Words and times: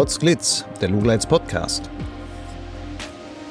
Potsglitz, 0.00 0.64
der 0.80 0.88
Lugleits 0.88 1.26
Podcast. 1.26 1.90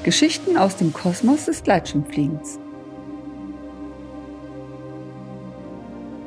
Geschichten 0.01 0.57
aus 0.57 0.77
dem 0.77 0.91
Kosmos 0.91 1.45
des 1.45 1.61
Gleitschirmfliegens. 1.61 2.57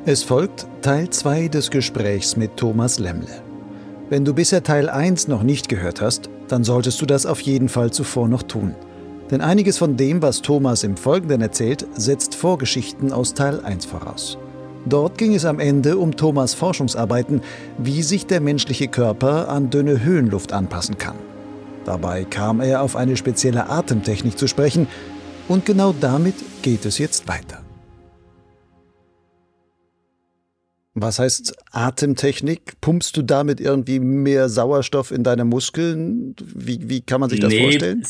Es 0.05 0.23
folgt 0.23 0.65
Teil 0.81 1.09
2 1.09 1.49
des 1.49 1.69
Gesprächs 1.69 2.37
mit 2.37 2.55
Thomas 2.55 2.99
Lemmle. 2.99 3.43
Wenn 4.07 4.23
du 4.23 4.33
bisher 4.33 4.63
Teil 4.63 4.89
1 4.89 5.27
noch 5.27 5.43
nicht 5.43 5.67
gehört 5.67 5.99
hast, 5.99 6.29
dann 6.47 6.63
solltest 6.63 7.01
du 7.01 7.05
das 7.05 7.25
auf 7.25 7.41
jeden 7.41 7.67
Fall 7.67 7.91
zuvor 7.91 8.29
noch 8.29 8.43
tun. 8.43 8.75
Denn 9.29 9.41
einiges 9.41 9.77
von 9.77 9.97
dem, 9.97 10.21
was 10.21 10.41
Thomas 10.41 10.85
im 10.85 10.95
Folgenden 10.95 11.41
erzählt, 11.41 11.85
setzt 11.97 12.33
Vorgeschichten 12.33 13.11
aus 13.11 13.33
Teil 13.33 13.59
1 13.59 13.83
voraus. 13.87 14.37
Dort 14.85 15.17
ging 15.17 15.33
es 15.33 15.45
am 15.45 15.59
Ende 15.59 15.97
um 15.97 16.15
Thomas 16.15 16.53
Forschungsarbeiten, 16.53 17.41
wie 17.77 18.03
sich 18.03 18.25
der 18.25 18.41
menschliche 18.41 18.87
Körper 18.87 19.47
an 19.49 19.69
dünne 19.69 20.03
Höhenluft 20.03 20.51
anpassen 20.51 20.97
kann. 20.97 21.15
Dabei 21.85 22.23
kam 22.25 22.61
er 22.61 22.81
auf 22.81 22.95
eine 22.95 23.17
spezielle 23.17 23.69
Atemtechnik 23.69 24.37
zu 24.37 24.47
sprechen 24.47 24.87
und 25.47 25.65
genau 25.65 25.93
damit 25.99 26.35
geht 26.61 26.85
es 26.85 26.97
jetzt 26.97 27.27
weiter. 27.27 27.59
Was 30.95 31.17
heißt 31.17 31.55
Atemtechnik? 31.71 32.79
Pumpst 32.79 33.17
du 33.17 33.23
damit 33.23 33.59
irgendwie 33.59 33.99
mehr 33.99 34.47
Sauerstoff 34.47 35.11
in 35.11 35.23
deine 35.23 35.43
Muskeln? 35.43 36.35
Wie, 36.39 36.87
wie 36.87 37.01
kann 37.01 37.19
man 37.19 37.29
sich 37.29 37.39
das 37.39 37.49
nee, 37.51 37.63
vorstellen? 37.63 38.05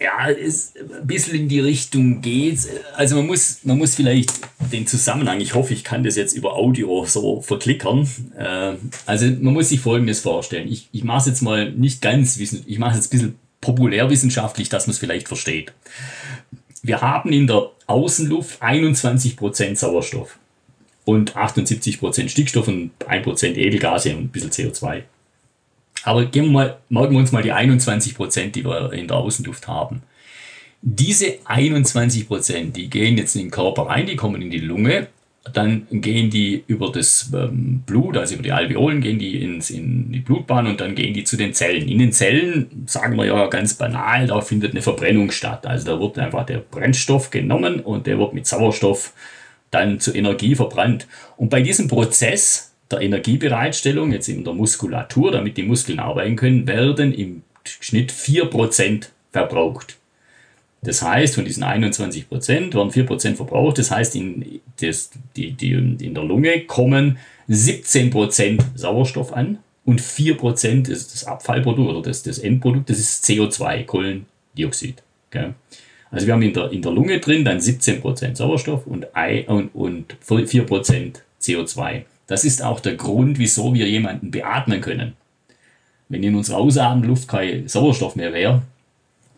Ja, 0.00 0.26
ist 0.26 0.76
ein 0.78 1.06
bisschen 1.06 1.34
in 1.34 1.48
die 1.48 1.60
Richtung 1.60 2.20
geht. 2.20 2.60
Also 2.94 3.16
man 3.16 3.26
muss, 3.26 3.58
man 3.64 3.78
muss 3.78 3.96
vielleicht 3.96 4.30
den 4.72 4.86
Zusammenhang, 4.86 5.40
ich 5.40 5.54
hoffe, 5.54 5.74
ich 5.74 5.82
kann 5.82 6.04
das 6.04 6.16
jetzt 6.16 6.34
über 6.34 6.54
Audio 6.54 7.04
so 7.04 7.40
verklickern. 7.40 8.08
Äh, 8.36 8.74
also 9.06 9.26
man 9.40 9.54
muss 9.54 9.70
sich 9.70 9.80
Folgendes 9.80 10.20
vorstellen. 10.20 10.70
Ich, 10.70 10.88
ich 10.92 11.02
mache 11.02 11.20
es 11.20 11.26
jetzt 11.26 11.42
mal 11.42 11.72
nicht 11.72 12.00
ganz 12.00 12.38
ich 12.38 12.78
mache 12.78 12.92
es 12.92 12.96
jetzt 12.96 13.12
ein 13.12 13.18
bisschen 13.18 13.34
populärwissenschaftlich, 13.60 14.68
dass 14.68 14.86
man 14.86 14.92
es 14.92 14.98
vielleicht 14.98 15.26
versteht. 15.26 15.72
Wir 16.82 17.00
haben 17.00 17.32
in 17.32 17.48
der 17.48 17.70
Außenluft 17.86 18.62
21% 18.62 19.76
Sauerstoff 19.76 20.38
und 21.04 21.36
78% 21.36 22.28
Stickstoff 22.28 22.68
und 22.68 22.92
1% 23.00 23.56
Edelgase 23.56 24.14
und 24.14 24.24
ein 24.24 24.28
bisschen 24.28 24.50
CO2. 24.50 25.02
Aber 26.08 26.24
gehen 26.24 26.46
wir 26.46 26.52
mal, 26.52 26.78
merken 26.88 27.12
wir 27.12 27.20
uns 27.20 27.32
mal 27.32 27.42
die 27.42 27.52
21 27.52 28.14
Prozent, 28.14 28.56
die 28.56 28.64
wir 28.64 28.92
in 28.94 29.08
der 29.08 29.18
Außenluft 29.18 29.68
haben. 29.68 30.02
Diese 30.80 31.34
21 31.44 32.26
Prozent, 32.26 32.76
die 32.76 32.88
gehen 32.88 33.18
jetzt 33.18 33.36
in 33.36 33.42
den 33.42 33.50
Körper 33.50 33.82
rein, 33.82 34.06
die 34.06 34.16
kommen 34.16 34.40
in 34.40 34.50
die 34.50 34.58
Lunge, 34.58 35.08
dann 35.52 35.86
gehen 35.90 36.30
die 36.30 36.64
über 36.66 36.90
das 36.90 37.30
ähm, 37.34 37.82
Blut, 37.84 38.16
also 38.16 38.34
über 38.34 38.42
die 38.42 38.52
Alveolen, 38.52 39.02
gehen 39.02 39.18
die 39.18 39.42
ins, 39.42 39.68
in 39.68 40.10
die 40.10 40.20
Blutbahn 40.20 40.66
und 40.66 40.80
dann 40.80 40.94
gehen 40.94 41.12
die 41.12 41.24
zu 41.24 41.36
den 41.36 41.52
Zellen. 41.52 41.86
In 41.86 41.98
den 41.98 42.12
Zellen, 42.12 42.84
sagen 42.86 43.16
wir 43.16 43.26
ja 43.26 43.46
ganz 43.48 43.74
banal, 43.74 44.26
da 44.26 44.40
findet 44.40 44.70
eine 44.72 44.82
Verbrennung 44.82 45.30
statt. 45.30 45.66
Also 45.66 45.92
da 45.92 46.00
wird 46.00 46.18
einfach 46.18 46.46
der 46.46 46.58
Brennstoff 46.58 47.28
genommen 47.30 47.80
und 47.80 48.06
der 48.06 48.18
wird 48.18 48.32
mit 48.32 48.46
Sauerstoff 48.46 49.12
dann 49.70 50.00
zur 50.00 50.14
Energie 50.14 50.54
verbrannt. 50.54 51.06
Und 51.36 51.50
bei 51.50 51.60
diesem 51.60 51.86
Prozess 51.86 52.67
der 52.90 53.00
Energiebereitstellung, 53.00 54.12
jetzt 54.12 54.28
in 54.28 54.44
der 54.44 54.54
Muskulatur, 54.54 55.32
damit 55.32 55.56
die 55.56 55.62
Muskeln 55.62 55.98
arbeiten 55.98 56.36
können, 56.36 56.66
werden 56.66 57.12
im 57.12 57.42
Schnitt 57.64 58.12
4% 58.12 59.08
verbraucht. 59.32 59.96
Das 60.82 61.02
heißt, 61.02 61.34
von 61.34 61.44
diesen 61.44 61.64
21% 61.64 62.30
werden 62.74 62.90
4% 62.90 63.34
verbraucht. 63.34 63.78
Das 63.78 63.90
heißt, 63.90 64.14
in, 64.14 64.60
das, 64.80 65.10
die, 65.36 65.52
die, 65.52 65.72
in 65.72 66.14
der 66.14 66.24
Lunge 66.24 66.60
kommen 66.62 67.18
17% 67.48 68.60
Sauerstoff 68.76 69.32
an 69.32 69.58
und 69.84 70.00
4% 70.00 70.88
ist 70.88 71.14
das 71.14 71.24
Abfallprodukt 71.24 71.90
oder 71.90 72.02
das, 72.02 72.22
das 72.22 72.38
Endprodukt, 72.38 72.90
das 72.90 72.98
ist 72.98 73.24
CO2, 73.24 73.84
Kohlendioxid. 73.84 75.02
Okay? 75.30 75.52
Also 76.10 76.26
wir 76.26 76.34
haben 76.34 76.42
in 76.42 76.54
der, 76.54 76.70
in 76.70 76.82
der 76.82 76.92
Lunge 76.92 77.18
drin 77.20 77.44
dann 77.44 77.58
17% 77.58 78.36
Sauerstoff 78.36 78.86
und, 78.86 79.06
und, 79.46 79.74
und 79.74 80.16
4% 80.26 81.14
CO2. 81.40 82.02
Das 82.28 82.44
ist 82.44 82.62
auch 82.62 82.78
der 82.78 82.94
Grund, 82.94 83.38
wieso 83.38 83.74
wir 83.74 83.88
jemanden 83.88 84.30
beatmen 84.30 84.80
können. 84.80 85.14
Wenn 86.08 86.22
in 86.22 86.36
unserer 86.36 86.58
Ausatmenluft 86.58 87.26
kein 87.26 87.66
Sauerstoff 87.66 88.16
mehr 88.16 88.32
wäre, 88.32 88.62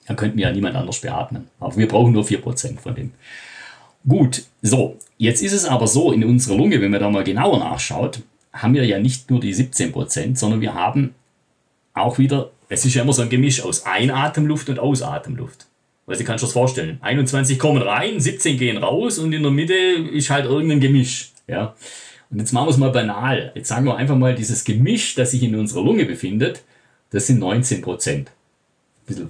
dann 0.06 0.16
könnten 0.16 0.36
wir 0.36 0.48
ja 0.48 0.52
niemand 0.52 0.76
anders 0.76 1.00
beatmen. 1.00 1.48
Aber 1.60 1.76
wir 1.76 1.88
brauchen 1.88 2.12
nur 2.12 2.24
4% 2.24 2.78
von 2.78 2.94
dem. 2.94 3.12
Gut, 4.06 4.42
so, 4.60 4.96
jetzt 5.18 5.42
ist 5.42 5.52
es 5.52 5.64
aber 5.64 5.86
so, 5.86 6.12
in 6.12 6.24
unserer 6.24 6.56
Lunge, 6.56 6.80
wenn 6.80 6.90
man 6.90 7.00
da 7.00 7.08
mal 7.10 7.24
genauer 7.24 7.60
nachschaut, 7.60 8.22
haben 8.52 8.74
wir 8.74 8.84
ja 8.84 8.98
nicht 8.98 9.30
nur 9.30 9.40
die 9.40 9.54
17%, 9.54 10.36
sondern 10.36 10.60
wir 10.60 10.74
haben 10.74 11.14
auch 11.94 12.18
wieder, 12.18 12.50
es 12.68 12.84
ist 12.84 12.94
ja 12.94 13.02
immer 13.02 13.12
so 13.12 13.22
ein 13.22 13.28
Gemisch 13.28 13.62
aus 13.62 13.86
Einatemluft 13.86 14.68
und 14.68 14.80
Ausatemluft. 14.80 15.66
Weil 16.06 16.16
Sie 16.16 16.24
kannst 16.24 16.42
du 16.42 16.46
das 16.46 16.54
vorstellen. 16.54 16.98
21 17.02 17.58
kommen 17.58 17.82
rein, 17.82 18.18
17 18.18 18.58
gehen 18.58 18.78
raus 18.78 19.18
und 19.18 19.32
in 19.32 19.42
der 19.42 19.52
Mitte 19.52 19.74
ist 19.74 20.30
halt 20.30 20.46
irgendein 20.46 20.80
Gemisch. 20.80 21.30
Ja. 21.46 21.76
Und 22.30 22.38
jetzt 22.38 22.52
machen 22.52 22.66
wir 22.66 22.70
es 22.70 22.76
mal 22.76 22.92
banal. 22.92 23.52
Jetzt 23.54 23.68
sagen 23.68 23.86
wir 23.86 23.96
einfach 23.96 24.16
mal, 24.16 24.34
dieses 24.34 24.64
Gemisch, 24.64 25.14
das 25.14 25.32
sich 25.32 25.42
in 25.42 25.54
unserer 25.56 25.82
Lunge 25.82 26.04
befindet, 26.04 26.62
das 27.10 27.26
sind 27.26 27.40
19 27.40 27.82
Prozent. 27.82 28.30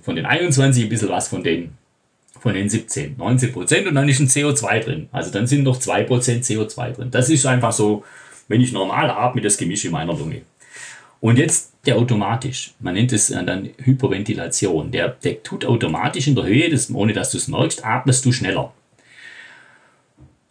Von 0.02 0.16
den 0.16 0.26
21 0.26 0.84
ein 0.84 0.88
bisschen 0.90 1.08
was 1.08 1.28
von 1.28 1.42
den, 1.42 1.72
von 2.38 2.52
den 2.52 2.68
17. 2.68 3.16
19 3.16 3.52
Prozent 3.52 3.86
und 3.86 3.94
dann 3.94 4.08
ist 4.08 4.20
ein 4.20 4.28
CO2 4.28 4.80
drin. 4.80 5.08
Also 5.12 5.30
dann 5.30 5.46
sind 5.46 5.62
noch 5.62 5.78
2 5.78 6.04
Prozent 6.04 6.44
CO2 6.44 6.92
drin. 6.92 7.10
Das 7.10 7.30
ist 7.30 7.46
einfach 7.46 7.72
so, 7.72 8.04
wenn 8.48 8.60
ich 8.60 8.72
normal 8.72 9.10
atme, 9.10 9.40
das 9.40 9.56
Gemisch 9.56 9.86
in 9.86 9.92
meiner 9.92 10.12
Lunge. 10.12 10.42
Und 11.20 11.38
jetzt 11.38 11.72
der 11.86 11.96
automatisch. 11.96 12.74
Man 12.80 12.94
nennt 12.94 13.12
es 13.12 13.28
dann 13.28 13.70
Hyperventilation. 13.78 14.90
Der, 14.90 15.08
der 15.08 15.42
tut 15.42 15.64
automatisch 15.64 16.26
in 16.26 16.34
der 16.34 16.44
Höhe, 16.44 16.68
das, 16.68 16.90
ohne 16.92 17.12
dass 17.12 17.30
du 17.30 17.38
es 17.38 17.48
merkst, 17.48 17.84
atmest 17.84 18.24
du 18.24 18.32
schneller. 18.32 18.72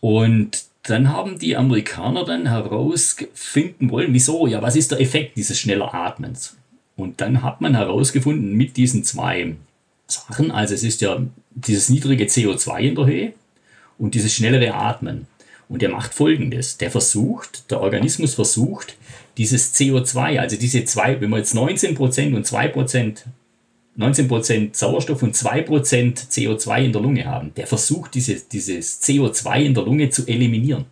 Und 0.01 0.68
dann 0.89 1.09
haben 1.09 1.39
die 1.39 1.55
Amerikaner 1.55 2.25
dann 2.25 2.47
herausfinden 2.47 3.91
wollen, 3.91 4.13
wieso, 4.13 4.47
ja, 4.47 4.61
was 4.61 4.75
ist 4.75 4.91
der 4.91 4.99
Effekt 4.99 5.37
dieses 5.37 5.59
schneller 5.59 5.93
Atmens? 5.93 6.57
Und 6.95 7.21
dann 7.21 7.43
hat 7.43 7.61
man 7.61 7.75
herausgefunden 7.75 8.53
mit 8.53 8.75
diesen 8.77 9.03
zwei 9.03 9.55
Sachen, 10.07 10.51
also 10.51 10.73
es 10.73 10.83
ist 10.83 11.01
ja 11.01 11.21
dieses 11.51 11.89
niedrige 11.89 12.25
CO2 12.25 12.79
in 12.79 12.95
der 12.95 13.05
Höhe 13.05 13.33
und 13.97 14.15
dieses 14.15 14.33
schnellere 14.33 14.73
Atmen. 14.73 15.27
Und 15.69 15.83
der 15.83 15.89
macht 15.89 16.13
folgendes, 16.13 16.77
der 16.77 16.89
versucht, 16.89 17.69
der 17.69 17.81
Organismus 17.81 18.33
versucht, 18.33 18.95
dieses 19.37 19.73
CO2, 19.75 20.39
also 20.39 20.57
diese 20.57 20.83
zwei, 20.85 21.21
wenn 21.21 21.29
wir 21.29 21.37
jetzt 21.37 21.55
19% 21.55 22.35
und 22.35 22.45
2% 22.45 23.17
19% 23.99 24.75
Sauerstoff 24.75 25.21
und 25.23 25.35
2% 25.35 26.29
CO2 26.29 26.85
in 26.85 26.93
der 26.93 27.01
Lunge 27.01 27.25
haben, 27.25 27.53
der 27.55 27.67
versucht 27.67 28.15
dieses, 28.15 28.47
dieses 28.47 29.01
CO2 29.03 29.63
in 29.63 29.73
der 29.73 29.83
Lunge 29.83 30.09
zu 30.09 30.25
eliminieren, 30.25 30.85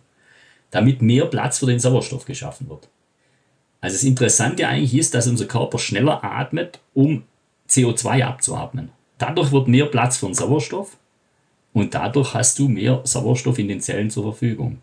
damit 0.70 1.00
mehr 1.00 1.24
Platz 1.26 1.58
für 1.58 1.66
den 1.66 1.80
Sauerstoff 1.80 2.26
geschaffen 2.26 2.68
wird. 2.68 2.88
Also 3.80 3.94
das 3.94 4.04
Interessante 4.04 4.66
eigentlich 4.68 4.94
ist, 4.94 5.14
dass 5.14 5.26
unser 5.26 5.46
Körper 5.46 5.78
schneller 5.78 6.22
atmet, 6.22 6.80
um 6.94 7.22
CO2 7.68 8.24
abzuatmen. 8.24 8.90
Dadurch 9.16 9.52
wird 9.52 9.68
mehr 9.68 9.86
Platz 9.86 10.18
für 10.18 10.26
den 10.26 10.34
Sauerstoff 10.34 10.96
und 11.72 11.94
dadurch 11.94 12.34
hast 12.34 12.58
du 12.58 12.68
mehr 12.68 13.00
Sauerstoff 13.04 13.58
in 13.58 13.68
den 13.68 13.80
Zellen 13.80 14.10
zur 14.10 14.24
Verfügung. 14.24 14.78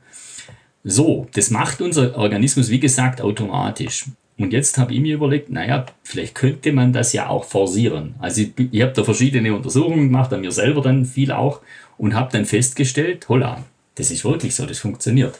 So, 0.83 1.27
das 1.33 1.51
macht 1.51 1.81
unser 1.81 2.17
Organismus, 2.17 2.69
wie 2.69 2.79
gesagt, 2.79 3.21
automatisch. 3.21 4.05
Und 4.37 4.51
jetzt 4.51 4.77
habe 4.77 4.93
ich 4.93 4.99
mir 4.99 5.15
überlegt, 5.15 5.49
naja, 5.49 5.85
vielleicht 6.03 6.35
könnte 6.35 6.73
man 6.73 6.91
das 6.91 7.13
ja 7.13 7.29
auch 7.29 7.45
forcieren. 7.45 8.15
Also 8.19 8.41
ich, 8.41 8.51
ich 8.71 8.81
habe 8.81 8.91
da 8.91 9.03
verschiedene 9.03 9.53
Untersuchungen 9.55 10.07
gemacht, 10.07 10.33
an 10.33 10.41
mir 10.41 10.51
selber 10.51 10.81
dann 10.81 11.05
viel 11.05 11.31
auch, 11.31 11.61
und 11.97 12.13
habe 12.13 12.31
dann 12.31 12.45
festgestellt, 12.45 13.29
holla, 13.29 13.63
das 13.95 14.11
ist 14.11 14.25
wirklich 14.25 14.53
so, 14.53 14.65
das 14.65 14.79
funktioniert. 14.79 15.39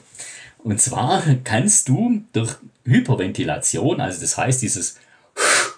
Und 0.63 0.80
zwar 0.80 1.21
kannst 1.44 1.89
du 1.89 2.24
durch 2.31 2.56
Hyperventilation, 2.86 4.00
also 4.00 4.21
das 4.21 4.38
heißt 4.38 4.62
dieses 4.62 4.98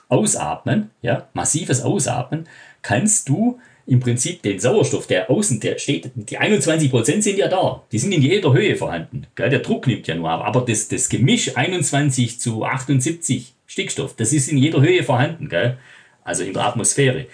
Ausatmen, 0.09 0.91
ja, 1.01 1.27
massives 1.33 1.81
Ausatmen, 1.81 2.47
kannst 2.81 3.27
du 3.27 3.59
im 3.87 4.01
Prinzip 4.01 4.41
den 4.41 4.59
Sauerstoff, 4.59 5.07
der 5.07 5.31
außen, 5.31 5.61
der 5.61 5.79
steht, 5.79 6.11
die 6.15 6.37
21 6.37 6.91
Prozent 6.91 7.23
sind 7.23 7.37
ja 7.37 7.47
da. 7.47 7.83
Die 7.91 7.99
sind 7.99 8.11
in 8.11 8.21
jeder 8.21 8.53
Höhe 8.53 8.75
vorhanden. 8.75 9.25
Gell? 9.35 9.49
Der 9.49 9.59
Druck 9.59 9.87
nimmt 9.87 10.07
ja 10.07 10.15
nur 10.15 10.29
ab. 10.29 10.41
Aber 10.43 10.61
das, 10.61 10.89
das 10.89 11.07
Gemisch 11.07 11.55
21 11.55 12.39
zu 12.39 12.65
78 12.65 13.53
Stickstoff, 13.65 14.15
das 14.15 14.33
ist 14.33 14.51
in 14.51 14.57
jeder 14.57 14.81
Höhe 14.81 15.03
vorhanden. 15.03 15.47
Gell? 15.47 15.77
Also 16.25 16.43
in 16.43 16.53
der 16.53 16.65
Atmosphäre. 16.65 17.27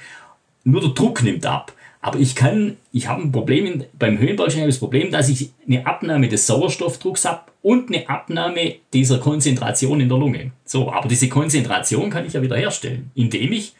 Nur 0.64 0.82
der 0.82 0.92
Druck 0.92 1.24
nimmt 1.24 1.44
ab. 1.46 1.74
Aber 2.02 2.20
ich 2.20 2.36
kann, 2.36 2.78
ich 2.92 3.08
habe 3.08 3.24
ein 3.24 3.32
Problem, 3.32 3.86
beim 3.98 4.20
Höhenbergsteigen 4.20 4.70
das 4.70 4.78
Problem, 4.78 5.10
dass 5.10 5.30
ich 5.30 5.52
eine 5.66 5.88
Abnahme 5.88 6.28
des 6.28 6.46
Sauerstoffdrucks 6.46 7.26
habe 7.26 7.52
und 7.64 7.90
eine 7.90 8.08
Abnahme 8.10 8.76
dieser 8.92 9.18
Konzentration 9.18 10.02
in 10.02 10.10
der 10.10 10.18
Lunge. 10.20 10.52
So, 10.66 10.92
aber 10.92 11.08
diese 11.08 11.30
Konzentration 11.30 12.12
kann 12.12 12.28
ich 12.28 12.34
ja 12.34 12.42
wieder 12.42 12.58
herstellen, 12.58 13.10
indem 13.16 13.54
ich 13.54 13.74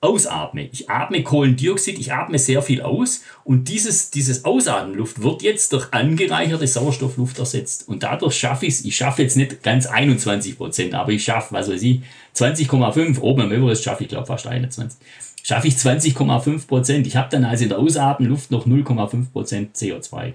ausatme. 0.00 0.68
Ich 0.72 0.90
atme 0.90 1.22
Kohlendioxid, 1.22 1.98
ich 1.98 2.12
atme 2.12 2.38
sehr 2.38 2.62
viel 2.62 2.82
aus 2.82 3.22
und 3.44 3.68
dieses, 3.68 4.10
dieses 4.10 4.44
Ausatmenluft 4.44 5.22
wird 5.22 5.42
jetzt 5.42 5.72
durch 5.72 5.92
angereicherte 5.92 6.66
Sauerstoffluft 6.66 7.38
ersetzt. 7.38 7.88
Und 7.88 8.02
dadurch 8.02 8.36
schaffe 8.36 8.66
ich 8.66 8.74
es, 8.74 8.84
ich 8.84 8.96
schaffe 8.96 9.22
jetzt 9.22 9.36
nicht 9.36 9.62
ganz 9.62 9.86
21 9.86 10.56
Prozent, 10.56 10.94
aber 10.94 11.12
ich 11.12 11.24
schaffe, 11.24 11.54
was 11.54 11.70
weiß 11.70 11.82
ich, 11.82 12.00
20,5, 12.34 13.20
oben 13.20 13.42
am 13.42 13.52
Everest 13.52 13.84
schaffe 13.84 14.04
ich 14.04 14.08
glaube 14.08 14.26
fast 14.26 14.46
21. 14.46 14.98
Schaffe 15.42 15.68
ich 15.68 15.74
20,5 15.74 16.66
Prozent. 16.66 17.06
Ich 17.06 17.16
habe 17.16 17.28
dann 17.30 17.44
also 17.44 17.62
in 17.62 17.68
der 17.68 17.78
Ausatmenluft 17.78 18.50
noch 18.50 18.66
0,5 18.66 19.30
Prozent 19.32 19.76
CO2. 19.76 20.32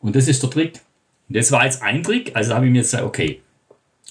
Und 0.00 0.14
das 0.14 0.28
ist 0.28 0.42
der 0.42 0.50
Trick. 0.50 0.80
Und 1.28 1.36
das 1.36 1.52
war 1.52 1.64
jetzt 1.64 1.82
ein 1.82 2.02
Trick, 2.02 2.34
also 2.34 2.54
habe 2.54 2.66
ich 2.66 2.72
mir 2.72 2.82
gesagt, 2.82 3.04
okay, 3.04 3.40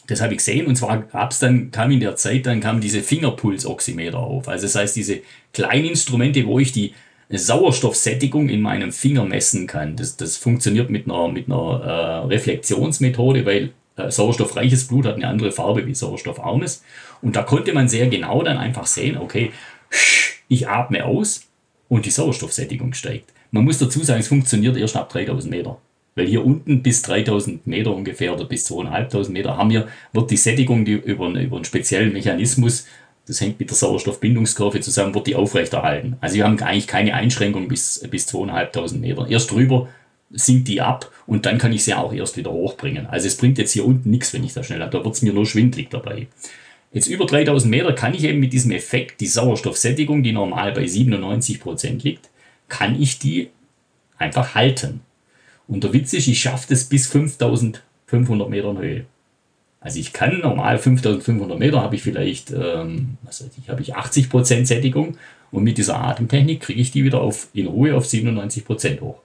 das 0.07 0.21
habe 0.21 0.33
ich 0.33 0.38
gesehen 0.38 0.68
und 0.68 0.75
zwar 0.75 1.01
gab's 1.04 1.39
dann, 1.39 1.71
kam 1.71 1.92
in 1.92 2.00
der 2.00 2.15
Zeit, 2.15 2.45
dann 2.45 2.62
kamen 2.62 2.81
diese 2.81 3.01
Fingerpulsoximeter 3.01 4.18
auf. 4.18 4.48
Also 4.48 4.65
das 4.65 4.75
heißt, 4.75 4.95
diese 4.95 5.19
kleinen 5.54 5.86
Instrumente, 5.86 6.45
wo 6.45 6.59
ich 6.59 6.71
die 6.71 6.94
Sauerstoffsättigung 7.30 8.50
in 8.50 8.62
meinem 8.62 8.92
Finger 8.92 9.25
messen 9.25 9.68
kann. 9.68 9.98
Das, 9.98 10.15
das 10.15 10.38
funktioniert 10.38 10.89
mit 10.89 11.06
einer, 11.06 11.27
mit 11.27 11.48
einer 11.48 11.81
äh, 11.83 12.27
Reflexionsmethode, 12.27 13.45
weil 13.45 13.74
äh, 13.98 14.09
sauerstoffreiches 14.09 14.88
Blut 14.88 15.06
hat 15.06 15.15
eine 15.15 15.27
andere 15.27 15.51
Farbe 15.51 15.86
wie 15.86 15.94
sauerstoffarmes. 15.94 16.83
Und 17.21 17.36
da 17.36 17.44
konnte 17.44 17.74
man 17.74 17.89
sehr 17.89 18.07
genau 18.07 18.44
dann 18.44 18.57
einfach 18.57 18.86
sehen, 18.86 19.18
okay, 19.18 19.51
ich 20.48 20.69
atme 20.69 21.03
aus 21.06 21.42
und 21.89 22.06
die 22.06 22.12
Sauerstoffsättigung 22.12 22.94
steigt. 22.94 23.33
Man 23.51 23.65
muss 23.65 23.77
dazu 23.77 24.03
sagen, 24.03 24.21
es 24.21 24.27
funktioniert 24.27 24.77
erst 24.77 24.95
ab 24.95 25.10
3000 25.10 25.51
Meter. 25.51 25.77
Weil 26.17 26.25
hier 26.25 26.43
unten 26.43 26.81
bis 26.81 27.03
3000 27.03 27.67
Meter 27.67 27.93
ungefähr 27.93 28.33
oder 28.33 28.45
bis 28.45 28.65
2500 28.65 29.29
Meter 29.29 29.55
haben 29.55 29.69
wir, 29.69 29.87
wird 30.13 30.31
die 30.31 30.37
Sättigung 30.37 30.83
die 30.83 30.93
über, 30.93 31.27
über 31.29 31.57
einen 31.57 31.63
speziellen 31.63 32.11
Mechanismus, 32.11 32.87
das 33.27 33.39
hängt 33.39 33.59
mit 33.59 33.69
der 33.69 33.77
Sauerstoffbindungskurve 33.77 34.79
zusammen, 34.79 35.13
wird 35.13 35.27
die 35.27 35.35
aufrechterhalten. 35.35 36.15
Also 36.19 36.37
wir 36.37 36.45
haben 36.45 36.59
eigentlich 36.59 36.87
keine 36.87 37.13
Einschränkung 37.13 37.67
bis, 37.67 37.99
bis 38.09 38.25
2500 38.25 38.99
Meter. 38.99 39.27
Erst 39.29 39.51
drüber 39.51 39.89
sinkt 40.31 40.67
die 40.69 40.81
ab 40.81 41.11
und 41.27 41.45
dann 41.45 41.59
kann 41.59 41.71
ich 41.71 41.83
sie 41.83 41.93
auch 41.93 42.11
erst 42.11 42.35
wieder 42.35 42.51
hochbringen. 42.51 43.05
Also 43.05 43.27
es 43.27 43.37
bringt 43.37 43.59
jetzt 43.59 43.73
hier 43.73 43.85
unten 43.85 44.09
nichts, 44.09 44.33
wenn 44.33 44.43
ich 44.43 44.53
da 44.53 44.63
schnell 44.63 44.81
habe. 44.81 44.97
Da 44.97 45.05
wird 45.05 45.13
es 45.13 45.21
mir 45.21 45.33
nur 45.33 45.45
schwindlig 45.45 45.91
dabei. 45.91 46.27
Jetzt 46.93 47.07
über 47.07 47.27
3000 47.27 47.69
Meter 47.69 47.93
kann 47.93 48.15
ich 48.15 48.23
eben 48.23 48.39
mit 48.39 48.53
diesem 48.53 48.71
Effekt, 48.71 49.21
die 49.21 49.27
Sauerstoffsättigung, 49.27 50.23
die 50.23 50.31
normal 50.31 50.71
bei 50.71 50.87
97 50.87 51.59
Prozent 51.59 52.03
liegt, 52.03 52.29
kann 52.69 52.99
ich 52.99 53.19
die 53.19 53.49
einfach 54.17 54.55
halten. 54.55 55.01
Und 55.67 55.83
der 55.83 55.93
Witz 55.93 56.13
ist, 56.13 56.27
ich 56.27 56.39
schaffe 56.39 56.67
das 56.69 56.85
bis 56.85 57.07
5500 57.07 58.49
Metern 58.49 58.77
Höhe. 58.77 59.05
Also 59.79 59.99
ich 59.99 60.13
kann 60.13 60.39
normal 60.39 60.79
5500 60.79 61.59
Meter 61.59 61.81
habe 61.81 61.95
ich 61.95 62.01
vielleicht, 62.01 62.51
ähm, 62.51 63.17
was 63.23 63.43
weiß 63.43 63.51
ich, 63.61 63.69
habe 63.69 63.81
ich 63.81 63.95
80 63.95 64.29
Prozent 64.29 64.67
Sättigung 64.67 65.17
und 65.51 65.63
mit 65.63 65.77
dieser 65.77 65.99
Atemtechnik 65.99 66.61
kriege 66.61 66.81
ich 66.81 66.91
die 66.91 67.03
wieder 67.03 67.21
auf, 67.21 67.47
in 67.53 67.67
Ruhe 67.67 67.95
auf 67.95 68.05
97 68.05 68.65
Prozent 68.65 69.01
hoch. 69.01 69.19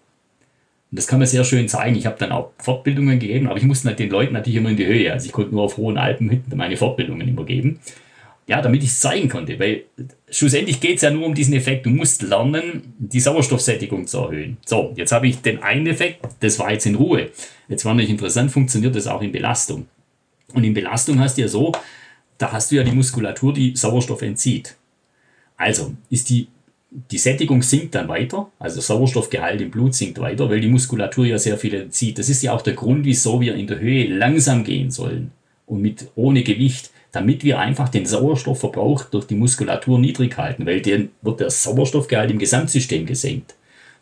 Und 0.90 0.98
das 0.98 1.06
kann 1.06 1.18
man 1.18 1.26
sehr 1.26 1.44
schön 1.44 1.68
zeigen. 1.68 1.96
Ich 1.96 2.04
habe 2.06 2.16
dann 2.18 2.32
auch 2.32 2.50
Fortbildungen 2.58 3.18
gegeben, 3.18 3.48
aber 3.48 3.56
ich 3.56 3.64
musste 3.64 3.92
den 3.94 4.10
Leuten 4.10 4.34
natürlich 4.34 4.58
immer 4.58 4.70
in 4.70 4.76
die 4.76 4.86
Höhe. 4.86 5.10
Also 5.10 5.26
ich 5.26 5.32
konnte 5.32 5.52
nur 5.52 5.62
auf 5.62 5.78
hohen 5.78 5.96
Alpen 5.96 6.44
meine 6.54 6.76
Fortbildungen 6.76 7.26
immer 7.26 7.44
geben 7.44 7.80
ja, 8.46 8.60
damit 8.60 8.82
ich 8.82 8.90
es 8.90 9.00
zeigen 9.00 9.28
konnte. 9.28 9.58
Weil 9.58 9.84
schlussendlich 10.32 10.80
geht 10.80 10.96
es 10.96 11.02
ja 11.02 11.10
nur 11.10 11.26
um 11.26 11.34
diesen 11.34 11.54
Effekt. 11.54 11.86
Du 11.86 11.90
musst 11.90 12.22
lernen, 12.22 12.94
die 12.98 13.20
Sauerstoffsättigung 13.20 14.06
zu 14.06 14.18
erhöhen. 14.18 14.56
So, 14.64 14.92
jetzt 14.96 15.12
habe 15.12 15.28
ich 15.28 15.40
den 15.42 15.62
einen 15.62 15.86
Effekt, 15.86 16.26
das 16.40 16.58
war 16.58 16.72
jetzt 16.72 16.86
in 16.86 16.96
Ruhe. 16.96 17.30
Jetzt 17.68 17.84
war 17.84 17.94
nicht 17.94 18.10
interessant, 18.10 18.50
funktioniert 18.50 18.96
das 18.96 19.06
auch 19.06 19.22
in 19.22 19.30
Belastung. 19.30 19.86
Und 20.54 20.64
in 20.64 20.74
Belastung 20.74 21.20
hast 21.20 21.36
du 21.36 21.42
ja 21.42 21.48
so, 21.48 21.72
da 22.38 22.50
hast 22.50 22.70
du 22.70 22.76
ja 22.76 22.82
die 22.82 22.92
Muskulatur, 22.92 23.52
die 23.52 23.76
Sauerstoff 23.76 24.22
entzieht. 24.22 24.76
Also 25.56 25.94
ist 26.10 26.28
die, 26.30 26.48
die 27.10 27.18
Sättigung 27.18 27.62
sinkt 27.62 27.94
dann 27.94 28.08
weiter, 28.08 28.50
also 28.58 28.80
Sauerstoffgehalt 28.80 29.60
im 29.60 29.70
Blut 29.70 29.94
sinkt 29.94 30.18
weiter, 30.18 30.50
weil 30.50 30.60
die 30.60 30.68
Muskulatur 30.68 31.26
ja 31.26 31.38
sehr 31.38 31.56
viel 31.56 31.74
entzieht. 31.74 32.18
Das 32.18 32.28
ist 32.28 32.42
ja 32.42 32.52
auch 32.52 32.62
der 32.62 32.74
Grund, 32.74 33.04
wieso 33.04 33.40
wir 33.40 33.54
in 33.54 33.66
der 33.66 33.78
Höhe 33.78 34.08
langsam 34.08 34.64
gehen 34.64 34.90
sollen 34.90 35.30
und 35.66 35.80
mit 35.80 36.08
ohne 36.16 36.42
Gewicht 36.42 36.90
damit 37.12 37.44
wir 37.44 37.58
einfach 37.58 37.90
den 37.90 38.06
Sauerstoffverbrauch 38.06 39.04
durch 39.04 39.26
die 39.26 39.34
Muskulatur 39.34 39.98
niedrig 39.98 40.36
halten, 40.38 40.66
weil 40.66 40.80
dann 40.80 41.10
wird 41.20 41.40
der 41.40 41.50
Sauerstoffgehalt 41.50 42.30
im 42.30 42.38
Gesamtsystem 42.38 43.06
gesenkt. 43.06 43.54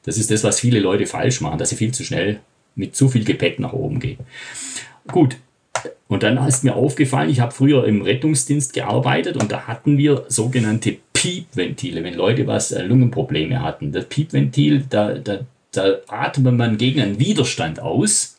Das 0.05 0.17
ist 0.17 0.31
das, 0.31 0.45
was 0.45 0.61
viele 0.61 0.81
Leute 0.81 1.07
falsch 1.07 1.41
machen, 1.41 1.59
dass 1.59 1.71
sie 1.71 1.77
viel 1.77 1.93
zu 1.93 2.05
schnell 2.05 2.41
mit 2.77 2.95
zu 2.97 3.09
viel 3.09 3.25
Gepäck 3.25 3.59
nach 3.59 3.73
oben 3.73 3.99
gehen. 3.99 4.19
Gut, 5.09 5.37
und 6.09 6.23
dann 6.23 6.45
ist 6.47 6.65
mir 6.65 6.75
aufgefallen, 6.75 7.31
ich 7.31 7.41
habe 7.41 7.53
früher 7.53 7.85
im 7.87 8.03
Rettungsdienst 8.03 8.73
gearbeitet 8.73 9.37
und 9.37 9.51
da 9.51 9.67
hatten 9.67 9.99
wir 9.99 10.25
sogenannte 10.29 10.97
Piepventile, 11.13 12.03
wenn 12.05 12.15
Leute 12.15 12.47
was 12.47 12.73
äh, 12.73 12.83
Lungenprobleme 12.83 13.61
hatten. 13.61 13.93
Das 13.93 14.07
Piepventil, 14.07 14.85
da, 14.89 15.15
da, 15.15 15.41
da 15.73 15.97
atmet 16.09 16.55
man 16.55 16.79
gegen 16.79 17.01
einen 17.01 17.19
Widerstand 17.19 17.81
aus 17.81 18.39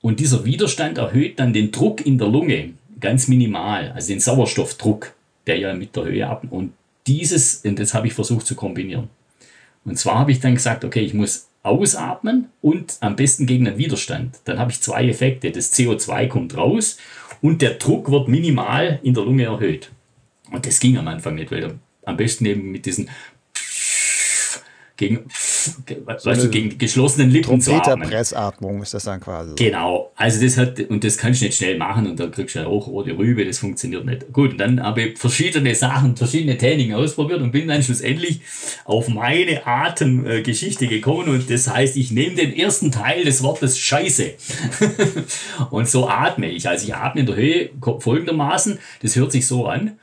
und 0.00 0.20
dieser 0.20 0.44
Widerstand 0.44 0.98
erhöht 0.98 1.38
dann 1.38 1.52
den 1.52 1.72
Druck 1.72 2.04
in 2.04 2.18
der 2.18 2.28
Lunge 2.28 2.70
ganz 3.00 3.28
minimal, 3.28 3.92
also 3.92 4.08
den 4.08 4.20
Sauerstoffdruck, 4.20 5.14
der 5.46 5.58
ja 5.58 5.74
mit 5.74 5.96
der 5.96 6.04
Höhe 6.04 6.26
ab. 6.26 6.44
Und 6.50 6.72
dieses, 7.06 7.64
und 7.64 7.78
das 7.78 7.94
habe 7.94 8.06
ich 8.06 8.14
versucht 8.14 8.46
zu 8.46 8.54
kombinieren. 8.54 9.08
Und 9.84 9.98
zwar 9.98 10.18
habe 10.18 10.32
ich 10.32 10.40
dann 10.40 10.54
gesagt, 10.54 10.84
okay, 10.84 11.00
ich 11.00 11.14
muss 11.14 11.48
ausatmen 11.62 12.48
und 12.62 12.96
am 13.00 13.16
besten 13.16 13.46
gegen 13.46 13.64
den 13.64 13.78
Widerstand. 13.78 14.38
Dann 14.44 14.58
habe 14.58 14.70
ich 14.70 14.80
zwei 14.80 15.08
Effekte. 15.08 15.50
Das 15.50 15.72
CO2 15.72 16.28
kommt 16.28 16.56
raus 16.56 16.98
und 17.42 17.62
der 17.62 17.74
Druck 17.74 18.10
wird 18.10 18.28
minimal 18.28 19.00
in 19.02 19.14
der 19.14 19.24
Lunge 19.24 19.44
erhöht. 19.44 19.90
Und 20.50 20.66
das 20.66 20.80
ging 20.80 20.96
am 20.96 21.08
Anfang 21.08 21.34
nicht, 21.34 21.50
weil 21.50 21.78
am 22.04 22.16
besten 22.16 22.46
eben 22.46 22.70
mit 22.70 22.86
diesen 22.86 23.08
gegen 25.00 25.24
so 25.32 26.30
weißt 26.30 26.44
du, 26.44 26.50
gegen 26.50 26.76
geschlossenen 26.76 27.30
Lippen 27.30 27.60
zu 27.60 27.72
atmen. 27.72 28.08
Pressatmung 28.08 28.82
ist 28.82 28.92
das 28.92 29.04
dann 29.04 29.18
quasi. 29.18 29.54
Genau, 29.56 30.12
also 30.14 30.44
das 30.44 30.58
hat, 30.58 30.78
und 30.78 31.02
das 31.02 31.16
kannst 31.16 31.40
du 31.40 31.46
nicht 31.46 31.56
schnell 31.56 31.78
machen 31.78 32.06
und 32.06 32.20
dann 32.20 32.30
kriegst 32.30 32.54
du 32.54 32.58
ja 32.60 32.66
auch 32.66 32.86
rote 32.86 33.16
Rübe, 33.16 33.46
das 33.46 33.58
funktioniert 33.58 34.04
nicht. 34.04 34.30
Gut, 34.32 34.52
und 34.52 34.58
dann 34.58 34.82
habe 34.82 35.02
ich 35.02 35.18
verschiedene 35.18 35.74
Sachen, 35.74 36.16
verschiedene 36.16 36.58
Techniken 36.58 36.94
ausprobiert 36.94 37.40
und 37.40 37.50
bin 37.50 37.68
dann 37.68 37.82
schlussendlich 37.82 38.42
auf 38.84 39.08
meine 39.08 39.66
Atemgeschichte 39.66 40.86
gekommen 40.86 41.30
und 41.30 41.50
das 41.50 41.68
heißt, 41.68 41.96
ich 41.96 42.10
nehme 42.10 42.36
den 42.36 42.54
ersten 42.54 42.92
Teil 42.92 43.24
des 43.24 43.42
Wortes 43.42 43.78
Scheiße. 43.78 44.32
und 45.70 45.88
so 45.88 46.08
atme 46.08 46.50
ich. 46.50 46.68
Also 46.68 46.86
ich 46.86 46.94
atme 46.94 47.22
in 47.22 47.26
der 47.26 47.36
Höhe 47.36 47.70
folgendermaßen, 48.00 48.78
das 49.00 49.16
hört 49.16 49.32
sich 49.32 49.46
so 49.46 49.66
an. 49.66 49.98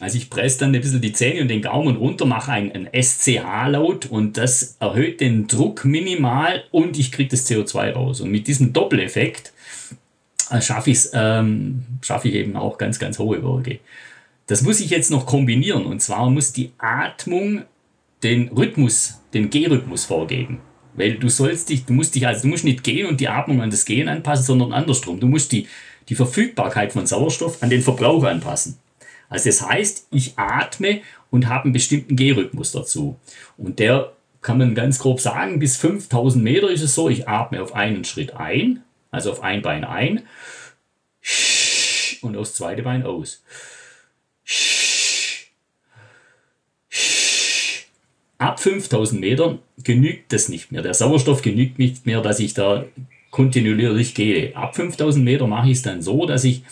Also 0.00 0.16
ich 0.16 0.30
presse 0.30 0.60
dann 0.60 0.74
ein 0.74 0.80
bisschen 0.80 1.02
die 1.02 1.12
Zähne 1.12 1.42
und 1.42 1.48
den 1.48 1.60
Gaumen 1.60 1.96
runter, 1.96 2.24
mache 2.24 2.52
einen, 2.52 2.88
SCH-Laut 2.90 4.06
und 4.06 4.38
das 4.38 4.76
erhöht 4.80 5.20
den 5.20 5.46
Druck 5.46 5.84
minimal 5.84 6.64
und 6.70 6.98
ich 6.98 7.12
kriege 7.12 7.28
das 7.28 7.48
CO2 7.48 7.92
raus. 7.92 8.22
Und 8.22 8.30
mit 8.30 8.48
diesem 8.48 8.72
Doppeleffekt 8.72 9.52
äh, 10.50 10.62
schaffe, 10.62 10.94
ähm, 11.12 11.84
schaffe 12.00 12.28
ich 12.28 12.34
eben 12.34 12.56
auch 12.56 12.78
ganz, 12.78 12.98
ganz 12.98 13.18
hohe 13.18 13.42
Werte. 13.42 13.78
Das 14.46 14.62
muss 14.62 14.80
ich 14.80 14.88
jetzt 14.88 15.10
noch 15.10 15.26
kombinieren 15.26 15.84
und 15.84 16.00
zwar 16.00 16.30
muss 16.30 16.54
die 16.54 16.72
Atmung 16.78 17.62
den 18.22 18.48
Rhythmus, 18.48 19.20
den 19.34 19.50
G-Rhythmus 19.50 20.06
vorgeben. 20.06 20.60
Weil 20.94 21.14
du 21.14 21.28
sollst 21.28 21.68
dich, 21.68 21.84
du 21.84 21.92
musst 21.92 22.14
dich, 22.14 22.26
also 22.26 22.42
du 22.42 22.48
musst 22.48 22.64
nicht 22.64 22.82
gehen 22.82 23.06
und 23.06 23.20
die 23.20 23.28
Atmung 23.28 23.60
an 23.60 23.70
das 23.70 23.84
Gehen 23.84 24.08
anpassen, 24.08 24.44
sondern 24.44 24.72
andersrum. 24.72 25.20
Du 25.20 25.28
musst 25.28 25.52
die, 25.52 25.68
die 26.08 26.14
Verfügbarkeit 26.14 26.92
von 26.92 27.06
Sauerstoff 27.06 27.62
an 27.62 27.70
den 27.70 27.82
Verbrauch 27.82 28.24
anpassen. 28.24 28.78
Also 29.30 29.48
das 29.48 29.66
heißt, 29.66 30.08
ich 30.10 30.34
atme 30.36 31.00
und 31.30 31.48
habe 31.48 31.64
einen 31.64 31.72
bestimmten 31.72 32.16
Gehrhythmus 32.16 32.72
dazu. 32.72 33.18
Und 33.56 33.78
der 33.78 34.12
kann 34.42 34.58
man 34.58 34.74
ganz 34.74 34.98
grob 34.98 35.20
sagen, 35.20 35.58
bis 35.60 35.76
5000 35.76 36.42
Meter 36.42 36.68
ist 36.68 36.82
es 36.82 36.94
so, 36.94 37.08
ich 37.08 37.28
atme 37.28 37.62
auf 37.62 37.74
einen 37.74 38.04
Schritt 38.04 38.34
ein, 38.34 38.82
also 39.10 39.30
auf 39.30 39.42
ein 39.42 39.62
Bein 39.62 39.84
ein 39.84 40.22
und 42.22 42.36
aufs 42.36 42.54
zweite 42.54 42.82
Bein 42.82 43.04
aus. 43.04 43.42
Ab 48.38 48.58
5000 48.58 49.20
Metern 49.20 49.58
genügt 49.84 50.32
das 50.32 50.48
nicht 50.48 50.72
mehr. 50.72 50.82
Der 50.82 50.94
Sauerstoff 50.94 51.42
genügt 51.42 51.78
nicht 51.78 52.06
mehr, 52.06 52.20
dass 52.20 52.40
ich 52.40 52.54
da 52.54 52.84
kontinuierlich 53.30 54.14
gehe. 54.14 54.56
Ab 54.56 54.74
5000 54.74 55.24
Meter 55.24 55.46
mache 55.46 55.68
ich 55.68 55.76
es 55.76 55.82
dann 55.82 56.02
so, 56.02 56.26
dass 56.26 56.42
ich 56.42 56.64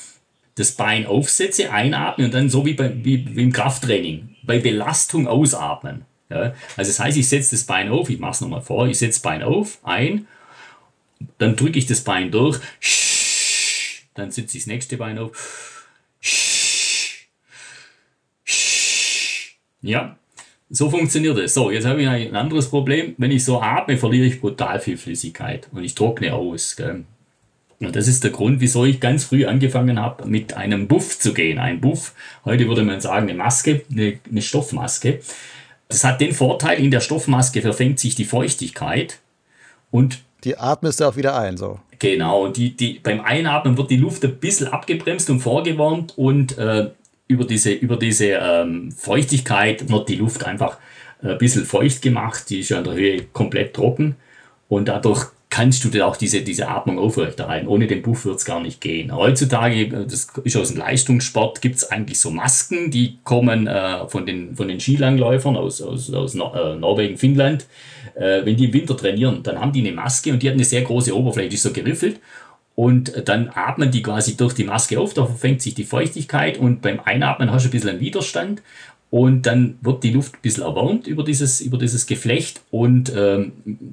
das 0.58 0.72
Bein 0.72 1.06
aufsetze, 1.06 1.72
einatmen 1.72 2.26
und 2.26 2.34
dann 2.34 2.50
so 2.50 2.66
wie, 2.66 2.74
bei, 2.74 2.92
wie, 3.04 3.36
wie 3.36 3.42
im 3.42 3.52
Krafttraining, 3.52 4.36
bei 4.42 4.58
Belastung 4.58 5.28
ausatmen. 5.28 6.04
Ja? 6.30 6.54
Also 6.76 6.90
das 6.90 7.00
heißt, 7.00 7.16
ich 7.16 7.28
setze 7.28 7.52
das 7.52 7.64
Bein 7.64 7.90
auf, 7.90 8.10
ich 8.10 8.18
mache 8.18 8.32
es 8.32 8.40
nochmal 8.40 8.62
vor, 8.62 8.86
ich 8.86 8.98
setze 8.98 9.18
das 9.18 9.22
Bein 9.22 9.42
auf, 9.42 9.78
ein, 9.82 10.26
dann 11.38 11.56
drücke 11.56 11.78
ich 11.78 11.86
das 11.86 12.02
Bein 12.02 12.30
durch, 12.30 12.60
dann 14.14 14.30
setze 14.30 14.56
ich 14.56 14.64
das 14.64 14.66
nächste 14.66 14.96
Bein 14.96 15.18
auf. 15.18 15.86
Ja, 19.80 20.18
so 20.70 20.90
funktioniert 20.90 21.38
es. 21.38 21.54
So, 21.54 21.70
jetzt 21.70 21.86
habe 21.86 22.02
ich 22.02 22.08
ein 22.08 22.36
anderes 22.36 22.68
Problem. 22.68 23.14
Wenn 23.16 23.30
ich 23.30 23.44
so 23.44 23.60
atme, 23.60 23.96
verliere 23.96 24.26
ich 24.26 24.40
brutal 24.40 24.80
viel 24.80 24.96
Flüssigkeit 24.96 25.68
und 25.72 25.84
ich 25.84 25.94
trockne 25.94 26.34
aus. 26.34 26.76
Gell? 26.76 27.04
Und 27.80 27.94
das 27.94 28.08
ist 28.08 28.24
der 28.24 28.32
Grund, 28.32 28.60
wieso 28.60 28.84
ich 28.84 28.98
ganz 28.98 29.24
früh 29.24 29.46
angefangen 29.46 30.00
habe, 30.00 30.26
mit 30.26 30.54
einem 30.54 30.88
Buff 30.88 31.18
zu 31.18 31.32
gehen. 31.32 31.58
Ein 31.58 31.80
Buff, 31.80 32.12
heute 32.44 32.66
würde 32.66 32.82
man 32.82 33.00
sagen, 33.00 33.28
eine 33.28 33.38
Maske, 33.38 33.82
eine, 33.90 34.18
eine 34.28 34.42
Stoffmaske. 34.42 35.20
Das 35.88 36.02
hat 36.04 36.20
den 36.20 36.32
Vorteil, 36.32 36.80
in 36.80 36.90
der 36.90 37.00
Stoffmaske 37.00 37.62
verfängt 37.62 38.00
sich 38.00 38.14
die 38.14 38.24
Feuchtigkeit 38.24 39.20
und 39.90 40.20
die 40.44 40.56
atmest 40.56 41.00
du 41.00 41.04
auch 41.04 41.16
wieder 41.16 41.38
ein, 41.38 41.56
so. 41.56 41.80
Genau, 41.98 42.48
die, 42.48 42.76
die, 42.76 43.00
beim 43.00 43.20
Einatmen 43.20 43.76
wird 43.76 43.90
die 43.90 43.96
Luft 43.96 44.24
ein 44.24 44.36
bisschen 44.36 44.68
abgebremst 44.68 45.30
und 45.30 45.40
vorgewärmt 45.40 46.16
und 46.16 46.56
äh, 46.58 46.90
über 47.26 47.44
diese, 47.44 47.72
über 47.72 47.96
diese 47.96 48.26
ähm, 48.26 48.92
Feuchtigkeit 48.92 49.88
wird 49.88 50.08
die 50.08 50.16
Luft 50.16 50.44
einfach 50.44 50.78
ein 51.22 51.38
bisschen 51.38 51.64
feucht 51.64 52.02
gemacht. 52.02 52.50
Die 52.50 52.60
ist 52.60 52.68
ja 52.68 52.78
an 52.78 52.84
der 52.84 52.94
Höhe 52.94 53.24
komplett 53.32 53.74
trocken 53.74 54.16
und 54.68 54.88
dadurch 54.88 55.26
kannst 55.50 55.82
du 55.84 55.88
dir 55.88 56.06
auch 56.06 56.16
diese, 56.16 56.42
diese 56.42 56.68
Atmung 56.68 56.98
aufrechterhalten. 56.98 57.68
Ohne 57.68 57.86
den 57.86 58.02
Puff 58.02 58.24
wird 58.26 58.36
es 58.36 58.44
gar 58.44 58.60
nicht 58.60 58.80
gehen. 58.80 59.14
Heutzutage, 59.14 59.88
das 59.88 60.28
ist 60.44 60.56
aus 60.56 60.68
dem 60.68 60.78
Leistungssport, 60.78 61.62
gibt 61.62 61.76
es 61.76 61.90
eigentlich 61.90 62.20
so 62.20 62.30
Masken, 62.30 62.90
die 62.90 63.18
kommen 63.24 63.66
äh, 63.66 64.06
von, 64.08 64.26
den, 64.26 64.54
von 64.54 64.68
den 64.68 64.78
Skilangläufern 64.78 65.56
aus, 65.56 65.80
aus, 65.80 66.12
aus 66.12 66.34
Nor 66.34 66.54
äh, 66.54 66.76
Norwegen, 66.76 67.16
Finnland. 67.16 67.66
Äh, 68.14 68.44
wenn 68.44 68.56
die 68.56 68.66
im 68.66 68.72
Winter 68.74 68.96
trainieren, 68.96 69.42
dann 69.42 69.58
haben 69.60 69.72
die 69.72 69.80
eine 69.80 69.92
Maske 69.92 70.32
und 70.32 70.42
die 70.42 70.48
hat 70.48 70.54
eine 70.54 70.64
sehr 70.64 70.82
große 70.82 71.16
Oberfläche, 71.16 71.48
die 71.48 71.56
ist 71.56 71.62
so 71.62 71.72
geriffelt. 71.72 72.20
Und 72.74 73.28
dann 73.28 73.50
atmen 73.52 73.90
die 73.90 74.02
quasi 74.02 74.36
durch 74.36 74.54
die 74.54 74.62
Maske 74.62 75.00
auf, 75.00 75.12
da 75.12 75.26
verfängt 75.26 75.62
sich 75.62 75.74
die 75.74 75.82
Feuchtigkeit 75.82 76.58
und 76.58 76.80
beim 76.80 77.00
Einatmen 77.00 77.50
hast 77.50 77.64
du 77.64 77.68
ein 77.68 77.72
bisschen 77.72 77.90
einen 77.90 78.00
Widerstand 78.00 78.62
und 79.10 79.46
dann 79.46 79.78
wird 79.80 80.04
die 80.04 80.10
Luft 80.10 80.34
ein 80.34 80.42
bisschen 80.42 80.64
erwärmt 80.64 81.06
über 81.06 81.24
dieses, 81.24 81.60
über 81.62 81.78
dieses 81.78 82.06
Geflecht. 82.06 82.60
Und 82.70 83.12
ähm, 83.16 83.52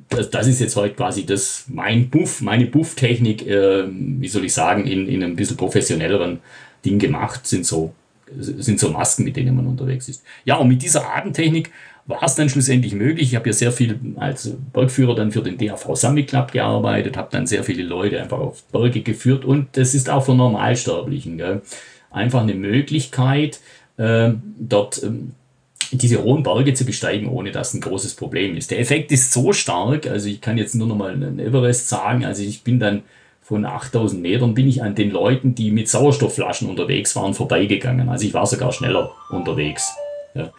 das, 0.10 0.30
das, 0.30 0.48
ist 0.48 0.60
jetzt 0.60 0.76
heute 0.76 0.96
quasi 0.96 1.26
das, 1.26 1.66
mein 1.70 2.10
Buff, 2.10 2.42
meine 2.42 2.66
Bufftechnik, 2.66 3.48
äh, 3.48 3.86
wie 3.88 4.28
soll 4.28 4.44
ich 4.44 4.54
sagen, 4.54 4.86
in, 4.86 5.08
in 5.08 5.24
einem 5.24 5.38
bisschen 5.38 5.56
professionelleren 5.56 6.40
Ding 6.84 7.00
gemacht, 7.00 7.48
sind 7.48 7.66
so, 7.66 7.94
sind 8.38 8.80
so 8.80 8.90
Masken, 8.90 9.24
mit 9.24 9.38
denen 9.38 9.56
man 9.56 9.68
unterwegs 9.68 10.10
ist. 10.10 10.24
Ja, 10.44 10.58
und 10.58 10.68
mit 10.68 10.82
dieser 10.82 11.16
Atemtechnik 11.16 11.72
war 12.08 12.22
es 12.24 12.36
dann 12.36 12.50
schlussendlich 12.50 12.94
möglich. 12.94 13.30
Ich 13.30 13.36
habe 13.36 13.48
ja 13.48 13.54
sehr 13.54 13.72
viel 13.72 13.98
als 14.18 14.54
Bergführer 14.74 15.16
dann 15.16 15.32
für 15.32 15.42
den 15.42 15.58
DAV 15.58 15.96
Summit 15.96 16.28
Club 16.28 16.52
gearbeitet, 16.52 17.16
habe 17.16 17.30
dann 17.32 17.48
sehr 17.48 17.64
viele 17.64 17.84
Leute 17.84 18.22
einfach 18.22 18.38
auf 18.38 18.64
Berge 18.66 19.02
geführt 19.02 19.46
und 19.46 19.70
das 19.78 19.96
ist 19.96 20.10
auch 20.10 20.26
für 20.26 20.36
Normalsterblichen 20.36 21.38
gell? 21.38 21.62
einfach 22.12 22.42
eine 22.42 22.54
Möglichkeit, 22.54 23.60
dort 23.98 25.02
ähm, 25.04 25.32
diese 25.92 26.22
hohen 26.24 26.44
Berge 26.44 26.74
zu 26.74 26.86
besteigen, 26.86 27.30
ohne 27.30 27.52
dass 27.52 27.74
ein 27.74 27.82
großes 27.82 28.16
Problem 28.16 28.58
ist. 28.58 28.72
Der 28.72 28.80
Effekt 28.80 29.12
ist 29.12 29.32
so 29.32 29.54
stark, 29.54 30.08
also 30.08 30.28
ich 30.28 30.42
kann 30.42 30.58
jetzt 30.58 30.75
nur 30.75 30.88
noch 30.88 30.96
mal 30.96 31.14
einen 31.14 31.40
Everest 31.40 31.90
sagen, 31.90 32.25
also 32.25 32.44
ich 32.44 32.64
bin 32.64 32.80
dann 32.80 33.04
von 33.42 33.64
8000 33.64 34.22
Metern 34.22 34.56
bin 34.56 34.68
ich 34.68 34.82
an 34.82 34.96
den 34.96 35.12
Leuten, 35.12 35.54
die 35.54 35.70
mit 35.70 35.88
Sauerstoffflaschen 35.88 36.68
unterwegs 36.68 37.16
waren, 37.16 37.36
vorbeigegangen. 37.36 38.10
Also 38.10 38.25
ich 38.25 38.34
war 38.34 38.48
sogar 38.48 38.72
schneller 38.72 39.12
unterwegs. 39.30 39.94
Ja. 40.34 40.52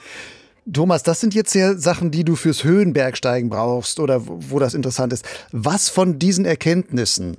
Thomas, 0.73 1.02
das 1.02 1.21
sind 1.21 1.35
jetzt 1.35 1.52
ja 1.55 1.75
Sachen, 1.75 2.12
die 2.12 2.23
du 2.23 2.37
fürs 2.37 2.62
Höhenbergsteigen 2.62 3.50
brauchst 3.50 3.99
oder 3.99 4.23
wo 4.25 4.61
das 4.61 4.75
interessant 4.75 5.12
ist. 5.12 5.25
Was 5.50 5.88
von 5.88 6.21
diesen 6.21 6.45
Erkenntnissen 6.45 7.38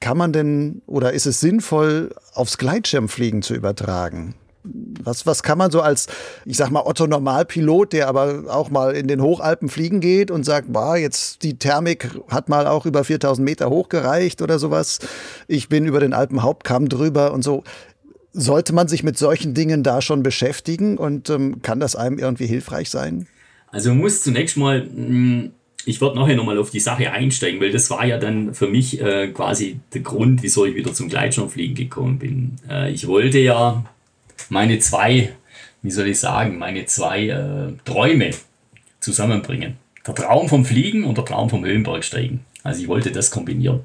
kann 0.00 0.16
man 0.16 0.32
denn 0.32 0.82
oder 0.86 1.12
ist 1.12 1.26
es 1.26 1.38
sinnvoll 1.38 2.12
aufs 2.34 2.58
Gleitschirmfliegen 2.58 3.42
zu 3.42 3.54
übertragen? 3.54 4.34
Was, 5.02 5.26
was 5.26 5.42
kann 5.42 5.58
man 5.58 5.70
so 5.70 5.80
als, 5.80 6.06
ich 6.44 6.56
sag 6.56 6.70
mal, 6.70 6.82
Otto 6.84 7.06
Normalpilot, 7.06 7.92
der 7.92 8.08
aber 8.08 8.44
auch 8.48 8.70
mal 8.70 8.94
in 8.94 9.08
den 9.08 9.22
Hochalpen 9.22 9.68
fliegen 9.68 10.00
geht 10.00 10.30
und 10.30 10.44
sagt, 10.44 10.72
bah, 10.72 10.96
jetzt 10.96 11.42
die 11.42 11.58
Thermik 11.58 12.10
hat 12.30 12.48
mal 12.48 12.66
auch 12.66 12.86
über 12.86 13.04
4000 13.04 13.44
Meter 13.44 13.70
hochgereicht 13.70 14.42
oder 14.42 14.58
sowas. 14.58 14.98
Ich 15.46 15.68
bin 15.68 15.86
über 15.86 16.00
den 16.00 16.12
Alpenhauptkamm 16.12 16.88
drüber 16.88 17.32
und 17.32 17.42
so. 17.42 17.64
Sollte 18.32 18.74
man 18.74 18.88
sich 18.88 19.02
mit 19.02 19.18
solchen 19.18 19.54
Dingen 19.54 19.82
da 19.82 20.02
schon 20.02 20.22
beschäftigen 20.22 20.98
und 20.98 21.30
ähm, 21.30 21.62
kann 21.62 21.80
das 21.80 21.96
einem 21.96 22.18
irgendwie 22.18 22.46
hilfreich 22.46 22.90
sein? 22.90 23.26
Also 23.70 23.90
man 23.90 23.98
muss 23.98 24.22
zunächst 24.22 24.56
mal, 24.56 24.82
hm, 24.82 25.52
ich 25.84 26.00
werde 26.00 26.16
nachher 26.16 26.36
nochmal 26.36 26.58
auf 26.58 26.70
die 26.70 26.80
Sache 26.80 27.10
einsteigen, 27.12 27.60
weil 27.60 27.70
das 27.70 27.90
war 27.90 28.04
ja 28.04 28.18
dann 28.18 28.54
für 28.54 28.68
mich 28.68 29.00
äh, 29.00 29.28
quasi 29.28 29.80
der 29.94 30.02
Grund, 30.02 30.42
wieso 30.42 30.66
ich 30.66 30.74
wieder 30.74 30.92
zum 30.92 31.08
Gleitschirmfliegen 31.08 31.74
gekommen 31.74 32.18
bin. 32.18 32.56
Äh, 32.68 32.92
ich 32.92 33.06
wollte 33.06 33.38
ja 33.38 33.84
meine 34.48 34.78
zwei, 34.78 35.30
wie 35.82 35.90
soll 35.90 36.08
ich 36.08 36.20
sagen, 36.20 36.58
meine 36.58 36.86
zwei 36.86 37.28
äh, 37.28 37.72
Träume 37.84 38.30
zusammenbringen. 39.00 39.76
Der 40.06 40.14
Traum 40.14 40.48
vom 40.48 40.64
Fliegen 40.64 41.04
und 41.04 41.18
der 41.18 41.24
Traum 41.24 41.50
vom 41.50 41.64
Höhenbergsteigen. 41.64 42.40
Also 42.62 42.82
ich 42.82 42.88
wollte 42.88 43.12
das 43.12 43.30
kombinieren. 43.30 43.80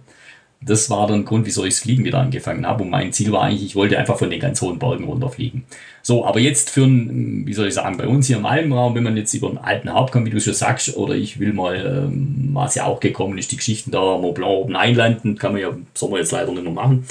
Das 0.66 0.90
war 0.90 1.08
dann 1.08 1.26
Grund, 1.26 1.46
wieso 1.46 1.66
ich 1.66 1.74
das 1.74 1.84
Fliegen 1.84 2.06
wieder 2.06 2.20
angefangen 2.20 2.66
habe. 2.66 2.84
Und 2.84 2.90
mein 2.90 3.12
Ziel 3.12 3.32
war 3.32 3.44
eigentlich, 3.44 3.66
ich 3.66 3.76
wollte 3.76 3.98
einfach 4.00 4.18
von 4.18 4.30
den 4.30 4.40
ganz 4.40 4.62
hohen 4.62 4.80
Bergen 4.80 5.04
runterfliegen. 5.04 5.66
So, 6.02 6.26
aber 6.26 6.40
jetzt 6.40 6.70
für 6.70 6.86
ein, 6.86 7.46
wie 7.46 7.54
soll 7.54 7.68
ich 7.68 7.74
sagen, 7.74 7.98
bei 7.98 8.08
uns 8.08 8.28
hier 8.28 8.38
im 8.38 8.46
Alpenraum, 8.46 8.96
wenn 8.96 9.04
man 9.04 9.18
jetzt 9.18 9.34
über 9.34 9.50
einen 9.50 9.58
alten 9.58 9.90
kommt, 10.12 10.26
wie 10.26 10.30
du 10.30 10.40
schon 10.40 10.54
sagst, 10.54 10.96
oder 10.96 11.16
ich 11.16 11.40
will 11.40 11.54
mal, 11.54 12.08
ähm, 12.08 12.50
was 12.54 12.76
ja 12.76 12.86
auch 12.86 13.00
gekommen 13.00 13.38
ist, 13.38 13.52
die 13.52 13.58
Geschichten 13.58 13.92
da, 13.92 14.18
Mont 14.18 14.36
Blanc 14.36 14.52
oben 14.52 14.76
einlanden, 14.76 15.38
kann 15.38 15.52
man 15.52 15.62
ja 15.62 15.70
im 15.70 15.86
Sommer 15.94 16.18
jetzt 16.18 16.32
leider 16.32 16.52
nicht 16.52 16.64
mehr 16.64 16.72
machen. 16.72 17.06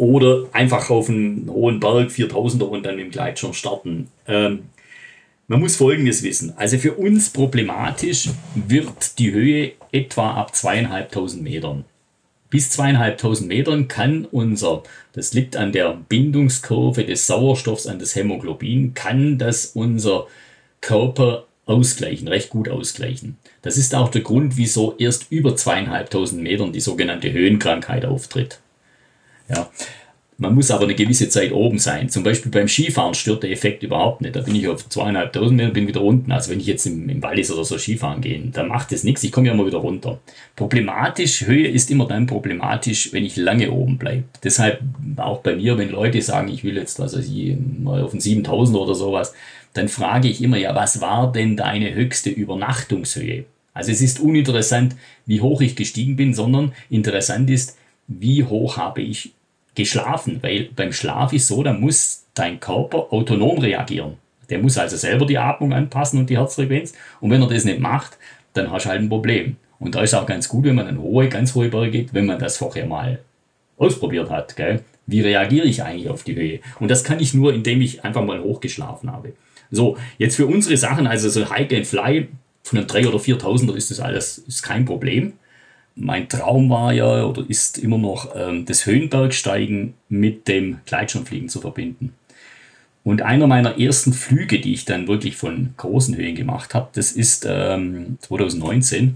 Oder 0.00 0.46
einfach 0.52 0.88
auf 0.88 1.10
einen 1.10 1.50
hohen 1.50 1.78
Berg, 1.78 2.08
4000er 2.08 2.62
und 2.62 2.86
dann 2.86 2.96
dem 2.96 3.10
Gleitschirm 3.10 3.52
starten. 3.52 4.08
Ähm, 4.26 4.60
man 5.46 5.60
muss 5.60 5.76
Folgendes 5.76 6.22
wissen. 6.22 6.54
Also 6.56 6.78
für 6.78 6.94
uns 6.94 7.28
problematisch 7.28 8.30
wird 8.54 9.18
die 9.18 9.30
Höhe 9.30 9.72
etwa 9.92 10.30
ab 10.30 10.56
zweieinhalbtausend 10.56 11.42
Metern. 11.42 11.84
Bis 12.48 12.70
zweieinhalbtausend 12.70 13.48
Metern 13.48 13.88
kann 13.88 14.24
unser, 14.24 14.84
das 15.12 15.34
liegt 15.34 15.54
an 15.54 15.70
der 15.72 15.98
Bindungskurve 16.08 17.04
des 17.04 17.26
Sauerstoffs 17.26 17.86
an 17.86 17.98
das 17.98 18.14
Hämoglobin, 18.14 18.94
kann 18.94 19.36
das 19.36 19.66
unser 19.66 20.28
Körper 20.80 21.44
ausgleichen, 21.66 22.26
recht 22.26 22.48
gut 22.48 22.70
ausgleichen. 22.70 23.36
Das 23.60 23.76
ist 23.76 23.94
auch 23.94 24.08
der 24.08 24.22
Grund, 24.22 24.56
wieso 24.56 24.94
erst 24.96 25.30
über 25.30 25.56
zweieinhalbtausend 25.56 26.42
Metern 26.42 26.72
die 26.72 26.80
sogenannte 26.80 27.30
Höhenkrankheit 27.30 28.06
auftritt. 28.06 28.60
Ja. 29.50 29.70
Man 30.40 30.54
muss 30.54 30.70
aber 30.70 30.84
eine 30.84 30.94
gewisse 30.94 31.28
Zeit 31.28 31.52
oben 31.52 31.78
sein. 31.78 32.08
Zum 32.08 32.22
Beispiel 32.22 32.50
beim 32.50 32.66
Skifahren 32.66 33.12
stört 33.12 33.42
der 33.42 33.50
Effekt 33.50 33.82
überhaupt 33.82 34.22
nicht. 34.22 34.34
Da 34.34 34.40
bin 34.40 34.54
ich 34.54 34.68
auf 34.68 34.88
zweieinhalbtausend 34.88 35.54
Meter, 35.54 35.70
bin 35.70 35.86
wieder 35.86 36.00
unten. 36.00 36.32
Also 36.32 36.50
wenn 36.50 36.60
ich 36.60 36.66
jetzt 36.66 36.86
im, 36.86 37.10
im 37.10 37.22
Wallis 37.22 37.52
oder 37.52 37.62
so 37.62 37.76
Skifahren 37.76 38.22
gehe, 38.22 38.40
dann 38.50 38.68
macht 38.68 38.90
das 38.90 39.04
nichts. 39.04 39.22
Ich 39.22 39.32
komme 39.32 39.48
ja 39.48 39.52
immer 39.52 39.66
wieder 39.66 39.78
runter. 39.78 40.18
Problematisch, 40.56 41.44
Höhe 41.44 41.68
ist 41.68 41.90
immer 41.90 42.08
dann 42.08 42.26
problematisch, 42.26 43.12
wenn 43.12 43.26
ich 43.26 43.36
lange 43.36 43.70
oben 43.70 43.98
bleibe. 43.98 44.24
Deshalb 44.42 44.80
auch 45.18 45.40
bei 45.40 45.56
mir, 45.56 45.76
wenn 45.76 45.90
Leute 45.90 46.22
sagen, 46.22 46.48
ich 46.48 46.64
will 46.64 46.78
jetzt, 46.78 46.98
was 46.98 47.14
weiß 47.14 47.28
ich, 47.30 47.58
mal 47.78 48.00
auf 48.02 48.12
den 48.12 48.20
7000 48.20 48.78
oder 48.78 48.94
sowas, 48.94 49.34
dann 49.74 49.88
frage 49.88 50.28
ich 50.28 50.42
immer, 50.42 50.56
ja, 50.56 50.74
was 50.74 51.02
war 51.02 51.30
denn 51.30 51.58
deine 51.58 51.92
höchste 51.92 52.30
Übernachtungshöhe? 52.30 53.44
Also 53.74 53.92
es 53.92 54.00
ist 54.00 54.20
uninteressant, 54.20 54.96
wie 55.26 55.42
hoch 55.42 55.60
ich 55.60 55.76
gestiegen 55.76 56.16
bin, 56.16 56.32
sondern 56.32 56.72
interessant 56.88 57.50
ist, 57.50 57.76
wie 58.08 58.42
hoch 58.42 58.78
habe 58.78 59.02
ich 59.02 59.32
geschlafen, 59.80 60.38
weil 60.42 60.68
beim 60.76 60.92
Schlaf 60.92 61.32
ist 61.32 61.48
so, 61.48 61.62
da 61.62 61.72
muss 61.72 62.24
dein 62.34 62.60
Körper 62.60 63.12
autonom 63.12 63.58
reagieren. 63.58 64.14
Der 64.48 64.58
muss 64.58 64.78
also 64.78 64.96
selber 64.96 65.26
die 65.26 65.38
Atmung 65.38 65.72
anpassen 65.72 66.18
und 66.18 66.28
die 66.28 66.36
Herzfrequenz. 66.36 66.92
Und 67.20 67.30
wenn 67.30 67.42
er 67.42 67.48
das 67.48 67.64
nicht 67.64 67.80
macht, 67.80 68.18
dann 68.52 68.70
hast 68.70 68.84
du 68.84 68.90
halt 68.90 69.00
ein 69.00 69.08
Problem. 69.08 69.56
Und 69.78 69.94
da 69.94 70.02
ist 70.02 70.14
auch 70.14 70.26
ganz 70.26 70.48
gut, 70.48 70.64
wenn 70.64 70.74
man 70.74 70.86
an 70.86 71.00
hohe, 71.00 71.28
ganz 71.28 71.54
hohe 71.54 71.68
Berge 71.68 71.90
geht, 71.90 72.14
wenn 72.14 72.26
man 72.26 72.38
das 72.38 72.58
vorher 72.58 72.86
mal 72.86 73.20
ausprobiert 73.78 74.28
hat. 74.28 74.56
Gell? 74.56 74.82
Wie 75.06 75.20
reagiere 75.20 75.66
ich 75.66 75.82
eigentlich 75.82 76.10
auf 76.10 76.24
die 76.24 76.36
Höhe? 76.36 76.60
Und 76.78 76.90
das 76.90 77.04
kann 77.04 77.20
ich 77.20 77.32
nur, 77.32 77.54
indem 77.54 77.80
ich 77.80 78.04
einfach 78.04 78.24
mal 78.24 78.42
hochgeschlafen 78.42 79.10
habe. 79.10 79.32
So, 79.70 79.96
jetzt 80.18 80.36
für 80.36 80.46
unsere 80.46 80.76
Sachen, 80.76 81.06
also 81.06 81.28
so 81.28 81.50
Hike 81.54 81.76
and 81.76 81.86
Fly 81.86 82.28
von 82.62 82.78
einem 82.78 82.88
3 82.88 83.08
oder 83.08 83.18
4.000er 83.18 83.74
ist 83.74 83.90
das 83.90 84.00
alles 84.00 84.38
ist 84.38 84.62
kein 84.62 84.84
Problem 84.84 85.32
mein 85.94 86.28
Traum 86.28 86.70
war 86.70 86.92
ja 86.92 87.24
oder 87.24 87.44
ist 87.48 87.78
immer 87.78 87.98
noch, 87.98 88.34
ähm, 88.34 88.64
das 88.64 88.86
Höhenbergsteigen 88.86 89.94
mit 90.08 90.48
dem 90.48 90.78
Gleitschirmfliegen 90.86 91.48
zu 91.48 91.60
verbinden. 91.60 92.14
Und 93.02 93.22
einer 93.22 93.46
meiner 93.46 93.80
ersten 93.80 94.12
Flüge, 94.12 94.60
die 94.60 94.74
ich 94.74 94.84
dann 94.84 95.08
wirklich 95.08 95.36
von 95.36 95.72
großen 95.78 96.14
Höhen 96.16 96.34
gemacht 96.34 96.74
habe, 96.74 96.90
das 96.92 97.12
ist 97.12 97.46
ähm, 97.48 98.18
2019, 98.20 99.14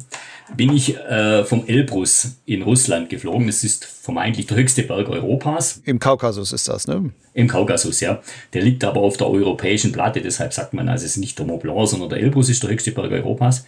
bin 0.57 0.75
ich 0.75 0.97
äh, 0.97 1.45
vom 1.45 1.67
Elbrus 1.67 2.37
in 2.47 2.63
Russland 2.63 3.11
geflogen. 3.11 3.47
Das 3.47 3.63
ist 3.63 3.85
vermeintlich 3.85 4.47
der 4.47 4.57
höchste 4.57 4.83
Berg 4.85 5.09
Europas. 5.11 5.83
Im 5.85 5.99
Kaukasus 5.99 6.53
ist 6.53 6.67
das, 6.69 6.87
ne? 6.87 7.11
Im 7.35 7.47
Kaukasus, 7.47 8.01
ja. 8.01 8.23
Der 8.55 8.63
liegt 8.63 8.85
aber 8.85 9.01
auf 9.01 9.19
der 9.19 9.29
europäischen 9.29 9.93
Platte, 9.93 10.23
deshalb 10.23 10.55
sagt 10.55 10.73
man, 10.73 10.89
also 10.89 11.05
es 11.05 11.13
ist 11.13 11.19
nicht 11.19 11.39
der 11.39 11.47
Mont 11.47 11.63
Blanc, 11.63 11.89
sondern 11.89 12.09
der 12.09 12.21
Elbrus 12.21 12.49
ist 12.49 12.63
der 12.63 12.71
höchste 12.71 12.93
Berg 12.93 13.11
Europas. 13.11 13.67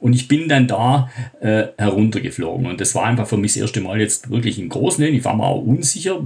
Und 0.00 0.14
ich 0.14 0.28
bin 0.28 0.48
dann 0.48 0.66
da 0.66 1.10
äh, 1.40 1.64
heruntergeflogen. 1.76 2.66
Und 2.66 2.80
das 2.80 2.94
war 2.94 3.04
einfach 3.04 3.26
für 3.26 3.36
mich 3.36 3.52
das 3.52 3.62
erste 3.62 3.80
Mal 3.82 4.00
jetzt 4.00 4.30
wirklich 4.30 4.58
in 4.58 4.70
großen 4.70 5.04
Höhen. 5.04 5.14
Ich 5.14 5.24
war 5.24 5.36
mir 5.36 5.44
auch 5.44 5.62
unsicher. 5.62 6.20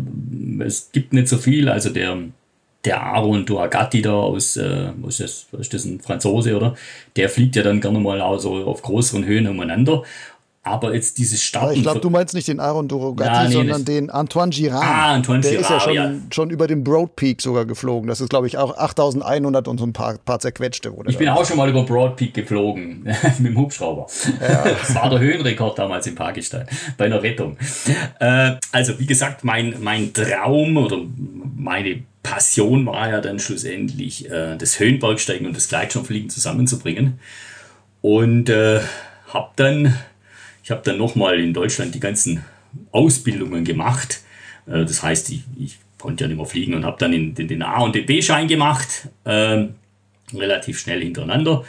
Es 0.60 0.90
gibt 0.92 1.12
nicht 1.12 1.28
so 1.28 1.38
viel. 1.38 1.68
Also 1.68 1.90
der, 1.90 2.16
der 2.84 3.02
Aaron 3.02 3.44
Duagatti 3.44 4.00
da 4.00 4.12
aus, 4.12 4.56
äh, 4.56 4.90
ist 5.08 5.20
das, 5.20 5.46
ist 5.58 5.74
das, 5.74 5.84
ein 5.84 6.00
Franzose, 6.00 6.56
oder? 6.56 6.76
Der 7.16 7.28
fliegt 7.28 7.56
ja 7.56 7.64
dann 7.64 7.80
gerne 7.80 7.98
mal 7.98 8.20
auch 8.20 8.38
so 8.38 8.64
auf 8.64 8.82
größeren 8.82 9.24
Höhen 9.24 9.48
umeinander. 9.48 10.04
Aber 10.66 10.94
jetzt 10.94 11.18
dieses 11.18 11.42
Starten. 11.42 11.74
ich 11.74 11.82
glaube, 11.82 12.00
du 12.00 12.08
meinst 12.08 12.34
nicht 12.34 12.48
den 12.48 12.58
Aaron 12.58 12.88
Durogatti, 12.88 13.30
ja, 13.30 13.44
nee, 13.44 13.52
sondern 13.52 13.84
den 13.84 14.08
Antoine 14.08 14.50
Girard. 14.50 14.82
Ah, 14.82 15.12
Antoine 15.12 15.42
der 15.42 15.50
Girard. 15.50 15.64
ist 15.66 15.70
ja 15.70 15.80
schon, 15.80 15.94
ja. 15.94 16.12
schon 16.32 16.48
über 16.48 16.66
den 16.66 16.82
Broad 16.82 17.16
Peak 17.16 17.42
sogar 17.42 17.66
geflogen. 17.66 18.08
Das 18.08 18.22
ist, 18.22 18.30
glaube 18.30 18.46
ich, 18.46 18.56
auch 18.56 18.74
8100 18.74 19.68
und 19.68 19.76
so 19.76 19.84
ein 19.84 19.92
paar, 19.92 20.16
paar 20.16 20.40
zerquetschte. 20.40 20.90
ich 21.06 21.18
bin 21.18 21.28
auch 21.28 21.44
schon 21.44 21.58
mal 21.58 21.68
über 21.68 21.82
Broad 21.84 22.16
Peak 22.16 22.32
geflogen 22.32 23.02
mit 23.38 23.46
dem 23.46 23.58
Hubschrauber. 23.58 24.06
Ja. 24.40 24.64
Das 24.84 24.94
war 24.94 25.10
der 25.10 25.18
Höhenrekord 25.18 25.78
damals 25.78 26.06
in 26.06 26.14
Pakistan 26.14 26.66
bei 26.96 27.06
einer 27.06 27.22
Rettung. 27.22 27.56
Äh, 28.18 28.52
also, 28.72 28.98
wie 28.98 29.06
gesagt, 29.06 29.44
mein, 29.44 29.76
mein 29.80 30.12
Traum 30.12 30.76
oder 30.76 30.98
meine 31.56 32.02
Passion 32.22 32.86
war 32.86 33.10
ja 33.10 33.20
dann 33.20 33.38
schlussendlich, 33.38 34.30
äh, 34.30 34.56
das 34.56 34.80
Höhenbergsteigen 34.80 35.46
und 35.46 35.56
das 35.56 35.68
Gleitschirmfliegen 35.68 36.30
zusammenzubringen. 36.30 37.20
Und 38.00 38.48
äh, 38.48 38.80
habe 39.32 39.50
dann 39.56 39.94
ich 40.64 40.70
habe 40.70 40.80
dann 40.82 40.96
nochmal 40.96 41.38
in 41.38 41.52
Deutschland 41.52 41.94
die 41.94 42.00
ganzen 42.00 42.42
Ausbildungen 42.90 43.64
gemacht. 43.64 44.22
Äh, 44.66 44.84
das 44.84 45.02
heißt, 45.02 45.28
ich, 45.30 45.42
ich 45.58 45.78
konnte 45.98 46.24
ja 46.24 46.28
nicht 46.28 46.38
mehr 46.38 46.46
fliegen 46.46 46.74
und 46.74 46.84
habe 46.84 46.96
dann 46.98 47.12
den, 47.12 47.34
den, 47.34 47.62
A- 47.62 47.82
und 47.82 47.94
den 47.94 48.06
B-Schein 48.06 48.48
gemacht, 48.48 49.08
äh, 49.24 49.66
relativ 50.34 50.80
schnell 50.80 51.02
hintereinander. 51.02 51.64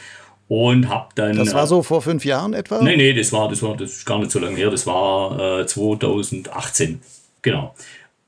Und 0.47 0.87
habe 0.89 1.09
dann. 1.15 1.35
Das 1.35 1.53
war 1.53 1.67
so 1.67 1.81
vor 1.81 2.01
fünf 2.01 2.23
Jahren 2.23 2.53
etwa? 2.53 2.81
Nee, 2.81 2.95
nee, 2.95 3.13
das 3.13 3.33
war, 3.33 3.49
das 3.49 3.63
war 3.63 3.75
das 3.75 3.91
ist 3.91 4.05
gar 4.05 4.19
nicht 4.19 4.31
so 4.31 4.39
lange 4.39 4.55
her. 4.55 4.69
Das 4.69 4.85
war 4.85 5.61
äh, 5.61 5.65
2018. 5.65 7.01
Genau. 7.41 7.73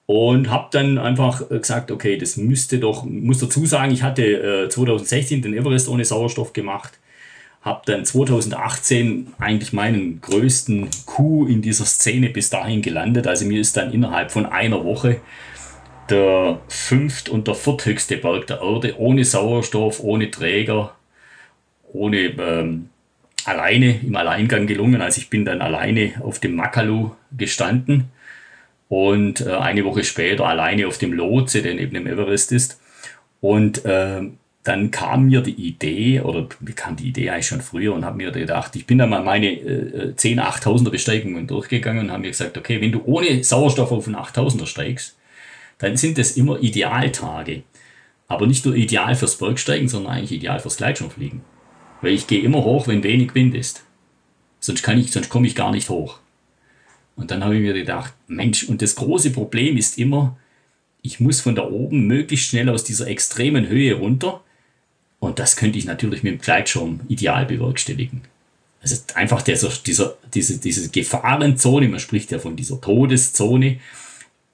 Und 0.07 0.50
habe 0.50 0.67
dann 0.71 0.97
einfach 0.97 1.47
gesagt, 1.47 1.91
okay, 1.91 2.17
das 2.17 2.36
müsste 2.38 2.79
doch, 2.79 3.05
muss 3.05 3.39
dazu 3.39 3.65
sagen, 3.65 3.91
ich 3.91 4.01
hatte 4.01 4.24
äh, 4.65 4.69
2016 4.69 5.43
den 5.43 5.53
Everest 5.53 5.88
ohne 5.89 6.03
Sauerstoff 6.03 6.53
gemacht 6.53 6.97
habe 7.67 7.81
dann 7.86 8.05
2018 8.05 9.33
eigentlich 9.38 9.74
meinen 9.74 10.21
größten 10.21 10.89
Coup 11.05 11.47
in 11.47 11.62
dieser 11.62 11.86
Szene 11.86 12.29
bis 12.29 12.50
dahin 12.50 12.81
gelandet. 12.81 13.27
Also 13.27 13.45
mir 13.45 13.62
ist 13.62 13.77
dann 13.77 13.93
innerhalb 13.93 14.31
von 14.31 14.47
einer 14.47 14.83
Woche 14.83 15.21
der 16.09 16.59
fünft- 16.69 17.29
und 17.29 17.47
der 17.47 17.55
vierthöchste 17.55 18.17
Berg 18.17 18.47
der 18.47 18.62
Erde 18.62 18.95
ohne 18.97 19.25
Sauerstoff, 19.25 20.00
ohne 20.00 20.31
Träger, 20.31 20.95
ohne 21.91 22.17
ähm, 22.17 22.89
alleine 23.45 24.00
im 24.01 24.15
Alleingang 24.15 24.65
gelungen. 24.67 25.01
Also 25.01 25.19
ich 25.19 25.29
bin 25.29 25.45
dann 25.45 25.62
alleine 25.62 26.13
auf 26.24 26.39
dem 26.39 26.55
Makalu 26.55 27.12
gestanden 27.38 28.05
und 28.89 29.41
äh, 29.41 29.51
eine 29.51 29.83
Woche 29.86 30.03
später 30.03 30.45
alleine 30.45 30.88
auf 30.88 30.97
dem 30.97 31.13
Lotse, 31.13 31.62
der 31.62 31.75
neben 31.75 31.93
dem 31.93 32.07
Everest 32.07 32.51
ist. 32.51 32.79
Und 33.41 33.86
äh, 33.86 34.21
dann 34.67 34.91
kam 34.91 35.27
mir 35.27 35.39
die 35.39 35.53
Idee, 35.53 36.19
oder 36.19 36.50
mir 36.59 36.74
kam 36.74 36.97
die 36.97 37.07
Idee 37.07 37.29
eigentlich 37.29 37.47
schon 37.47 37.62
früher 37.62 37.93
und 37.93 38.03
habe 38.03 38.17
mir 38.17 38.31
gedacht, 38.31 38.75
ich 38.75 38.86
bin 38.86 38.97
dann 38.97 39.09
mal 39.09 39.24
meine 39.24 39.47
äh, 39.47 40.13
10 40.13 40.41
8000er 40.41 40.89
Besteigungen 40.89 41.47
durchgegangen 41.47 42.03
und 42.03 42.12
habe 42.12 42.24
mir 42.24 42.31
gesagt, 42.31 42.57
okay, 42.57 42.81
wenn 42.81 42.91
du 42.91 43.01
ohne 43.05 43.45
Sauerstoff 43.45 43.93
auf 43.93 44.07
einen 44.07 44.17
8000er 44.17 44.65
steigst, 44.65 45.15
dann 45.77 45.95
sind 45.95 46.17
das 46.17 46.31
immer 46.31 46.62
Idealtage. 46.62 47.63
Aber 48.27 48.45
nicht 48.45 48.65
nur 48.65 48.75
ideal 48.75 49.15
fürs 49.15 49.38
Bergsteigen, 49.38 49.88
sondern 49.88 50.12
eigentlich 50.12 50.33
ideal 50.33 50.59
fürs 50.59 50.75
Gleitschirmfliegen. 50.75 51.41
Weil 52.01 52.12
ich 52.12 52.27
gehe 52.27 52.41
immer 52.41 52.65
hoch, 52.65 52.88
wenn 52.88 53.03
wenig 53.03 53.33
Wind 53.36 53.55
ist. 53.55 53.83
Sonst, 54.59 54.83
kann 54.83 55.00
ich, 55.00 55.12
sonst 55.12 55.29
komme 55.29 55.47
ich 55.47 55.55
gar 55.55 55.71
nicht 55.71 55.88
hoch. 55.89 56.19
Und 57.15 57.31
dann 57.31 57.41
habe 57.41 57.55
ich 57.55 57.62
mir 57.62 57.74
gedacht, 57.74 58.13
Mensch, 58.27 58.65
und 58.65 58.81
das 58.81 58.95
große 58.95 59.31
Problem 59.31 59.77
ist 59.77 59.97
immer, 59.97 60.38
ich 61.01 61.21
muss 61.21 61.39
von 61.39 61.55
da 61.55 61.63
oben 61.63 62.05
möglichst 62.05 62.50
schnell 62.50 62.67
aus 62.67 62.83
dieser 62.83 63.07
extremen 63.07 63.69
Höhe 63.69 63.93
runter, 63.93 64.41
und 65.27 65.39
das 65.39 65.55
könnte 65.55 65.77
ich 65.77 65.86
natürlich 65.86 66.24
mit 66.24 66.34
dem 66.34 66.41
Gleitschirm 66.41 67.01
ideal 67.07 67.46
bewerkstelligen. 67.46 68.22
Also 68.81 68.98
einfach 69.15 69.41
dieser, 69.41 69.69
dieser, 69.86 70.15
diese, 70.34 70.60
diese 70.60 70.89
Gefahrenzone, 70.89 71.88
man 71.88 72.00
spricht 72.00 72.31
ja 72.31 72.39
von 72.39 72.55
dieser 72.55 72.79
Todeszone, 72.79 73.79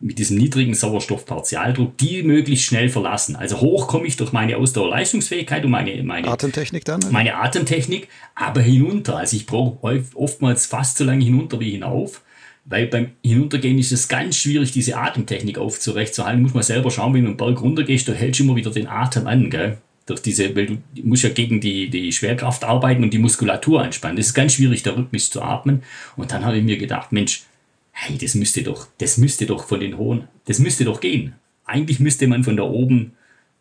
mit 0.03 0.19
diesem 0.19 0.37
niedrigen 0.37 0.73
Sauerstoffpartialdruck, 0.73 1.97
die 1.97 2.23
möglichst 2.23 2.65
schnell 2.65 2.89
verlassen. 2.89 3.37
Also 3.37 3.61
hoch 3.61 3.87
komme 3.87 4.05
ich 4.05 4.17
durch 4.17 4.33
meine 4.33 4.57
Ausdauerleistungsfähigkeit 4.57 5.63
und 5.63 5.71
meine, 5.71 6.03
meine 6.03 6.27
Atemtechnik 6.27 6.83
dann? 6.83 6.99
Meine 7.11 7.37
Atemtechnik, 7.37 8.09
aber 8.35 8.61
hinunter. 8.61 9.17
Also 9.17 9.37
ich 9.37 9.45
brauche 9.45 10.03
oftmals 10.13 10.65
fast 10.65 10.97
so 10.97 11.05
lange 11.05 11.23
hinunter 11.23 11.59
wie 11.61 11.71
hinauf, 11.71 12.21
weil 12.65 12.87
beim 12.87 13.11
Hinuntergehen 13.23 13.77
ist 13.77 13.93
es 13.93 14.09
ganz 14.09 14.35
schwierig, 14.35 14.73
diese 14.73 14.97
Atemtechnik 14.97 15.57
aufzurechtzuerhalten. 15.57 16.39
Du 16.39 16.43
musst 16.43 16.55
mal 16.55 16.63
selber 16.63 16.91
schauen, 16.91 17.13
wenn 17.13 17.23
du 17.23 17.29
einen 17.29 17.37
Berg 17.37 17.61
runtergehst, 17.61 18.07
du 18.07 18.13
hältst 18.13 18.41
immer 18.41 18.57
wieder 18.57 18.71
den 18.71 18.87
Atem 18.87 19.25
an. 19.27 19.49
Gell? 19.49 19.77
Durch 20.05 20.21
diese, 20.21 20.55
weil 20.55 20.65
du 20.65 20.77
musst 21.03 21.23
ja 21.23 21.29
gegen 21.29 21.61
die, 21.61 21.89
die 21.89 22.11
Schwerkraft 22.11 22.63
arbeiten 22.63 23.03
und 23.03 23.13
die 23.13 23.19
Muskulatur 23.19 23.81
anspannen. 23.81 24.17
Das 24.17 24.27
ist 24.27 24.33
ganz 24.33 24.53
schwierig, 24.53 24.83
da 24.83 24.91
rhythmisch 24.91 25.29
zu 25.29 25.41
atmen. 25.41 25.83
Und 26.15 26.31
dann 26.31 26.43
habe 26.45 26.57
ich 26.57 26.63
mir 26.63 26.77
gedacht, 26.77 27.11
Mensch, 27.11 27.43
hey, 27.91 28.17
das 28.17 28.35
müsste 28.35 28.63
doch, 28.63 28.87
das 28.97 29.17
müsste 29.17 29.45
doch 29.45 29.67
von 29.67 29.79
den 29.79 29.97
hohen, 29.97 30.27
das 30.45 30.59
müsste 30.59 30.83
doch 30.85 30.99
gehen. 30.99 31.33
Eigentlich 31.65 31.99
müsste 31.99 32.27
man 32.27 32.43
von 32.43 32.57
da 32.57 32.63
oben 32.63 33.13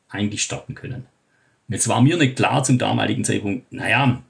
eigentlich 0.09 0.42
starten 0.42 0.74
können. 0.74 1.07
Jetzt 1.68 1.88
war 1.88 2.02
mir 2.02 2.16
nicht 2.16 2.37
klar 2.37 2.64
zum 2.64 2.78
damaligen 2.78 3.24
Zeitpunkt, 3.24 3.72
naja, 3.72 4.22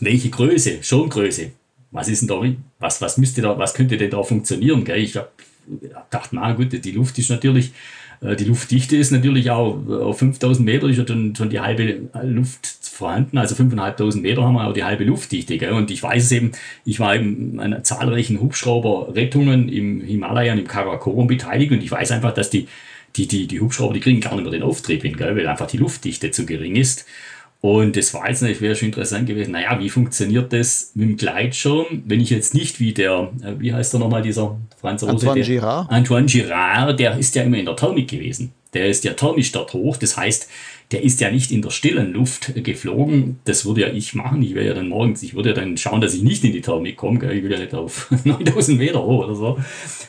welche 0.00 0.30
Größe, 0.30 0.82
Schirmgröße, 0.82 1.52
was 1.92 2.08
ist 2.08 2.20
denn 2.20 2.28
da, 2.28 2.42
was, 2.78 3.00
was 3.00 3.16
müsste 3.16 3.42
da, 3.42 3.58
was 3.58 3.74
könnte 3.74 3.96
denn 3.96 4.10
da 4.10 4.22
funktionieren? 4.22 4.84
Gell? 4.84 4.98
Ich 4.98 5.16
habe 5.16 5.30
gedacht, 5.80 6.30
na 6.32 6.52
gut, 6.52 6.84
die 6.84 6.92
Luft 6.92 7.18
ist 7.18 7.30
natürlich 7.30 7.72
die 8.22 8.44
Luftdichte 8.44 8.96
ist 8.98 9.12
natürlich 9.12 9.50
auch 9.50 9.86
auf 9.88 10.18
5000 10.18 10.64
Meter 10.64 10.88
ist 10.88 10.98
ja 10.98 11.06
schon, 11.06 11.34
schon 11.34 11.48
die 11.48 11.60
halbe 11.60 12.10
Luft 12.22 12.66
vorhanden. 12.82 13.38
Also 13.38 13.54
5500 13.54 14.22
Meter 14.22 14.44
haben 14.44 14.54
wir 14.54 14.68
auch 14.68 14.74
die 14.74 14.84
halbe 14.84 15.04
Luftdichte. 15.04 15.56
Gell? 15.56 15.72
Und 15.72 15.90
ich 15.90 16.02
weiß 16.02 16.24
es 16.24 16.32
eben, 16.32 16.52
ich 16.84 17.00
war 17.00 17.16
eben 17.16 17.58
an 17.58 17.82
zahlreichen 17.82 18.40
Hubschrauberrettungen 18.40 19.70
im 19.70 20.02
Himalaya 20.02 20.52
und 20.52 20.58
im 20.58 20.68
Karakorum 20.68 21.26
beteiligt 21.26 21.72
und 21.72 21.82
ich 21.82 21.90
weiß 21.90 22.12
einfach, 22.12 22.34
dass 22.34 22.50
die, 22.50 22.68
die, 23.16 23.26
die, 23.26 23.46
die 23.46 23.60
Hubschrauber, 23.60 23.94
die 23.94 24.00
kriegen 24.00 24.20
gar 24.20 24.34
nicht 24.34 24.42
mehr 24.42 24.52
den 24.52 24.62
Auftrieb 24.62 25.02
hin, 25.02 25.16
gell? 25.16 25.34
weil 25.34 25.46
einfach 25.46 25.66
die 25.66 25.78
Luftdichte 25.78 26.30
zu 26.30 26.44
gering 26.44 26.76
ist. 26.76 27.06
Und 27.60 27.96
das 27.96 28.14
war 28.14 28.28
jetzt 28.28 28.40
natürlich, 28.40 28.62
wäre 28.62 28.74
schon 28.74 28.86
interessant 28.86 29.26
gewesen, 29.26 29.52
naja, 29.52 29.78
wie 29.78 29.90
funktioniert 29.90 30.52
das 30.52 30.92
mit 30.94 31.08
dem 31.08 31.16
Gleitschirm, 31.18 32.02
wenn 32.06 32.20
ich 32.20 32.30
jetzt 32.30 32.54
nicht 32.54 32.80
wie 32.80 32.94
der, 32.94 33.32
äh, 33.42 33.52
wie 33.58 33.74
heißt 33.74 33.92
der 33.92 34.00
nochmal, 34.00 34.22
dieser 34.22 34.58
Franzose? 34.80 35.12
Antoine 35.12 35.42
Girard. 35.42 35.90
Antoine 35.90 36.26
Girard, 36.26 36.98
der 36.98 37.18
ist 37.18 37.34
ja 37.34 37.42
immer 37.42 37.58
in 37.58 37.66
der 37.66 37.76
Thermik 37.76 38.08
gewesen. 38.08 38.52
Der 38.72 38.88
ist 38.88 39.04
ja 39.04 39.12
thermisch 39.12 39.52
dort 39.52 39.74
hoch, 39.74 39.96
das 39.96 40.16
heißt, 40.16 40.48
der 40.92 41.02
ist 41.02 41.20
ja 41.20 41.30
nicht 41.30 41.50
in 41.52 41.60
der 41.60 41.70
stillen 41.70 42.12
Luft 42.12 42.52
geflogen. 42.64 43.40
Das 43.44 43.64
würde 43.64 43.82
ja 43.82 43.88
ich 43.88 44.14
machen. 44.14 44.42
Ich 44.42 44.54
wäre 44.54 44.66
ja 44.66 44.74
dann 44.74 44.88
morgens, 44.88 45.22
ich 45.22 45.34
würde 45.34 45.50
ja 45.50 45.54
dann 45.54 45.76
schauen, 45.76 46.00
dass 46.00 46.14
ich 46.14 46.22
nicht 46.22 46.42
in 46.44 46.52
die 46.52 46.60
Thermik 46.60 46.96
komme. 46.96 47.32
Ich 47.32 47.42
will 47.42 47.52
ja 47.52 47.58
nicht 47.58 47.74
auf 47.74 48.10
9000 48.24 48.78
Meter 48.78 49.02
hoch 49.02 49.24
oder 49.24 49.34
so, 49.34 49.58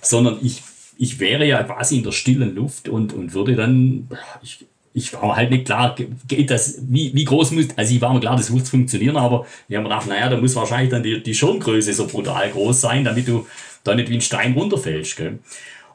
sondern 0.02 0.38
ich, 0.42 0.62
ich 0.98 1.20
wäre 1.20 1.46
ja 1.46 1.62
quasi 1.64 1.98
in 1.98 2.04
der 2.04 2.12
stillen 2.12 2.56
Luft 2.56 2.88
und, 2.88 3.14
und 3.14 3.34
würde 3.34 3.56
dann, 3.56 4.08
ich, 4.42 4.66
ich 4.94 5.14
war 5.14 5.26
mir 5.26 5.36
halt 5.36 5.52
nicht 5.52 5.66
klar, 5.66 5.96
geht 6.28 6.50
das, 6.50 6.80
wie, 6.88 7.14
wie 7.14 7.24
groß 7.24 7.52
muss, 7.52 7.68
also 7.76 7.94
ich 7.94 8.02
war 8.02 8.14
mir 8.14 8.20
klar, 8.20 8.36
das 8.36 8.50
muss 8.50 8.70
funktionieren, 8.70 9.18
aber 9.18 9.46
ich 9.68 9.76
habe 9.76 9.88
mir 9.88 9.90
gedacht, 9.90 10.08
naja, 10.08 10.30
da 10.30 10.38
muss 10.38 10.56
wahrscheinlich 10.56 10.90
dann 10.90 11.04
die, 11.04 11.24
die 11.24 11.34
Schirmgröße 11.34 11.94
so 11.94 12.08
brutal 12.08 12.50
groß 12.50 12.82
sein, 12.82 13.04
damit 13.04 13.28
du 13.28 13.48
da 13.84 13.96
nicht 13.96 14.10
wie 14.10 14.16
ein 14.16 14.22
Stein 14.22 14.54
runterfällst. 14.54 15.16
Gell? 15.18 15.40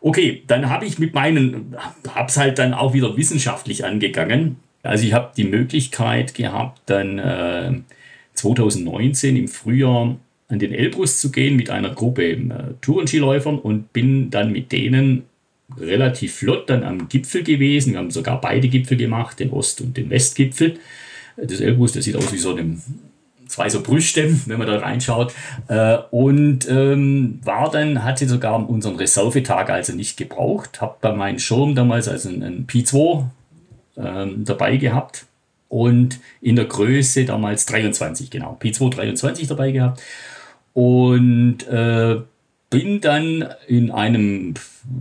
Okay, 0.01 0.43
dann 0.47 0.71
habe 0.71 0.87
ich 0.87 0.99
mit 0.99 1.15
meinen, 1.15 1.77
habe 2.09 2.29
es 2.29 2.37
halt 2.37 2.59
dann 2.59 2.75
auch 2.75 2.95
wieder 2.95 3.17
wissenschaftlich 3.17 3.85
angegangen. 3.85 4.57
Also 4.83 5.05
ich 5.05 5.13
habe 5.13 5.33
die 5.37 5.45
Möglichkeit 5.45 6.35
gehabt, 6.35 6.81
dann 6.87 7.19
äh, 7.19 7.73
2019 8.35 9.37
im 9.37 9.49
Frühjahr 9.49 10.17
an 10.49 10.59
den 10.59 10.73
Elbrus 10.73 11.21
zu 11.21 11.33
gehen 11.33 11.57
mit 11.57 11.71
einer 11.71 11.91
Gruppe 11.91 12.25
äh, 12.25 12.39
Tourenskiläufern 12.81 13.59
und 13.59 13.93
bin 13.93 14.31
dann 14.31 14.53
mit 14.53 14.73
denen 14.73 15.25
relativ 15.79 16.37
flott 16.37 16.69
dann 16.71 16.83
am 16.83 17.09
Gipfel 17.09 17.43
gewesen. 17.43 17.93
Wir 17.93 17.99
haben 17.99 18.11
sogar 18.11 18.41
beide 18.41 18.69
Gipfel 18.69 18.97
gemacht, 18.97 19.41
den 19.41 19.51
Ost- 19.51 19.81
und 19.81 19.97
den 19.97 20.11
Westgipfel. 20.11 20.79
Das 21.37 21.61
Elbrus, 21.61 21.93
der 21.93 22.03
sieht 22.03 22.17
aus 22.17 22.33
wie 22.33 22.39
so 22.39 22.55
eine, 22.55 22.79
zwei 23.47 23.69
so 23.69 23.83
Brüste, 23.83 24.35
wenn 24.47 24.59
man 24.59 24.67
da 24.67 24.79
reinschaut. 24.79 25.35
Äh, 25.69 25.99
und 26.11 26.69
ähm, 26.69 27.41
war 27.45 27.71
dann, 27.71 28.05
hatte 28.05 28.27
sogar 28.29 28.69
unseren 28.69 28.97
Reservetag 28.97 29.71
also 29.71 29.93
nicht 29.93 30.17
gebraucht. 30.17 30.81
Habe 30.81 30.97
bei 31.01 31.13
meinem 31.13 31.39
Schirm 31.39 31.75
damals 31.75 32.09
also 32.09 32.29
einen, 32.29 32.67
P2 32.67 33.25
ähm, 33.99 34.45
dabei 34.45 34.77
gehabt 34.77 35.27
und 35.69 36.21
in 36.41 36.57
der 36.57 36.67
Größe 36.67 37.25
damals 37.25 37.67
23, 37.67 38.31
genau, 38.31 38.57
P2 38.61 38.91
23 38.91 39.49
dabei 39.49 39.73
gehabt. 39.73 40.03
Und 40.73 41.67
äh, 41.69 42.17
bin 42.71 43.01
dann 43.01 43.49
in 43.69 43.91
einem, 43.91 44.55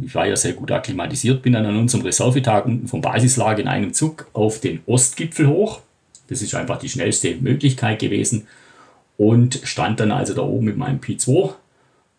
ich 0.05 0.13
war 0.13 0.27
ja 0.27 0.35
sehr 0.35 0.53
gut 0.53 0.71
akklimatisiert, 0.71 1.41
bin 1.41 1.53
dann 1.53 1.65
an 1.65 1.77
unserem 1.77 2.03
Reservetag 2.03 2.65
unten 2.65 2.87
vom 2.87 3.01
Basislager 3.01 3.61
in 3.61 3.67
einem 3.67 3.93
Zug 3.93 4.27
auf 4.33 4.59
den 4.59 4.81
Ostgipfel 4.85 5.47
hoch. 5.47 5.81
Das 6.27 6.41
ist 6.41 6.55
einfach 6.55 6.79
die 6.79 6.89
schnellste 6.89 7.35
Möglichkeit 7.35 7.99
gewesen. 7.99 8.47
Und 9.17 9.61
stand 9.63 9.99
dann 9.99 10.11
also 10.11 10.33
da 10.33 10.41
oben 10.41 10.65
mit 10.65 10.77
meinem 10.77 10.99
P2 10.99 11.53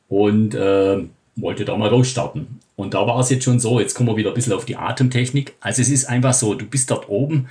und 0.09 0.55
äh, 0.55 0.99
wollte 1.37 1.65
da 1.65 1.77
mal 1.77 1.91
losstarten. 1.91 2.61
Und 2.75 2.95
da 2.95 3.07
war 3.07 3.21
es 3.21 3.31
jetzt 3.31 3.45
schon 3.45 3.61
so, 3.61 3.81
jetzt 3.81 3.95
kommen 3.95 4.09
wir 4.09 4.17
wieder 4.17 4.31
ein 4.31 4.35
bisschen 4.35 4.53
auf 4.53 4.65
die 4.65 4.77
Atemtechnik. 4.77 5.55
Also 5.61 5.83
es 5.83 5.91
ist 5.91 6.07
einfach 6.07 6.35
so, 6.35 6.55
du 6.55 6.67
bist 6.67 6.91
dort 6.91 7.09
oben 7.09 7.49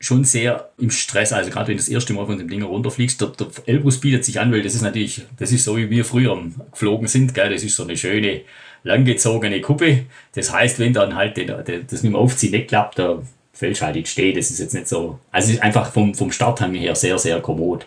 schon 0.00 0.24
sehr 0.24 0.70
im 0.78 0.90
Stress, 0.90 1.32
also 1.32 1.50
gerade 1.50 1.68
wenn 1.68 1.76
du 1.76 1.82
das 1.82 1.90
erste 1.90 2.14
Mal 2.14 2.24
von 2.24 2.38
dem 2.38 2.48
Ding 2.48 2.62
runterfliegst, 2.62 3.20
der, 3.20 3.28
der 3.28 3.48
Elbrus 3.66 4.00
bietet 4.00 4.24
sich 4.24 4.40
an, 4.40 4.50
weil 4.50 4.62
das 4.62 4.74
ist 4.74 4.82
natürlich, 4.82 5.22
das 5.38 5.52
ist 5.52 5.64
so 5.64 5.76
wie 5.76 5.90
wir 5.90 6.06
früher 6.06 6.42
geflogen 6.72 7.06
sind, 7.06 7.34
gell? 7.34 7.50
das 7.50 7.62
ist 7.62 7.76
so 7.76 7.84
eine 7.84 7.96
schöne, 7.96 8.40
langgezogene 8.82 9.60
Kuppe. 9.60 10.06
Das 10.34 10.52
heißt, 10.52 10.78
wenn 10.78 10.94
dann 10.94 11.14
halt 11.14 11.36
der, 11.36 11.62
der, 11.62 11.80
das 11.80 12.02
mit 12.02 12.12
dem 12.12 12.16
Aufziehen 12.16 12.52
nicht 12.52 12.68
klappt, 12.68 12.98
da 12.98 13.22
fällst 13.52 13.82
halt 13.82 13.96
in 13.96 14.06
Steh, 14.06 14.32
das 14.32 14.50
ist 14.50 14.58
jetzt 14.58 14.72
nicht 14.72 14.88
so, 14.88 15.18
also 15.30 15.48
es 15.48 15.54
ist 15.56 15.62
einfach 15.62 15.92
vom, 15.92 16.14
vom 16.14 16.32
Starthang 16.32 16.74
her 16.74 16.94
sehr, 16.94 17.18
sehr 17.18 17.40
kommod, 17.40 17.86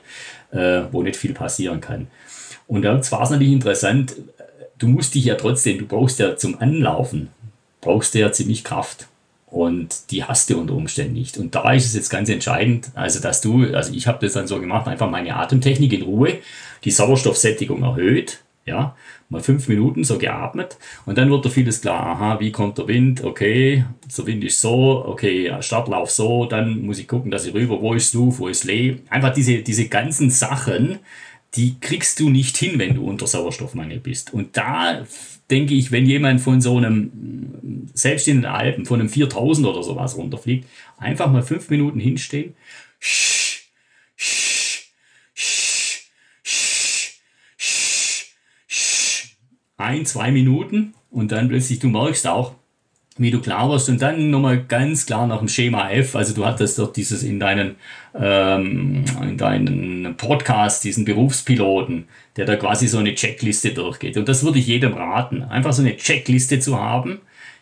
äh, 0.51 0.81
wo 0.91 1.01
nicht 1.01 1.15
viel 1.15 1.33
passieren 1.33 1.81
kann. 1.81 2.07
Und 2.67 2.83
dann 2.83 2.99
war 3.11 3.23
es 3.23 3.29
natürlich 3.31 3.53
interessant, 3.53 4.15
du 4.77 4.87
musst 4.87 5.15
dich 5.15 5.25
ja 5.25 5.35
trotzdem, 5.35 5.79
du 5.79 5.85
brauchst 5.87 6.19
ja 6.19 6.35
zum 6.35 6.59
Anlaufen, 6.61 7.29
brauchst 7.81 8.13
du 8.13 8.19
ja 8.19 8.31
ziemlich 8.31 8.63
Kraft. 8.63 9.07
Und 9.53 10.09
die 10.09 10.23
hast 10.23 10.49
du 10.49 10.59
unter 10.59 10.73
Umständen 10.73 11.13
nicht. 11.13 11.37
Und 11.37 11.53
da 11.53 11.73
ist 11.73 11.85
es 11.85 11.93
jetzt 11.93 12.09
ganz 12.09 12.27
entscheidend, 12.27 12.89
also 12.95 13.19
dass 13.19 13.39
du, 13.39 13.71
also 13.75 13.93
ich 13.93 14.07
habe 14.07 14.17
das 14.25 14.33
dann 14.33 14.47
so 14.47 14.59
gemacht, 14.59 14.87
einfach 14.87 15.11
meine 15.11 15.35
Atemtechnik 15.35 15.93
in 15.93 16.01
Ruhe, 16.01 16.39
die 16.83 16.89
Sauerstoffsättigung 16.89 17.83
erhöht, 17.83 18.39
ja, 18.65 18.95
mal 19.29 19.43
fünf 19.43 19.67
Minuten 19.67 20.05
so 20.05 20.17
geatmet. 20.17 20.79
Und 21.05 21.19
dann 21.19 21.29
wird 21.29 21.45
da 21.45 21.49
vieles 21.49 21.81
klar, 21.81 22.03
aha, 22.03 22.39
wie 22.39 22.51
kommt 22.51 22.79
der 22.79 22.87
Wind, 22.87 23.23
okay, 23.23 23.85
der 24.17 24.25
Wind 24.25 24.43
ist 24.43 24.59
so, 24.59 25.05
okay, 25.05 25.55
Startlauf 25.59 26.09
so, 26.09 26.45
dann 26.45 26.81
muss 26.81 26.97
ich 26.97 27.07
gucken, 27.07 27.29
dass 27.29 27.45
ich 27.45 27.53
rüber, 27.53 27.79
wo 27.79 27.93
ist 27.93 28.15
Luft, 28.15 28.39
wo 28.39 28.47
ist 28.47 28.63
Lee, 28.63 29.01
einfach 29.11 29.35
diese, 29.35 29.59
diese 29.59 29.87
ganzen 29.87 30.31
Sachen, 30.31 30.97
die 31.53 31.79
kriegst 31.79 32.19
du 32.19 32.31
nicht 32.31 32.57
hin, 32.57 32.79
wenn 32.79 32.95
du 32.95 33.05
unter 33.05 33.27
Sauerstoffmangel 33.27 33.99
bist. 33.99 34.33
Und 34.33 34.57
da 34.57 35.05
denke 35.49 35.73
ich, 35.73 35.91
wenn 35.91 36.05
jemand 36.05 36.41
von 36.41 36.61
so 36.61 36.77
einem, 36.77 37.89
selbst 37.93 38.27
in 38.27 38.37
den 38.37 38.45
Alpen, 38.45 38.85
von 38.85 38.99
einem 38.99 39.09
4000 39.09 39.67
oder 39.67 39.83
sowas 39.83 40.17
runterfliegt, 40.17 40.67
einfach 40.97 41.31
mal 41.31 41.43
fünf 41.43 41.69
Minuten 41.69 41.99
hinstehen, 41.99 42.55
ein, 49.77 50.05
zwei 50.05 50.31
Minuten 50.31 50.93
und 51.09 51.31
dann 51.31 51.49
plötzlich, 51.49 51.79
du 51.79 51.89
merkst 51.89 52.25
auch, 52.27 52.55
wie 53.17 53.29
du 53.29 53.41
klar 53.41 53.69
warst 53.69 53.89
und 53.89 54.01
dann 54.01 54.31
nochmal 54.31 54.63
ganz 54.63 55.05
klar 55.05 55.27
nach 55.27 55.39
dem 55.39 55.47
Schema 55.47 55.91
F, 55.91 56.15
also 56.15 56.33
du 56.33 56.45
hattest 56.45 56.79
dort 56.79 56.97
dieses 56.97 57.21
in 57.21 57.39
deinen, 57.39 57.75
ähm, 58.15 59.05
in 59.21 59.37
deinen 59.37 60.17
Podcast, 60.17 60.83
diesen 60.83 61.05
Berufspiloten, 61.05 62.05
der 62.37 62.45
da 62.45 62.55
quasi 62.55 62.87
so 62.87 62.97
eine 62.97 63.13
Checkliste 63.13 63.73
durchgeht. 63.73 64.17
Und 64.17 64.27
das 64.27 64.43
würde 64.43 64.59
ich 64.59 64.67
jedem 64.67 64.93
raten, 64.93 65.43
einfach 65.43 65.73
so 65.73 65.83
eine 65.83 65.95
Checkliste 65.95 66.59
zu 66.59 66.79
haben, 66.79 67.21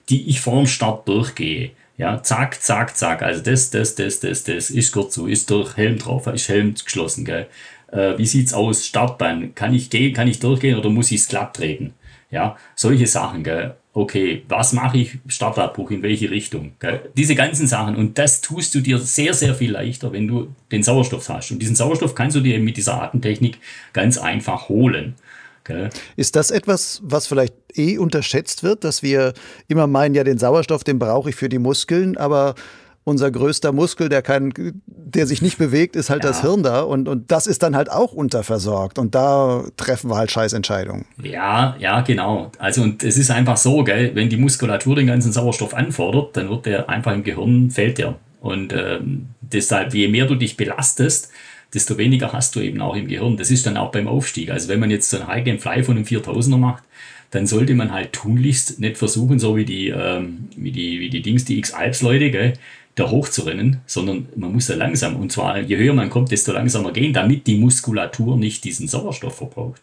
die 0.09 0.29
ich 0.29 0.39
vor 0.39 0.57
dem 0.57 0.67
Start 0.67 1.07
durchgehe. 1.07 1.71
Ja, 1.97 2.23
zack, 2.23 2.61
zack, 2.61 2.95
zack. 2.95 3.21
Also 3.21 3.43
das, 3.43 3.69
das, 3.71 3.95
das, 3.95 4.21
das, 4.21 4.43
das 4.45 4.69
ist 4.69 4.91
kurz 4.91 5.13
zu, 5.13 5.27
ist 5.27 5.49
durch 5.49 5.75
Helm 5.75 5.97
drauf, 5.97 6.27
ist 6.27 6.49
Helm 6.49 6.73
geschlossen, 6.73 7.25
gell. 7.25 7.47
Äh, 7.91 8.17
wie 8.17 8.25
sieht's 8.25 8.53
aus? 8.53 8.87
Startbahn. 8.87 9.53
Kann 9.53 9.73
ich 9.73 9.89
gehen, 9.89 10.13
kann 10.13 10.29
ich 10.29 10.39
durchgehen 10.39 10.79
oder 10.79 10.89
muss 10.89 11.11
ich 11.11 11.21
es 11.21 11.27
glatt 11.27 11.55
treten? 11.57 11.93
Ja, 12.31 12.55
solche 12.75 13.05
Sachen, 13.05 13.43
gell 13.43 13.75
okay, 13.93 14.43
was 14.47 14.73
mache 14.73 14.97
ich, 14.97 15.17
Startabbruch, 15.27 15.91
in 15.91 16.01
welche 16.01 16.31
Richtung. 16.31 16.73
Gell? 16.79 17.09
Diese 17.17 17.35
ganzen 17.35 17.67
Sachen. 17.67 17.95
Und 17.95 18.17
das 18.17 18.41
tust 18.41 18.73
du 18.73 18.79
dir 18.79 18.97
sehr, 18.99 19.33
sehr 19.33 19.53
viel 19.53 19.71
leichter, 19.71 20.13
wenn 20.13 20.27
du 20.27 20.47
den 20.71 20.83
Sauerstoff 20.83 21.27
hast. 21.29 21.51
Und 21.51 21.59
diesen 21.59 21.75
Sauerstoff 21.75 22.15
kannst 22.15 22.35
du 22.37 22.41
dir 22.41 22.59
mit 22.59 22.77
dieser 22.77 23.01
Atemtechnik 23.01 23.57
ganz 23.93 24.17
einfach 24.17 24.69
holen. 24.69 25.15
Gell? 25.63 25.89
Ist 26.15 26.35
das 26.35 26.51
etwas, 26.51 27.01
was 27.03 27.27
vielleicht 27.27 27.53
eh 27.75 27.97
unterschätzt 27.97 28.63
wird, 28.63 28.83
dass 28.83 29.03
wir 29.03 29.33
immer 29.67 29.87
meinen, 29.87 30.15
ja, 30.15 30.23
den 30.23 30.37
Sauerstoff, 30.37 30.83
den 30.83 30.97
brauche 30.97 31.29
ich 31.29 31.35
für 31.35 31.49
die 31.49 31.59
Muskeln, 31.59 32.17
aber 32.17 32.55
unser 33.03 33.31
größter 33.31 33.71
Muskel, 33.71 34.09
der 34.09 34.21
kein, 34.21 34.53
der 34.85 35.25
sich 35.25 35.41
nicht 35.41 35.57
bewegt, 35.57 35.95
ist 35.95 36.09
halt 36.09 36.23
ja. 36.23 36.29
das 36.29 36.41
Hirn 36.41 36.63
da 36.63 36.81
und, 36.81 37.07
und 37.07 37.31
das 37.31 37.47
ist 37.47 37.63
dann 37.63 37.75
halt 37.75 37.91
auch 37.91 38.13
unterversorgt 38.13 38.99
und 38.99 39.15
da 39.15 39.63
treffen 39.75 40.09
wir 40.09 40.17
halt 40.17 40.31
Scheißentscheidungen. 40.31 41.05
Ja, 41.21 41.75
ja, 41.79 42.01
genau. 42.01 42.51
Also 42.59 42.83
und 42.83 43.03
es 43.03 43.17
ist 43.17 43.31
einfach 43.31 43.57
so, 43.57 43.83
gell, 43.83 44.11
wenn 44.13 44.29
die 44.29 44.37
Muskulatur 44.37 44.95
den 44.95 45.07
ganzen 45.07 45.31
Sauerstoff 45.31 45.73
anfordert, 45.73 46.37
dann 46.37 46.49
wird 46.49 46.65
der 46.67 46.89
einfach 46.89 47.13
im 47.13 47.23
Gehirn, 47.23 47.71
fällt 47.71 47.97
der. 47.97 48.15
Und 48.39 48.73
ähm, 48.73 49.27
deshalb, 49.41 49.93
je 49.93 50.07
mehr 50.07 50.25
du 50.25 50.35
dich 50.35 50.57
belastest, 50.57 51.31
desto 51.73 51.97
weniger 51.97 52.33
hast 52.33 52.55
du 52.55 52.59
eben 52.59 52.81
auch 52.81 52.95
im 52.95 53.07
Gehirn. 53.07 53.37
Das 53.37 53.51
ist 53.51 53.65
dann 53.65 53.77
auch 53.77 53.91
beim 53.91 54.07
Aufstieg. 54.07 54.51
Also 54.51 54.67
wenn 54.67 54.79
man 54.79 54.91
jetzt 54.91 55.09
so 55.09 55.17
ein 55.17 55.27
High 55.27 55.47
and 55.47 55.61
Fly 55.61 55.83
von 55.83 55.95
einem 55.95 56.05
4000er 56.05 56.57
macht, 56.57 56.83
dann 57.31 57.47
sollte 57.47 57.73
man 57.75 57.93
halt 57.93 58.11
tunlichst 58.13 58.79
nicht 58.79 58.97
versuchen, 58.97 59.39
so 59.39 59.55
wie 59.55 59.63
die, 59.63 59.87
ähm, 59.87 60.49
wie 60.55 60.71
die, 60.71 60.99
wie 60.99 61.09
die 61.09 61.21
Dings, 61.21 61.45
die 61.45 61.57
X-Alps-Leute, 61.59 62.53
da 62.95 63.09
hochzurennen, 63.09 63.81
sondern 63.85 64.27
man 64.35 64.51
muss 64.51 64.67
da 64.67 64.75
langsam, 64.75 65.15
und 65.15 65.31
zwar 65.31 65.59
je 65.59 65.77
höher 65.77 65.93
man 65.93 66.09
kommt, 66.09 66.31
desto 66.31 66.51
langsamer 66.51 66.91
gehen, 66.91 67.13
damit 67.13 67.47
die 67.47 67.57
Muskulatur 67.57 68.37
nicht 68.37 68.63
diesen 68.63 68.87
Sauerstoff 68.87 69.37
verbraucht, 69.37 69.81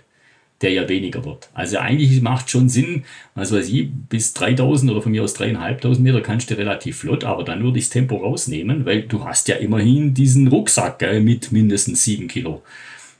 der 0.60 0.72
ja 0.72 0.88
weniger 0.88 1.24
wird. 1.24 1.48
Also 1.54 1.78
eigentlich 1.78 2.20
macht 2.20 2.50
schon 2.50 2.68
Sinn, 2.68 3.04
was 3.34 3.52
weiß 3.52 3.68
ich, 3.70 3.88
bis 3.90 4.34
3000 4.34 4.90
oder 4.90 5.02
von 5.02 5.12
mir 5.12 5.22
aus 5.22 5.34
3500 5.34 6.00
Meter 6.00 6.20
kannst 6.20 6.50
du 6.50 6.58
relativ 6.58 6.98
flott, 6.98 7.24
aber 7.24 7.44
dann 7.44 7.62
würde 7.62 7.78
ich 7.78 7.86
das 7.86 7.92
Tempo 7.92 8.16
rausnehmen, 8.16 8.84
weil 8.84 9.02
du 9.02 9.24
hast 9.24 9.48
ja 9.48 9.56
immerhin 9.56 10.12
diesen 10.14 10.48
Rucksack 10.48 10.98
gell, 10.98 11.20
mit 11.20 11.50
mindestens 11.52 12.04
7 12.04 12.28
Kilo. 12.28 12.62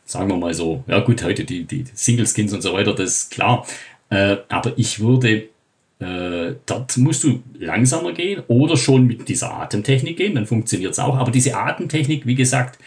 Sagen 0.05 0.29
wir 0.29 0.37
mal 0.37 0.55
so. 0.55 0.85
Ja 0.87 1.01
gut, 1.01 1.23
heute 1.23 1.45
die, 1.45 1.65
die 1.65 1.85
Single 1.95 2.27
Skins 2.27 2.53
und 2.53 2.63
so 2.63 2.73
weiter, 2.73 2.95
das 2.95 3.11
ist 3.11 3.31
klar. 3.31 3.67
Äh, 4.11 4.37
aber 4.49 4.73
ich 4.77 5.01
würde 5.01 5.49
äh, 6.01 6.55
dort 6.67 6.97
musst 6.97 7.25
du 7.25 7.43
langsamer 7.59 8.13
gehen 8.13 8.43
oder 8.47 8.77
schon 8.77 9.07
mit 9.07 9.29
dieser 9.29 9.53
Atemtechnik 9.53 10.17
gehen, 10.17 10.35
dann 10.35 10.47
funktioniert 10.47 10.93
es 10.93 10.99
auch. 10.99 11.17
Aber 11.17 11.31
diese 11.31 11.57
Atemtechnik, 11.57 12.25
wie 12.27 12.37
gesagt, 12.37 12.79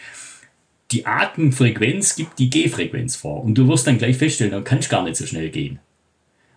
die 0.92 1.06
Atemfrequenz 1.06 2.16
gibt 2.16 2.38
die 2.38 2.50
G-Frequenz 2.50 3.16
vor. 3.16 3.42
Und 3.42 3.56
du 3.56 3.68
wirst 3.68 3.86
dann 3.86 3.98
gleich 3.98 4.16
feststellen, 4.16 4.52
dann 4.52 4.64
kannst 4.64 4.88
du 4.88 4.96
gar 4.96 5.04
nicht 5.04 5.16
so 5.16 5.26
schnell 5.26 5.50
gehen. 5.50 5.78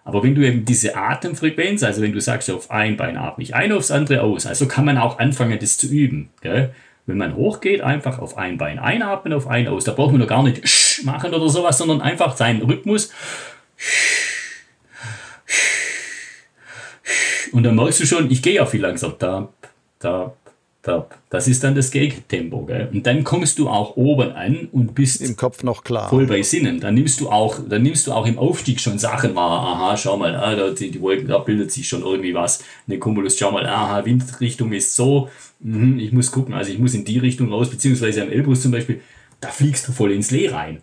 Aber 0.04 0.24
wenn 0.24 0.36
du 0.36 0.46
eben 0.46 0.66
diese 0.66 0.96
Atemfrequenz, 0.96 1.84
also 1.84 2.02
wenn 2.02 2.14
du 2.14 2.22
sagst, 2.22 2.50
auf 2.52 2.70
ein 2.70 2.96
Bein 2.96 3.18
atme 3.18 3.44
ich 3.44 3.56
ein, 3.56 3.72
aufs 3.72 3.92
andere 3.92 4.22
aus, 4.22 4.46
also 4.46 4.68
kann 4.68 4.86
man 4.86 4.98
auch 4.98 5.20
anfangen, 5.20 5.58
das 5.60 5.78
zu 5.78 5.88
üben. 5.88 6.30
Gell? 6.42 6.74
Wenn 7.08 7.18
man 7.18 7.36
hochgeht, 7.36 7.82
einfach 7.82 8.20
auf 8.20 8.38
ein 8.38 8.58
Bein 8.58 8.80
einatmen, 8.80 9.34
auf 9.34 9.48
ein 9.48 9.68
aus. 9.68 9.84
Da 9.84 9.94
braucht 9.94 10.12
man 10.12 10.22
noch 10.22 10.28
gar 10.28 10.44
nicht 10.44 11.02
machen 11.04 11.34
oder 11.34 11.50
sowas, 11.50 11.78
sondern 11.78 12.02
einfach 12.02 12.38
seinen 12.38 12.62
Rhythmus 12.62 13.12
Und 17.56 17.64
dann 17.64 17.76
merkst 17.76 18.02
du 18.02 18.06
schon, 18.06 18.30
ich 18.30 18.42
gehe 18.42 18.56
ja 18.56 18.66
viel 18.66 18.82
langsamer. 18.82 19.16
Da, 19.18 19.48
da, 20.00 20.34
da. 20.82 21.08
Das 21.30 21.48
ist 21.48 21.64
dann 21.64 21.74
das 21.74 21.90
Gegentempo. 21.90 22.66
Gell? 22.66 22.90
Und 22.92 23.08
dann 23.08 23.24
kommst 23.24 23.60
du 23.60 23.70
auch 23.70 23.96
oben 23.96 24.34
an 24.34 24.68
und 24.74 24.94
bist 24.94 25.22
im 25.22 25.38
Kopf 25.38 25.64
noch 25.64 25.86
klar. 25.86 26.10
Voll 26.10 26.28
bei 26.28 26.42
Sinnen. 26.42 26.82
Dann 26.82 26.96
nimmst 26.96 27.22
du 27.22 27.30
auch, 27.30 27.60
dann 27.70 27.82
nimmst 27.82 28.08
du 28.08 28.12
auch 28.12 28.26
im 28.26 28.38
Aufstieg 28.38 28.82
schon 28.82 29.00
Sachen 29.00 29.36
wahr. 29.36 29.62
Aha, 29.62 29.96
schau 29.96 30.18
mal, 30.18 30.36
ah, 30.36 30.54
da, 30.54 30.72
die, 30.72 30.92
die 30.92 31.00
Wolken, 31.00 31.30
da 31.30 31.38
bildet 31.38 31.72
sich 31.72 31.88
schon 31.88 32.02
irgendwie 32.02 32.34
was. 32.34 32.62
Eine 32.90 33.00
Cumulus, 33.00 33.38
schau 33.38 33.52
mal, 33.52 33.66
aha, 33.66 34.04
Windrichtung 34.04 34.74
ist 34.74 34.94
so. 34.94 35.30
Mhm, 35.62 35.98
ich 35.98 36.12
muss 36.12 36.34
gucken, 36.34 36.54
also 36.54 36.74
ich 36.74 36.78
muss 36.78 36.94
in 36.94 37.06
die 37.06 37.20
Richtung 37.20 37.54
raus, 37.54 37.70
beziehungsweise 37.70 38.22
am 38.22 38.32
Elbrus 38.32 38.64
zum 38.64 38.72
Beispiel, 38.72 39.00
da 39.40 39.48
fliegst 39.48 39.88
du 39.88 39.94
voll 39.94 40.12
ins 40.12 40.30
Lee 40.30 40.50
rein. 40.50 40.82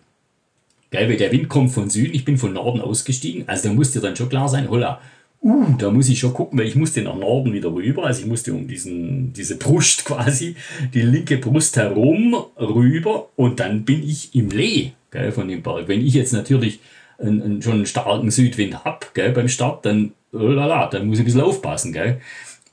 Geil, 0.89 1.07
weil 1.07 1.17
der 1.17 1.31
Wind 1.31 1.49
kommt 1.49 1.71
von 1.71 1.91
Süden, 1.91 2.15
ich 2.15 2.25
bin 2.25 2.39
von 2.39 2.53
Norden 2.53 2.81
ausgestiegen, 2.81 3.47
also 3.47 3.67
da 3.67 3.75
muss 3.75 3.91
dir 3.91 3.99
dann 3.99 4.15
schon 4.15 4.29
klar 4.29 4.49
sein, 4.49 4.69
holla, 4.69 4.99
uh, 5.43 5.75
da 5.77 5.91
muss 5.91 6.09
ich 6.09 6.19
schon 6.19 6.33
gucken, 6.33 6.57
weil 6.57 6.67
ich 6.67 6.75
musste 6.75 7.01
nach 7.01 7.15
Norden 7.15 7.53
wieder 7.53 7.71
rüber. 7.71 8.05
Also 8.05 8.21
ich 8.21 8.27
musste 8.27 8.53
um 8.53 8.67
diesen, 8.67 9.33
diese 9.33 9.57
Brust 9.57 10.05
quasi, 10.05 10.55
die 10.93 11.01
linke 11.01 11.37
Brust 11.37 11.77
herum 11.77 12.35
rüber 12.57 13.29
und 13.35 13.59
dann 13.59 13.83
bin 13.83 14.07
ich 14.07 14.33
im 14.35 14.49
Lee 14.49 14.91
gell, 15.11 15.31
von 15.31 15.47
dem 15.47 15.61
Berg. 15.61 15.87
Wenn 15.87 16.05
ich 16.05 16.13
jetzt 16.13 16.33
natürlich 16.33 16.79
einen, 17.19 17.41
einen, 17.41 17.61
schon 17.61 17.73
einen 17.73 17.85
starken 17.85 18.31
Südwind 18.31 18.83
habe 18.83 19.31
beim 19.33 19.47
Start, 19.47 19.85
dann, 19.85 20.13
oh 20.31 20.37
lala, 20.37 20.87
dann 20.87 21.07
muss 21.07 21.17
ich 21.17 21.23
ein 21.23 21.25
bisschen 21.25 21.41
aufpassen. 21.41 21.93
Gell. 21.93 22.19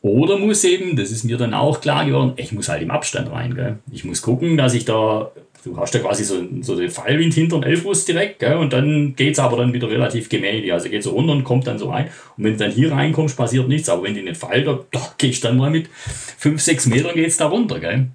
Oder 0.02 0.38
muss 0.38 0.64
eben, 0.64 0.96
das 0.96 1.10
ist 1.10 1.24
mir 1.24 1.36
dann 1.36 1.52
auch 1.52 1.80
klar 1.80 2.06
geworden, 2.06 2.32
ich 2.36 2.52
muss 2.52 2.70
halt 2.70 2.82
im 2.82 2.90
Abstand 2.90 3.30
rein. 3.30 3.54
Gell. 3.54 3.78
Ich 3.92 4.04
muss 4.04 4.22
gucken, 4.22 4.56
dass 4.56 4.74
ich 4.74 4.84
da 4.84 5.30
du 5.64 5.76
hast 5.76 5.94
ja 5.94 6.00
quasi 6.00 6.24
so, 6.24 6.42
so 6.62 6.76
den 6.76 6.90
Fallwind 6.90 7.34
hinter 7.34 7.60
den 7.60 7.70
Elfbus 7.70 8.04
direkt, 8.04 8.38
gell? 8.38 8.56
und 8.56 8.72
dann 8.72 9.14
geht 9.14 9.34
es 9.34 9.38
aber 9.38 9.58
dann 9.58 9.72
wieder 9.72 9.88
relativ 9.88 10.28
gemächlich. 10.28 10.72
Also 10.72 10.88
geht 10.88 11.02
so 11.02 11.10
runter 11.10 11.32
und 11.32 11.44
kommt 11.44 11.66
dann 11.66 11.78
so 11.78 11.90
rein. 11.90 12.08
Und 12.36 12.44
wenn 12.44 12.52
du 12.52 12.58
dann 12.58 12.72
hier 12.72 12.92
reinkommst, 12.92 13.36
passiert 13.36 13.68
nichts. 13.68 13.88
Aber 13.88 14.04
wenn 14.04 14.14
du 14.14 14.22
nicht 14.22 14.36
fällt, 14.36 14.66
da, 14.66 14.80
da 14.90 15.14
gehst 15.18 15.44
du 15.44 15.48
dann 15.48 15.56
mal 15.56 15.70
mit 15.70 15.88
5, 16.38 16.60
6 16.60 16.86
Metern 16.86 17.14
geht's 17.14 17.36
da 17.36 17.46
runter. 17.46 17.80
Gell? 17.80 18.08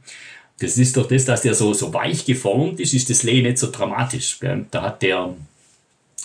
Das 0.59 0.77
ist 0.77 0.95
doch 0.97 1.07
das, 1.07 1.25
dass 1.25 1.41
der 1.41 1.53
so, 1.53 1.73
so 1.73 1.93
weich 1.93 2.25
geformt 2.25 2.79
ist, 2.79 2.93
ist 2.93 3.09
das 3.09 3.23
Lee 3.23 3.41
nicht 3.41 3.57
so 3.57 3.69
dramatisch. 3.71 4.39
Gell? 4.39 4.65
Da 4.71 4.81
hat 4.81 5.01
der, 5.01 5.33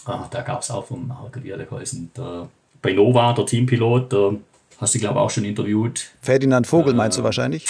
ah, 0.05 0.29
da 0.31 0.43
gab 0.43 0.63
es 0.63 0.71
auch 0.71 0.87
vom, 0.87 1.13
wie 1.43 1.49
der 1.49 1.59
der, 1.59 2.49
bei 2.83 2.93
Nova, 2.93 3.33
der 3.33 3.47
Teampilot, 3.47 4.13
der 4.13 4.37
hast 4.79 4.95
du 4.95 4.99
glaube 4.99 5.19
ich 5.19 5.21
auch 5.21 5.31
schon 5.31 5.45
interviewt. 5.45 6.11
Ferdinand 6.23 6.67
Vogel 6.67 6.95
äh, 6.95 6.97
meinst 6.97 7.19
du 7.19 7.23
wahrscheinlich? 7.23 7.67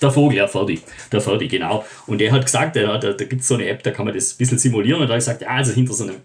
Der 0.00 0.10
Vogel, 0.10 0.38
ja, 0.38 0.46
Ferdi. 0.46 0.80
Der 1.12 1.20
Ferdi, 1.20 1.48
genau. 1.48 1.84
Und 2.06 2.20
er 2.20 2.32
hat 2.32 2.44
gesagt, 2.44 2.76
da, 2.76 2.98
da, 2.98 3.12
da 3.12 3.24
gibt 3.24 3.42
es 3.42 3.48
so 3.48 3.54
eine 3.54 3.66
App, 3.66 3.82
da 3.82 3.90
kann 3.90 4.04
man 4.04 4.14
das 4.14 4.32
ein 4.32 4.38
bisschen 4.38 4.58
simulieren. 4.58 5.00
Und 5.00 5.08
da 5.08 5.14
hat 5.14 5.20
gesagt, 5.20 5.42
ja, 5.42 5.48
also 5.48 5.72
hinter 5.72 5.92
so 5.92 6.04
einem 6.04 6.16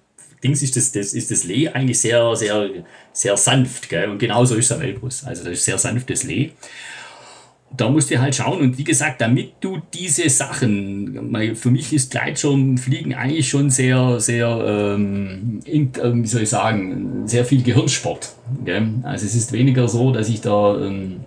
Dings 0.43 0.61
ist 0.61 0.75
das, 0.75 0.91
das, 0.91 1.13
ist 1.13 1.31
das 1.31 1.43
Lee 1.43 1.67
eigentlich 1.69 1.99
sehr, 1.99 2.35
sehr, 2.35 2.69
sehr 3.11 3.37
sanft. 3.37 3.89
Gell? 3.89 4.09
Und 4.09 4.19
genauso 4.19 4.55
ist 4.55 4.65
es 4.65 4.71
am 4.71 4.81
Elbrus. 4.81 5.23
Also 5.23 5.43
das 5.43 5.53
ist 5.53 5.65
sehr 5.65 5.77
sanftes 5.77 6.23
Lee. 6.23 6.51
da 7.75 7.89
musst 7.89 8.11
du 8.11 8.19
halt 8.19 8.35
schauen. 8.35 8.59
Und 8.61 8.77
wie 8.77 8.83
gesagt, 8.83 9.21
damit 9.21 9.53
du 9.59 9.81
diese 9.93 10.29
Sachen, 10.29 11.55
für 11.55 11.71
mich 11.71 11.91
ist 11.93 12.11
Gleitschirmfliegen 12.11 13.13
eigentlich 13.13 13.49
schon 13.49 13.69
sehr, 13.69 14.19
sehr, 14.19 14.47
ähm, 14.67 15.59
ähm, 15.65 16.23
wie 16.23 16.27
soll 16.27 16.43
ich 16.43 16.49
sagen, 16.49 17.27
sehr 17.27 17.45
viel 17.45 17.63
Gehirnsport. 17.63 18.35
Gell? 18.63 18.87
Also 19.03 19.25
es 19.25 19.35
ist 19.35 19.51
weniger 19.51 19.87
so, 19.87 20.11
dass 20.11 20.29
ich 20.29 20.41
da, 20.41 20.77
ähm, 20.79 21.21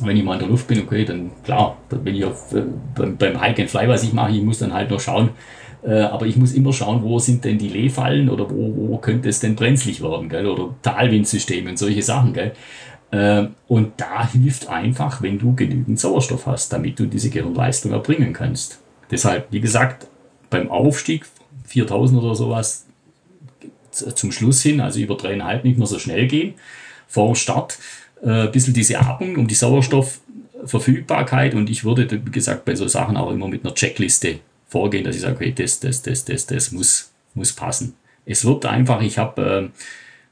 wenn 0.00 0.16
ich 0.16 0.24
mal 0.24 0.34
in 0.34 0.40
der 0.40 0.48
Luft 0.48 0.66
bin, 0.68 0.80
okay, 0.80 1.04
dann 1.04 1.30
klar, 1.44 1.76
dann 1.88 2.04
bin 2.04 2.14
ich 2.14 2.24
auf, 2.24 2.52
äh, 2.52 2.62
beim, 2.94 3.16
beim 3.16 3.40
Hike 3.40 3.62
and 3.62 3.70
Fly, 3.70 3.88
was 3.88 4.02
ich 4.02 4.12
mache, 4.12 4.32
ich 4.32 4.42
muss 4.42 4.58
dann 4.58 4.72
halt 4.72 4.90
noch 4.90 5.00
schauen, 5.00 5.30
äh, 5.82 6.00
aber 6.00 6.26
ich 6.26 6.36
muss 6.36 6.52
immer 6.52 6.72
schauen, 6.72 7.02
wo 7.02 7.18
sind 7.18 7.44
denn 7.44 7.58
die 7.58 7.68
Lehfallen 7.68 8.28
oder 8.28 8.50
wo, 8.50 8.74
wo 8.90 8.98
könnte 8.98 9.28
es 9.28 9.40
denn 9.40 9.54
brenzlig 9.54 10.02
werden, 10.02 10.28
gell? 10.28 10.46
oder 10.46 10.74
Talwindsysteme 10.82 11.70
und 11.70 11.78
solche 11.78 12.02
Sachen. 12.02 12.32
Gell? 12.32 12.52
Äh, 13.10 13.48
und 13.68 13.92
da 13.96 14.28
hilft 14.30 14.68
einfach, 14.68 15.22
wenn 15.22 15.38
du 15.38 15.54
genügend 15.54 15.98
Sauerstoff 15.98 16.46
hast, 16.46 16.72
damit 16.72 16.98
du 16.98 17.06
diese 17.06 17.30
Gehirnleistung 17.30 17.92
erbringen 17.92 18.32
kannst. 18.32 18.80
Deshalb, 19.10 19.46
wie 19.50 19.60
gesagt, 19.60 20.06
beim 20.50 20.70
Aufstieg 20.70 21.26
4000 21.66 22.22
oder 22.22 22.34
sowas 22.34 22.86
zum 23.90 24.32
Schluss 24.32 24.62
hin, 24.62 24.80
also 24.80 25.00
über 25.00 25.16
dreieinhalb 25.16 25.64
nicht 25.64 25.78
mehr 25.78 25.86
so 25.86 25.98
schnell 25.98 26.26
gehen, 26.26 26.54
vor 27.06 27.34
Start, 27.34 27.78
äh, 28.22 28.46
ein 28.46 28.52
bisschen 28.52 28.74
diese 28.74 28.98
Atmung 28.98 29.36
um 29.36 29.46
die 29.46 29.54
Sauerstoffverfügbarkeit 29.54 31.54
und 31.54 31.70
ich 31.70 31.84
würde, 31.84 32.10
wie 32.10 32.30
gesagt, 32.30 32.64
bei 32.64 32.74
so 32.74 32.88
Sachen 32.88 33.16
auch 33.16 33.30
immer 33.30 33.48
mit 33.48 33.64
einer 33.64 33.74
Checkliste 33.74 34.40
vorgehen, 34.68 35.04
dass 35.04 35.16
ich 35.16 35.22
sage, 35.22 35.36
okay, 35.36 35.54
das, 35.56 35.80
das, 35.80 36.02
das, 36.02 36.24
das, 36.24 36.46
das 36.46 36.72
muss, 36.72 37.12
muss 37.34 37.52
passen. 37.52 37.94
Es 38.26 38.44
wird 38.44 38.66
einfach, 38.66 39.00
ich 39.00 39.18
habe 39.18 39.70
äh, 39.72 39.78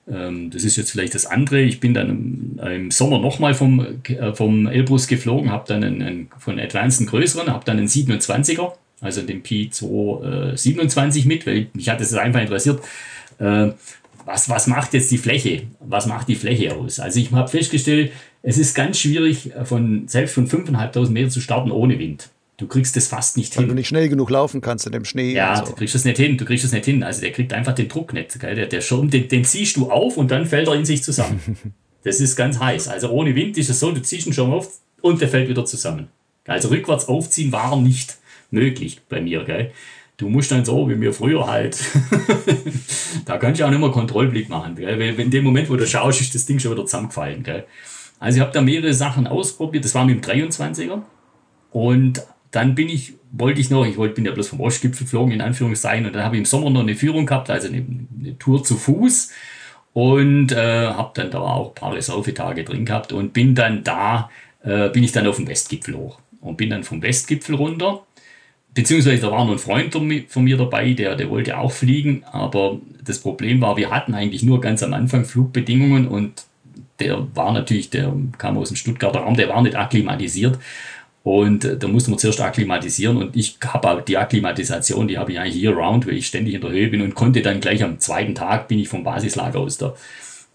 ähm, 0.09 0.51
das 0.51 0.65
ist 0.65 0.77
jetzt 0.77 0.93
vielleicht 0.93 1.15
das 1.15 1.27
andere. 1.27 1.61
Ich 1.61 1.81
bin 1.81 1.95
dann 1.95 2.59
im, 2.63 2.91
Sommer 2.91 3.19
nochmal 3.19 3.55
vom, 3.55 4.01
äh, 4.09 4.35
vom 4.35 4.67
Elbrus 4.67 5.07
geflogen, 5.07 5.51
habe 5.51 5.65
dann 5.67 5.83
einen, 5.83 6.03
einen, 6.03 6.29
von 6.39 6.59
Advanced 6.59 7.01
einen 7.01 7.09
größeren, 7.09 7.49
habe 7.49 7.65
dann 7.65 7.79
einen 7.79 7.89
27er, 7.89 8.73
also 9.01 9.23
den 9.23 9.43
P227 9.43 11.25
äh, 11.25 11.27
mit, 11.27 11.47
weil 11.47 11.69
mich 11.75 11.89
hat 11.89 12.01
es 12.01 12.15
einfach 12.15 12.41
interessiert. 12.41 12.81
Äh, 13.39 13.71
was, 14.27 14.49
was 14.49 14.67
macht 14.67 14.93
jetzt 14.93 15.11
die 15.11 15.19
Fläche? 15.19 15.63
Was 15.81 16.07
macht 16.07 16.29
die 16.29 16.35
Fläche 16.35 16.75
aus? 16.75 16.99
Also 16.99 17.21
ich 17.21 17.31
habe 17.31 17.49
festgestellt, 17.49 18.13
es 18.43 18.59
ist 18.59 18.75
ganz 18.75 18.99
schwierig, 18.99 19.53
von, 19.65 20.09
selbst 20.09 20.35
von 20.35 20.49
5.500 20.49 21.11
Meter 21.11 21.31
zu 21.31 21.41
starten 21.41 21.71
ohne 21.71 21.99
Wind. 21.99 22.29
Du 22.57 22.67
kriegst 22.67 22.97
das 22.97 23.07
fast 23.07 23.37
nicht 23.37 23.55
Weil 23.55 23.63
hin. 23.63 23.69
Weil 23.69 23.75
du 23.75 23.75
nicht 23.77 23.89
schnell 23.89 24.09
genug 24.09 24.31
laufen 24.31 24.61
kannst 24.61 24.87
in 24.87 24.93
dem 24.93 25.05
Schnee. 25.05 25.33
Ja, 25.33 25.57
so. 25.57 25.67
du 25.67 25.73
kriegst 25.73 25.95
das 25.95 26.05
nicht 26.05 26.17
hin. 26.17 26.37
Du 26.37 26.45
kriegst 26.45 26.65
das 26.65 26.73
nicht 26.73 26.87
hin. 26.87 27.03
Also 27.03 27.21
der 27.21 27.31
kriegt 27.31 27.53
einfach 27.53 27.75
den 27.75 27.89
Druck 27.89 28.13
nicht. 28.13 28.39
Gell? 28.41 28.55
Der, 28.55 28.67
der 28.67 28.81
Schirm, 28.81 29.11
den, 29.11 29.29
den 29.29 29.45
ziehst 29.45 29.77
du 29.77 29.91
auf 29.91 30.17
und 30.17 30.31
dann 30.31 30.45
fällt 30.47 30.67
er 30.67 30.75
in 30.75 30.85
sich 30.85 31.05
zusammen. 31.05 31.41
das 32.03 32.21
ist 32.21 32.35
ganz 32.35 32.59
heiß. 32.59 32.89
Also 32.89 33.11
ohne 33.11 33.35
Wind 33.35 33.57
ist 33.59 33.71
es 33.71 33.79
so, 33.79 33.93
du 33.93 34.03
ziehst 34.03 34.27
ihn 34.27 34.33
schon 34.33 34.53
auf 34.53 34.71
und 35.03 35.21
der 35.21 35.29
fällt 35.29 35.49
wieder 35.49 35.65
zusammen. 35.67 36.09
Also 36.47 36.69
rückwärts 36.69 37.09
aufziehen 37.09 37.53
war 37.53 37.77
nicht 37.77 38.17
möglich 38.51 39.03
bei 39.09 39.21
mir. 39.21 39.45
Gell? 39.45 39.71
Du 40.17 40.29
musst 40.29 40.51
dann 40.51 40.65
so, 40.65 40.89
wie 40.89 40.95
mir 40.95 41.13
früher 41.13 41.47
halt, 41.47 41.79
da 43.27 43.37
kannst 43.37 43.61
du 43.61 43.65
auch 43.67 43.71
nicht 43.71 43.81
mehr 43.81 43.91
Kontrollblick 43.91 44.49
machen. 44.49 44.75
Gell? 44.77 44.99
Weil 44.99 45.21
in 45.21 45.31
dem 45.31 45.45
Moment, 45.45 45.69
wo 45.69 45.77
du 45.77 45.87
schaust, 45.87 46.21
ist 46.21 46.35
das 46.35 46.47
Ding 46.47 46.59
schon 46.59 46.73
wieder 46.73 46.87
zusammengefallen. 46.87 47.43
Gell? 47.43 47.65
Also 48.19 48.39
ich 48.39 48.43
habe 48.43 48.53
da 48.53 48.63
mehrere 48.63 48.95
Sachen 48.95 49.27
ausprobiert. 49.27 49.85
Das 49.85 49.95
war 49.95 50.07
mit 50.07 50.25
dem 50.25 50.49
23er. 50.49 51.03
Und 51.71 52.23
dann 52.51 52.75
bin 52.75 52.89
ich, 52.89 53.13
wollte 53.33 53.61
ich 53.61 53.69
noch, 53.69 53.85
ich 53.85 53.99
wollte, 53.99 54.15
bin 54.15 54.25
ja 54.25 54.33
bloß 54.33 54.49
vom 54.49 54.61
Ostgipfel 54.61 55.05
geflogen, 55.05 55.33
in 55.33 55.43
Anführungszeichen, 55.43 56.07
und 56.07 56.15
dann 56.15 56.25
habe 56.25 56.37
ich 56.37 56.41
im 56.41 56.47
Sommer 56.47 56.71
noch 56.71 56.81
eine 56.81 56.95
Führung 56.95 57.27
gehabt, 57.27 57.51
also 57.51 57.69
eine, 57.69 57.85
eine 58.19 58.39
Tour 58.39 58.65
zu 58.65 58.77
Fuß 58.77 59.33
und 59.93 60.53
äh, 60.53 60.89
habe 60.89 61.11
dann 61.15 61.31
da 61.31 61.41
auch 61.41 61.69
ein 61.69 61.75
paar 61.75 61.95
Reservetage 61.95 62.65
drin 62.65 62.87
gehabt 62.87 63.13
und 63.13 63.33
bin 63.33 63.55
dann 63.55 63.85
da, 63.85 64.31
äh, 64.63 64.89
bin 64.89 65.05
ich 65.05 65.13
dann 65.13 65.27
auf 65.27 65.37
dem 65.37 65.49
Westgipfel 65.49 65.97
hoch 65.97 66.19
und 66.41 66.57
bin 66.57 66.71
dann 66.71 66.85
vom 66.85 67.03
Westgipfel 67.03 67.57
runter. 67.57 68.07
Beziehungsweise 68.77 69.23
da 69.23 69.33
war 69.33 69.47
noch 69.47 69.53
ein 69.53 69.59
Freund 69.59 69.95
von 70.29 70.45
mir 70.45 70.57
dabei, 70.59 70.93
der, 70.93 71.17
der 71.17 71.31
wollte 71.31 71.57
auch 71.57 71.73
fliegen, 71.73 72.25
aber 72.31 72.79
das 73.03 73.21
Problem 73.21 73.63
war, 73.63 73.79
wir 73.79 73.91
hatten 73.91 74.13
eigentlich 74.13 74.43
nur 74.43 74.61
ganz 74.61 74.83
am 74.83 74.93
Anfang 74.93 75.25
Flugbedingungen 75.25 76.07
und 76.07 76.45
der 77.01 77.27
war 77.35 77.55
natürlich, 77.55 77.89
der 77.89 78.13
kam 78.37 78.59
aus 78.59 78.69
dem 78.69 78.77
Stuttgarter 78.77 79.21
Raum, 79.21 79.35
der 79.35 79.49
war 79.49 79.63
nicht 79.63 79.77
akklimatisiert. 79.77 80.59
Und 81.23 81.65
äh, 81.65 81.79
da 81.79 81.89
musste 81.89 82.11
man 82.11 82.19
zuerst 82.19 82.41
akklimatisieren 82.43 83.17
und 83.17 83.35
ich 83.35 83.57
habe 83.65 84.05
die 84.07 84.19
Akklimatisation, 84.19 85.09
die 85.09 85.17
habe 85.17 85.33
ich 85.33 85.41
eigentlich 85.41 85.63
year 85.63 85.73
round, 85.73 86.07
weil 86.07 86.19
ich 86.19 86.27
ständig 86.27 86.55
in 86.55 86.61
der 86.61 86.71
Höhe 86.71 86.89
bin 86.89 87.01
und 87.01 87.15
konnte 87.15 87.41
dann 87.41 87.61
gleich 87.61 87.83
am 87.83 87.99
zweiten 87.99 88.35
Tag 88.35 88.69
bin 88.69 88.79
ich 88.79 88.89
vom 88.89 89.05
Basislager 89.05 89.59
aus 89.59 89.79
der 89.79 89.95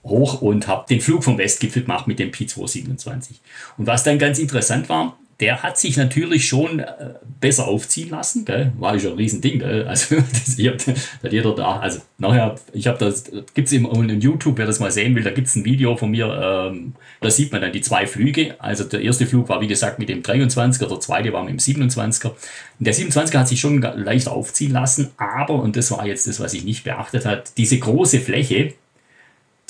hoch 0.03 0.43
und 0.43 0.67
habe 0.67 0.85
den 0.87 1.01
Flug 1.01 1.23
vom 1.23 1.39
Westgipfel 1.39 1.81
gemacht 1.81 2.07
mit 2.07 2.19
dem 2.19 2.29
P227. 2.29 3.31
Und 3.77 3.87
was 3.87 4.03
dann 4.03 4.19
ganz 4.19 4.37
interessant 4.37 4.89
war, 4.89 5.17
der 5.41 5.63
hat 5.63 5.79
sich 5.79 5.97
natürlich 5.97 6.47
schon 6.47 6.79
äh, 6.79 7.15
besser 7.39 7.67
aufziehen 7.67 8.11
lassen, 8.11 8.45
gell? 8.45 8.71
war 8.77 8.97
schon 8.99 9.13
ein 9.13 9.17
Riesending. 9.17 9.59
Gell? 9.59 9.85
Also 9.91 10.15
das, 10.15 10.57
ich 10.57 10.67
hab, 10.67 10.75
hat 10.87 11.33
jeder 11.33 11.55
da, 11.55 11.79
also 11.79 11.99
nachher, 12.19 12.55
ich 12.71 12.85
habe 12.85 12.99
das, 12.99 13.23
gibt 13.53 13.67
es 13.67 13.73
in 13.73 14.21
YouTube, 14.21 14.59
wer 14.59 14.67
das 14.67 14.79
mal 14.79 14.91
sehen 14.91 15.15
will, 15.15 15.23
da 15.23 15.31
gibt 15.31 15.47
es 15.47 15.55
ein 15.55 15.65
Video 15.65 15.97
von 15.97 16.11
mir, 16.11 16.69
ähm, 16.71 16.93
da 17.19 17.31
sieht 17.31 17.51
man 17.51 17.61
dann 17.61 17.73
die 17.73 17.81
zwei 17.81 18.05
Flüge. 18.05 18.55
Also 18.59 18.83
der 18.83 19.01
erste 19.01 19.25
Flug 19.25 19.49
war 19.49 19.59
wie 19.61 19.67
gesagt 19.67 19.97
mit 19.97 20.09
dem 20.09 20.21
23er, 20.21 20.87
der 20.87 20.99
zweite 20.99 21.33
war 21.33 21.43
mit 21.43 21.53
dem 21.53 21.57
27er. 21.57 22.29
Und 22.29 22.37
der 22.79 22.93
27er 22.93 23.39
hat 23.39 23.47
sich 23.47 23.59
schon 23.59 23.81
leicht 23.81 24.27
aufziehen 24.27 24.71
lassen, 24.71 25.09
aber, 25.17 25.55
und 25.55 25.75
das 25.75 25.89
war 25.89 26.05
jetzt 26.05 26.27
das, 26.27 26.39
was 26.39 26.53
ich 26.53 26.63
nicht 26.63 26.83
beachtet 26.83 27.25
habe, 27.25 27.43
diese 27.57 27.79
große 27.79 28.19
Fläche, 28.19 28.75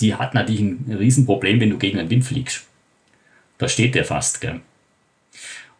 die 0.02 0.16
hat 0.16 0.34
natürlich 0.34 0.62
ein 0.62 0.98
Riesenproblem, 1.00 1.62
wenn 1.62 1.70
du 1.70 1.78
gegen 1.78 1.98
den 1.98 2.10
Wind 2.10 2.26
fliegst. 2.26 2.66
Da 3.58 3.70
steht 3.70 3.96
der 3.96 4.04
fast, 4.04 4.42
gell? 4.42 4.60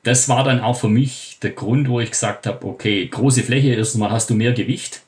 Das 0.04 0.30
war 0.30 0.44
dann 0.44 0.60
auch 0.60 0.80
für 0.80 0.90
mich 0.90 1.38
der 1.42 1.52
Grund, 1.52 1.90
wo 1.90 2.00
ich 2.00 2.12
gesagt 2.12 2.48
habe, 2.48 2.66
okay, 2.66 3.08
große 3.08 3.44
Fläche, 3.44 3.74
erstmal 3.74 4.12
hast 4.12 4.30
du 4.30 4.36
mehr 4.36 4.54
Gewicht 4.54 5.02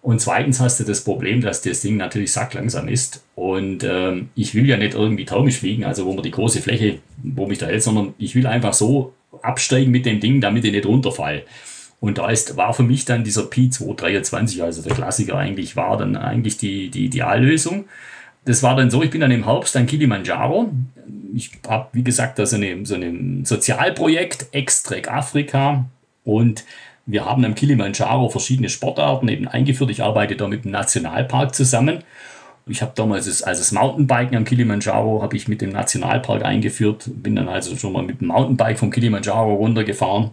und 0.00 0.20
zweitens 0.20 0.60
hast 0.60 0.80
du 0.80 0.84
das 0.84 1.04
Problem, 1.04 1.40
dass 1.40 1.62
das 1.62 1.80
Ding 1.80 1.96
natürlich 1.96 2.32
sacklangsam 2.32 2.88
ist 2.88 3.24
und 3.34 3.84
ähm, 3.84 4.30
ich 4.34 4.54
will 4.54 4.66
ja 4.66 4.76
nicht 4.76 4.94
irgendwie 4.94 5.24
taumisch 5.24 5.58
fliegen, 5.58 5.84
also 5.84 6.06
wo 6.06 6.12
man 6.12 6.22
die 6.22 6.30
große 6.30 6.60
Fläche, 6.60 6.98
wo 7.22 7.46
mich 7.46 7.58
da 7.58 7.66
hält, 7.66 7.82
sondern 7.82 8.14
ich 8.18 8.34
will 8.34 8.46
einfach 8.46 8.72
so 8.74 9.12
absteigen 9.42 9.90
mit 9.90 10.06
dem 10.06 10.20
Ding, 10.20 10.40
damit 10.40 10.64
ich 10.64 10.72
nicht 10.72 10.86
runterfall. 10.86 11.42
Und 12.00 12.18
da 12.18 12.28
ist, 12.30 12.56
war 12.56 12.74
für 12.74 12.82
mich 12.82 13.04
dann 13.04 13.22
dieser 13.22 13.42
P223, 13.42 14.60
also 14.62 14.82
der 14.82 14.92
Klassiker 14.92 15.38
eigentlich, 15.38 15.76
war 15.76 15.96
dann 15.96 16.16
eigentlich 16.16 16.56
die, 16.56 16.90
die 16.90 17.04
Ideallösung 17.04 17.84
das 18.44 18.62
war 18.62 18.76
dann 18.76 18.90
so, 18.90 19.02
ich 19.02 19.10
bin 19.10 19.20
dann 19.20 19.30
im 19.30 19.44
Herbst 19.44 19.76
an 19.76 19.86
Kilimanjaro. 19.86 20.70
Ich 21.34 21.50
habe, 21.66 21.88
wie 21.92 22.04
gesagt, 22.04 22.38
da 22.38 22.46
so, 22.46 22.56
eine, 22.56 22.84
so 22.84 22.94
ein 22.94 23.44
Sozialprojekt, 23.44 24.46
Extrek 24.52 25.10
Afrika. 25.10 25.86
Und 26.24 26.64
wir 27.06 27.24
haben 27.24 27.44
am 27.44 27.54
Kilimanjaro 27.54 28.28
verschiedene 28.28 28.68
Sportarten 28.68 29.28
eben 29.28 29.48
eingeführt. 29.48 29.90
Ich 29.90 30.02
arbeite 30.02 30.36
da 30.36 30.46
mit 30.46 30.64
dem 30.64 30.70
Nationalpark 30.70 31.54
zusammen. 31.54 32.04
Ich 32.66 32.80
habe 32.80 32.92
damals 32.94 33.26
das, 33.26 33.42
also 33.42 33.60
das 33.60 33.72
Mountainbiken 33.72 34.36
am 34.36 34.44
Kilimanjaro 34.44 35.20
habe 35.20 35.36
ich 35.36 35.48
mit 35.48 35.60
dem 35.60 35.70
Nationalpark 35.70 36.44
eingeführt. 36.44 37.04
Bin 37.06 37.34
dann 37.34 37.48
also 37.48 37.76
schon 37.76 37.92
mal 37.92 38.04
mit 38.04 38.20
dem 38.20 38.28
Mountainbike 38.28 38.78
vom 38.78 38.90
Kilimanjaro 38.90 39.54
runtergefahren. 39.54 40.30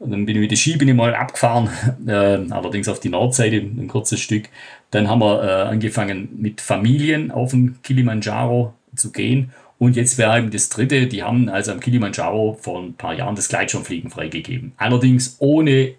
Und 0.00 0.10
dann 0.12 0.26
bin 0.26 0.36
ich 0.36 0.40
mit 0.40 0.50
der 0.50 0.56
Ski 0.56 0.76
mal 0.92 1.14
abgefahren, 1.14 1.68
äh, 2.06 2.38
allerdings 2.50 2.88
auf 2.88 3.00
die 3.00 3.08
Nordseite, 3.08 3.56
ein 3.56 3.88
kurzes 3.88 4.20
Stück. 4.20 4.48
Dann 4.90 5.08
haben 5.08 5.20
wir 5.20 5.42
äh, 5.42 5.68
angefangen 5.68 6.28
mit 6.38 6.60
Familien 6.60 7.30
auf 7.30 7.50
dem 7.50 7.80
Kilimanjaro 7.82 8.74
zu 8.94 9.12
gehen. 9.12 9.52
Und 9.78 9.96
jetzt 9.96 10.18
wäre 10.18 10.38
eben 10.38 10.50
das 10.50 10.68
dritte, 10.68 11.06
die 11.06 11.22
haben 11.22 11.48
also 11.48 11.72
am 11.72 11.80
Kilimanjaro 11.80 12.58
vor 12.60 12.82
ein 12.82 12.94
paar 12.94 13.14
Jahren 13.14 13.36
das 13.36 13.48
Gleitschirmfliegen 13.48 14.10
freigegeben. 14.10 14.72
Allerdings 14.76 15.36
ohne 15.38 15.94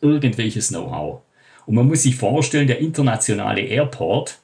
irgendwelches 0.00 0.68
Know-how. 0.68 1.22
Und 1.64 1.74
man 1.76 1.86
muss 1.86 2.02
sich 2.02 2.16
vorstellen, 2.16 2.66
der 2.66 2.80
internationale 2.80 3.62
Airport, 3.62 4.38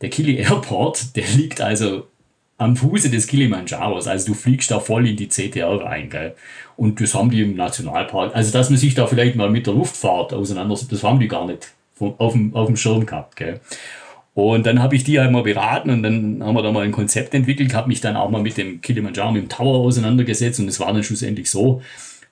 der 0.00 0.08
Kili 0.08 0.36
Airport, 0.40 1.16
der 1.16 1.26
liegt 1.36 1.60
also 1.60 2.06
am 2.56 2.76
Fuße 2.76 3.10
des 3.10 3.26
Kilimanjaros. 3.26 4.06
Also 4.06 4.28
du 4.28 4.34
fliegst 4.34 4.70
da 4.70 4.80
voll 4.80 5.08
in 5.08 5.16
die 5.16 5.28
CTR 5.28 5.82
rein. 5.82 6.08
Gell? 6.08 6.34
Und 6.76 7.00
das 7.00 7.14
haben 7.14 7.30
die 7.30 7.42
im 7.42 7.56
Nationalpark. 7.56 8.34
Also 8.34 8.52
dass 8.52 8.70
man 8.70 8.78
sich 8.78 8.94
da 8.94 9.06
vielleicht 9.06 9.36
mal 9.36 9.50
mit 9.50 9.66
der 9.66 9.74
Luftfahrt 9.74 10.32
auseinandersetzt, 10.32 10.92
das 10.92 11.02
haben 11.02 11.20
die 11.20 11.28
gar 11.28 11.46
nicht 11.46 11.72
auf 11.98 12.32
dem, 12.32 12.54
auf 12.54 12.66
dem 12.66 12.76
Schirm 12.76 13.04
gehabt. 13.04 13.36
Gell? 13.36 13.60
Und 14.34 14.66
dann 14.66 14.82
habe 14.82 14.96
ich 14.96 15.04
die 15.04 15.20
halt 15.20 15.32
beraten 15.44 15.90
und 15.90 16.02
dann 16.02 16.42
haben 16.42 16.56
wir 16.56 16.62
da 16.62 16.72
mal 16.72 16.84
ein 16.84 16.90
Konzept 16.90 17.34
entwickelt, 17.34 17.72
habe 17.72 17.88
mich 17.88 18.00
dann 18.00 18.16
auch 18.16 18.30
mal 18.30 18.42
mit 18.42 18.56
dem 18.56 18.80
Kilimanjaro, 18.80 19.30
mit 19.30 19.42
dem 19.42 19.48
Tower 19.48 19.78
auseinandergesetzt 19.78 20.58
und 20.58 20.66
es 20.66 20.80
war 20.80 20.92
dann 20.92 21.04
schlussendlich 21.04 21.48
so, 21.48 21.82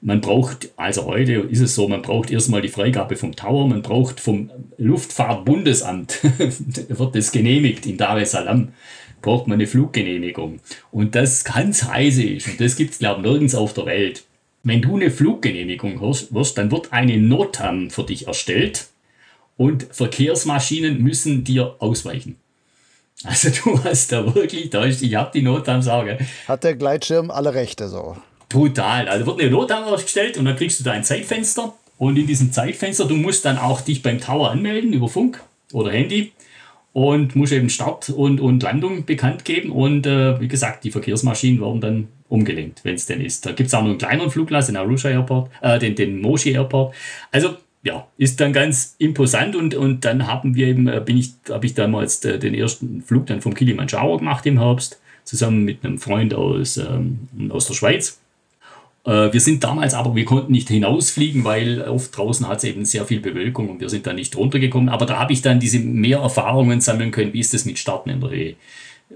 man 0.01 0.21
braucht, 0.21 0.71
also 0.77 1.05
heute 1.07 1.35
ist 1.35 1.61
es 1.61 1.77
so, 1.77 1.87
man 1.87 2.03
braucht 2.03 2.33
erstmal 2.33 2.61
die 2.61 2.69
Freigabe 2.69 3.15
vom 3.15 3.37
Tower, 3.37 3.69
man 3.69 3.83
braucht 3.83 4.19
vom 4.19 4.51
Luftfahrtbundesamt, 4.79 6.19
wird 6.89 7.15
das 7.15 7.31
genehmigt 7.31 7.87
in 7.87 7.99
Dar 7.99 8.19
es 8.19 8.33
Salaam 8.33 8.73
braucht 9.23 9.47
man 9.47 9.55
eine 9.55 9.69
Fluggenehmigung. 9.69 10.59
Und 10.91 11.15
das 11.15 11.45
ganz 11.45 11.85
heiße 11.85 12.25
ist, 12.25 12.49
und 12.49 12.61
das 12.61 12.75
gibt 12.75 12.91
es, 12.91 12.99
glaube 12.99 13.21
ich, 13.21 13.31
nirgends 13.31 13.55
auf 13.55 13.73
der 13.73 13.87
Welt. 13.87 14.25
Wenn 14.65 14.83
du 14.83 14.97
eine 14.97 15.13
Fluggenehmigung 15.13 16.01
wirst, 16.01 16.59
dann 16.59 16.73
wird 16.73 16.93
eine 16.93 17.17
Notam 17.19 17.89
für 17.89 18.03
dich 18.03 18.27
erstellt 18.27 18.89
und 19.57 19.87
Verkehrsmaschinen 19.91 21.03
müssen 21.03 21.45
dir 21.45 21.77
ausweichen. 21.79 22.37
Also 23.25 23.51
du 23.51 23.83
hast 23.85 24.13
da 24.13 24.35
wirklich, 24.35 24.71
da 24.71 24.85
ist, 24.85 25.03
ich 25.03 25.15
habe 25.15 25.31
die 25.33 25.43
Notam 25.43 25.83
sage. 25.83 26.19
Hat 26.49 26.65
der 26.65 26.75
Gleitschirm 26.75 27.31
alle 27.31 27.55
Rechte 27.55 27.89
so? 27.89 28.17
Brutal. 28.49 29.09
Also 29.09 29.27
wird 29.27 29.41
eine 29.41 29.51
Notanlage 29.51 30.03
gestellt 30.03 30.37
und 30.37 30.45
dann 30.45 30.57
kriegst 30.57 30.81
du 30.81 30.85
da 30.85 30.93
ein 30.93 31.05
Zeitfenster. 31.05 31.75
Und 31.99 32.17
in 32.19 32.27
diesem 32.27 32.53
Zeitfenster, 32.53 33.05
du 33.05 33.15
musst 33.15 33.45
dann 33.45 33.59
auch 33.59 33.81
dich 33.81 34.03
beim 34.03 34.21
Tower 34.21 34.51
anmelden 34.51 34.93
über 34.93 35.09
Funk 35.09 35.41
oder 35.73 35.93
Handy 35.93 36.33
und 36.93 37.37
musst 37.37 37.53
eben 37.53 37.71
Start 37.71 38.11
und, 38.11 38.41
und 38.41 38.63
Landung 38.63 39.05
bekannt 39.05 39.45
geben. 39.45 39.71
Und 39.71 40.07
äh, 40.07 40.41
wie 40.41 40.49
gesagt, 40.49 40.85
die 40.85 40.91
Verkehrsmaschinen 40.91 41.61
werden 41.61 41.81
dann 41.81 42.09
umgelenkt, 42.29 42.85
wenn 42.85 42.97
es 42.97 43.07
denn 43.07 43.21
ist. 43.21 43.47
Da 43.47 43.53
gibt 43.53 43.69
es 43.69 43.75
auch 43.75 43.83
noch 43.83 43.91
einen 43.91 43.99
kleineren 43.99 44.31
Flugplatz, 44.31 44.67
den 44.67 44.77
Arusha 44.77 45.09
Airport, 45.09 45.51
äh, 45.61 45.79
den, 45.79 45.95
den 45.95 46.21
Moshi 46.21 46.53
Airport. 46.53 46.95
Also 47.31 47.57
ja, 47.83 48.07
ist 48.17 48.41
dann 48.41 48.53
ganz 48.53 48.95
imposant 48.99 49.57
und, 49.57 49.75
und 49.75 50.05
dann 50.05 50.27
haben 50.27 50.55
wir 50.55 50.69
eben, 50.69 50.87
äh, 50.87 51.03
bin 51.05 51.19
ich, 51.19 51.33
habe 51.51 51.67
ich 51.67 51.75
damals 51.75 52.25
äh, 52.25 52.39
den 52.39 52.55
ersten 52.55 53.03
Flug 53.03 53.27
dann 53.27 53.41
vom 53.41 53.55
Kilimanjaro 53.55 54.19
gemacht 54.19 54.47
im 54.47 54.59
Herbst, 54.59 55.01
zusammen 55.25 55.65
mit 55.65 55.85
einem 55.85 55.99
Freund 55.99 56.35
aus, 56.35 56.77
ähm, 56.77 57.29
aus 57.51 57.67
der 57.67 57.75
Schweiz. 57.75 58.21
Äh, 59.05 59.33
wir 59.33 59.41
sind 59.41 59.65
damals 59.65 59.95
aber, 59.95 60.15
wir 60.15 60.25
konnten 60.25 60.53
nicht 60.53 60.69
hinausfliegen, 60.69 61.45
weil 61.45 61.83
oft 61.83 62.17
draußen 62.17 62.47
hat 62.47 62.59
es 62.59 62.65
eben 62.65 62.85
sehr 62.85 63.05
viel 63.05 63.21
Bewölkung 63.21 63.69
und 63.69 63.81
wir 63.81 63.89
sind 63.89 64.07
dann 64.07 64.17
nicht 64.17 64.37
runtergekommen. 64.37 64.89
Aber 64.89 65.07
da 65.07 65.19
habe 65.19 65.33
ich 65.33 65.43
dann 65.43 65.59
diese 65.59 65.81
mehr 65.81 66.19
Erfahrungen 66.19 66.81
sammeln 66.81 67.11
können, 67.11 67.33
wie 67.33 67.41
ist 67.41 67.53
das 67.53 67.65
mit 67.65 67.79
Starten 67.79 68.11
in 68.11 68.21
der 68.21 68.31
Höhe, 68.31 68.55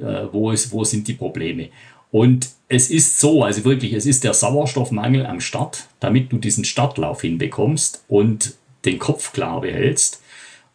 äh, 0.01 0.27
wo, 0.33 0.51
ist, 0.51 0.73
wo 0.73 0.83
sind 0.83 1.07
die 1.07 1.15
Probleme. 1.15 1.69
Und 2.17 2.49
es 2.71 2.89
ist 2.89 3.21
so, 3.21 3.45
also 3.45 3.67
wirklich, 3.67 3.93
es 3.93 4.07
ist 4.07 4.25
der 4.25 4.33
Sauerstoffmangel 4.33 5.27
am 5.27 5.39
Start, 5.39 5.87
damit 6.01 6.33
du 6.33 6.39
diesen 6.39 6.65
Startlauf 6.65 7.21
hinbekommst 7.21 8.05
und 8.09 8.55
den 8.87 8.99
Kopf 8.99 9.35
klar 9.35 9.61
behältst. 9.61 10.23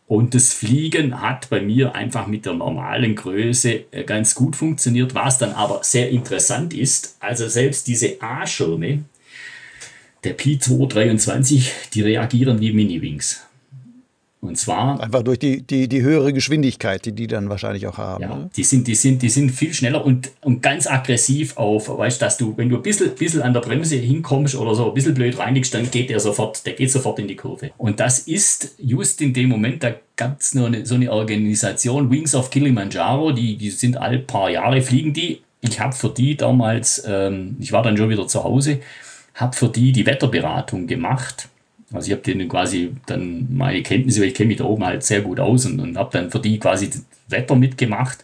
Und 0.05 0.35
das 0.35 0.53
Fliegen 0.53 1.19
hat 1.19 1.49
bei 1.49 1.59
mir 1.59 1.95
einfach 1.95 2.27
mit 2.27 2.45
der 2.45 2.53
normalen 2.53 3.15
Größe 3.15 3.85
äh, 3.89 4.03
ganz 4.03 4.35
gut 4.35 4.55
funktioniert. 4.55 5.15
Was 5.15 5.39
dann 5.39 5.53
aber 5.53 5.79
sehr 5.83 6.11
interessant 6.11 6.75
ist, 6.75 7.17
also 7.19 7.47
selbst 7.47 7.87
diese 7.87 8.21
A-Schirme, 8.21 9.05
der 10.23 10.37
P223, 10.37 11.71
die 11.95 12.03
reagieren 12.03 12.61
wie 12.61 12.71
Mini-Wings. 12.71 13.41
Und 14.41 14.57
zwar. 14.57 14.99
Einfach 14.99 15.21
durch 15.21 15.37
die, 15.37 15.61
die, 15.61 15.87
die 15.87 16.01
höhere 16.01 16.33
Geschwindigkeit, 16.33 17.05
die 17.05 17.11
die 17.11 17.27
dann 17.27 17.49
wahrscheinlich 17.49 17.85
auch 17.85 17.99
haben. 17.99 18.23
Ja, 18.23 18.35
ne? 18.35 18.49
die, 18.55 18.63
sind, 18.63 18.87
die, 18.87 18.95
sind, 18.95 19.21
die 19.21 19.29
sind 19.29 19.51
viel 19.51 19.71
schneller 19.71 20.03
und, 20.03 20.31
und 20.41 20.63
ganz 20.63 20.87
aggressiv 20.87 21.57
auf, 21.57 21.87
weißt 21.87 22.19
du, 22.19 22.25
dass 22.25 22.37
du, 22.37 22.57
wenn 22.57 22.67
du 22.67 22.77
ein 22.77 22.81
bisschen, 22.81 23.13
bisschen 23.13 23.43
an 23.43 23.53
der 23.53 23.59
Bremse 23.59 23.97
hinkommst 23.97 24.55
oder 24.55 24.73
so 24.73 24.87
ein 24.87 24.95
bisschen 24.95 25.13
blöd 25.13 25.37
reinigst, 25.37 25.75
dann 25.75 25.91
geht 25.91 26.09
der 26.09 26.19
sofort, 26.19 26.65
der 26.65 26.73
geht 26.73 26.91
sofort 26.91 27.19
in 27.19 27.27
die 27.27 27.35
Kurve. 27.35 27.69
Und 27.77 27.99
das 27.99 28.19
ist 28.19 28.73
just 28.79 29.21
in 29.21 29.31
dem 29.31 29.49
Moment, 29.49 29.83
da 29.83 29.93
gab 30.15 30.39
es 30.39 30.55
eine, 30.55 30.87
so 30.87 30.95
eine 30.95 31.11
Organisation, 31.11 32.09
Wings 32.09 32.33
of 32.33 32.49
Kilimanjaro, 32.49 33.33
die, 33.33 33.57
die 33.57 33.69
sind 33.69 33.95
alle 33.95 34.17
paar 34.17 34.49
Jahre, 34.49 34.81
fliegen 34.81 35.13
die. 35.13 35.41
Ich 35.61 35.79
habe 35.79 35.93
für 35.93 36.09
die 36.09 36.35
damals, 36.35 37.03
ähm, 37.05 37.57
ich 37.59 37.71
war 37.71 37.83
dann 37.83 37.95
schon 37.95 38.09
wieder 38.09 38.27
zu 38.27 38.43
Hause, 38.43 38.79
habe 39.35 39.55
für 39.55 39.69
die 39.69 39.91
die 39.91 40.07
Wetterberatung 40.07 40.87
gemacht 40.87 41.47
also 41.93 42.07
ich 42.07 42.13
habe 42.13 42.21
denen 42.21 42.47
quasi 42.47 42.91
dann 43.05 43.47
meine 43.55 43.83
Kenntnisse, 43.83 44.21
weil 44.21 44.29
ich 44.29 44.33
kenne 44.33 44.47
mich 44.47 44.57
da 44.57 44.65
oben 44.65 44.85
halt 44.85 45.03
sehr 45.03 45.21
gut 45.21 45.39
aus 45.39 45.65
und, 45.65 45.79
und 45.79 45.97
habe 45.97 46.09
dann 46.11 46.31
für 46.31 46.39
die 46.39 46.59
quasi 46.59 46.89
das 46.89 47.03
Wetter 47.27 47.55
mitgemacht. 47.55 48.23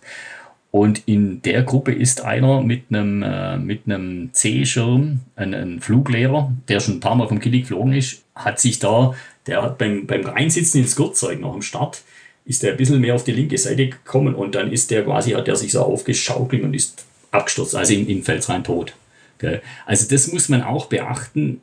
Und 0.72 1.08
in 1.08 1.42
der 1.42 1.64
Gruppe 1.64 1.94
ist 1.94 2.22
einer 2.22 2.62
mit 2.62 2.84
einem, 2.90 3.24
äh, 3.24 3.58
mit 3.58 3.82
einem 3.86 4.30
C-Schirm, 4.34 5.22
ein, 5.36 5.54
ein, 5.54 5.80
Fluglehrer, 5.80 6.52
der 6.68 6.80
schon 6.80 6.96
ein 6.96 7.00
paar 7.00 7.16
Mal 7.16 7.28
vom 7.28 7.40
Kili 7.40 7.62
geflogen 7.62 7.94
ist, 7.94 8.24
hat 8.36 8.60
sich 8.60 8.80
da, 8.80 9.16
der 9.48 9.64
hat 9.64 9.78
beim, 9.78 10.06
beim 10.06 10.26
Reinsitzen 10.26 10.82
ins 10.82 10.96
Gurtzeug 10.96 11.40
noch 11.40 11.54
am 11.54 11.62
Start, 11.62 12.04
ist 12.46 12.64
der 12.64 12.72
ein 12.72 12.78
bisschen 12.78 13.02
mehr 13.02 13.16
auf 13.16 13.24
die 13.24 13.32
linke 13.32 13.58
Seite 13.58 13.88
gekommen 13.88 14.36
und 14.36 14.56
dann 14.56 14.72
ist 14.72 14.92
der 14.92 15.04
quasi, 15.04 15.32
hat 15.32 15.48
der 15.48 15.56
sich 15.56 15.72
so 15.72 15.82
aufgeschaukelt 15.82 16.64
und 16.64 16.74
ist 16.74 17.06
abgestürzt, 17.32 17.76
also 17.76 17.94
in, 17.94 18.08
in 18.08 18.24
Felsrein 18.24 18.64
tot. 18.64 18.94
Also 19.86 20.08
das 20.10 20.32
muss 20.32 20.50
man 20.50 20.64
auch 20.64 20.88
beachten. 20.88 21.62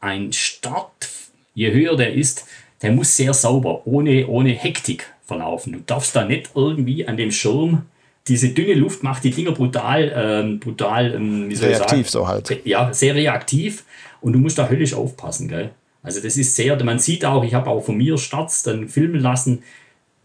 Ein 0.00 0.32
Start 0.32 1.08
je 1.56 1.72
höher 1.72 1.96
der 1.96 2.14
ist, 2.14 2.46
der 2.82 2.92
muss 2.92 3.16
sehr 3.16 3.34
sauber, 3.34 3.84
ohne, 3.86 4.28
ohne 4.28 4.50
Hektik 4.50 5.12
verlaufen. 5.24 5.72
Du 5.72 5.80
darfst 5.80 6.14
da 6.14 6.24
nicht 6.24 6.50
irgendwie 6.54 7.08
an 7.08 7.16
dem 7.16 7.32
Schirm, 7.32 7.86
diese 8.28 8.50
dünne 8.50 8.74
Luft 8.74 9.02
macht 9.02 9.24
die 9.24 9.30
Dinger 9.30 9.52
brutal, 9.52 10.12
ähm, 10.14 10.60
brutal, 10.60 11.14
ähm, 11.14 11.48
wie 11.48 11.54
soll 11.54 11.68
reaktiv 11.70 12.00
ich 12.00 12.10
sagen? 12.10 12.24
so 12.24 12.28
halt. 12.28 12.66
Ja, 12.66 12.92
sehr 12.92 13.14
reaktiv 13.14 13.84
und 14.20 14.32
du 14.32 14.38
musst 14.38 14.58
da 14.58 14.68
höllisch 14.68 14.94
aufpassen, 14.94 15.48
gell? 15.48 15.70
Also 16.02 16.20
das 16.20 16.36
ist 16.36 16.54
sehr, 16.54 16.82
man 16.84 16.98
sieht 16.98 17.24
auch, 17.24 17.42
ich 17.42 17.54
habe 17.54 17.70
auch 17.70 17.84
von 17.84 17.96
mir 17.96 18.18
Starts 18.18 18.62
dann 18.62 18.88
filmen 18.88 19.20
lassen, 19.20 19.62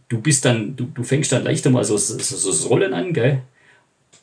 du 0.09 0.19
bist 0.19 0.45
dann, 0.45 0.75
du, 0.75 0.85
du 0.85 1.03
fängst 1.03 1.31
dann 1.31 1.43
leichter 1.43 1.69
mal 1.69 1.83
so, 1.83 1.97
so, 1.97 2.17
so, 2.19 2.67
Rollen 2.67 2.93
an, 2.93 3.13
gell? 3.13 3.41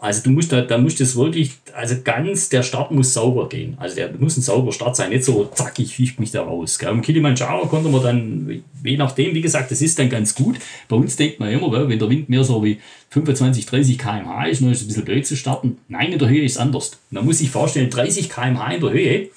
Also 0.00 0.22
du 0.22 0.30
musst 0.30 0.52
da, 0.52 0.61
da 0.61 0.78
musst 0.78 1.00
das 1.00 1.16
wirklich, 1.16 1.54
also 1.74 1.96
ganz, 2.04 2.48
der 2.48 2.62
Start 2.62 2.92
muss 2.92 3.12
sauber 3.14 3.48
gehen. 3.48 3.76
Also 3.80 3.96
der 3.96 4.12
muss 4.16 4.37
ein 4.37 4.42
sauberer 4.42 4.72
Start 4.72 4.94
sein, 4.94 5.11
nicht 5.11 5.24
so 5.24 5.46
zack, 5.46 5.76
ich 5.80 5.96
fisch 5.96 6.20
mich 6.20 6.30
da 6.30 6.42
raus. 6.42 6.78
Gell. 6.78 6.90
Im 6.90 7.02
Kilimanjaro 7.02 7.66
konnte 7.66 7.88
man 7.88 8.02
dann, 8.04 8.62
je 8.84 8.96
nachdem, 8.96 9.34
wie 9.34 9.40
gesagt, 9.40 9.72
das 9.72 9.82
ist 9.82 9.98
dann 9.98 10.08
ganz 10.08 10.37
gut. 10.37 10.61
Bei 10.88 10.94
uns 10.94 11.16
denkt 11.16 11.40
man 11.40 11.50
immer, 11.50 11.88
wenn 11.88 11.98
der 11.98 12.08
Wind 12.08 12.28
mehr 12.28 12.44
so 12.44 12.62
wie 12.62 12.78
25, 13.11 13.66
30 13.66 13.98
km/h 13.98 14.46
ist, 14.46 14.62
dann 14.62 14.70
ist 14.70 14.78
es 14.78 14.84
ein 14.84 14.88
bisschen 14.88 15.04
blöd 15.04 15.26
zu 15.26 15.37
starten. 15.37 15.78
Nein, 15.88 16.12
in 16.12 16.18
der 16.20 16.28
Höhe 16.28 16.44
ist 16.44 16.52
es 16.52 16.58
anders. 16.58 16.92
Man 17.11 17.24
muss 17.24 17.38
sich 17.38 17.50
vorstellen, 17.50 17.90
30 17.90 18.30
km/h 18.30 18.74
in 18.74 18.80
der 18.80 18.92
Höhe, 18.92 19.28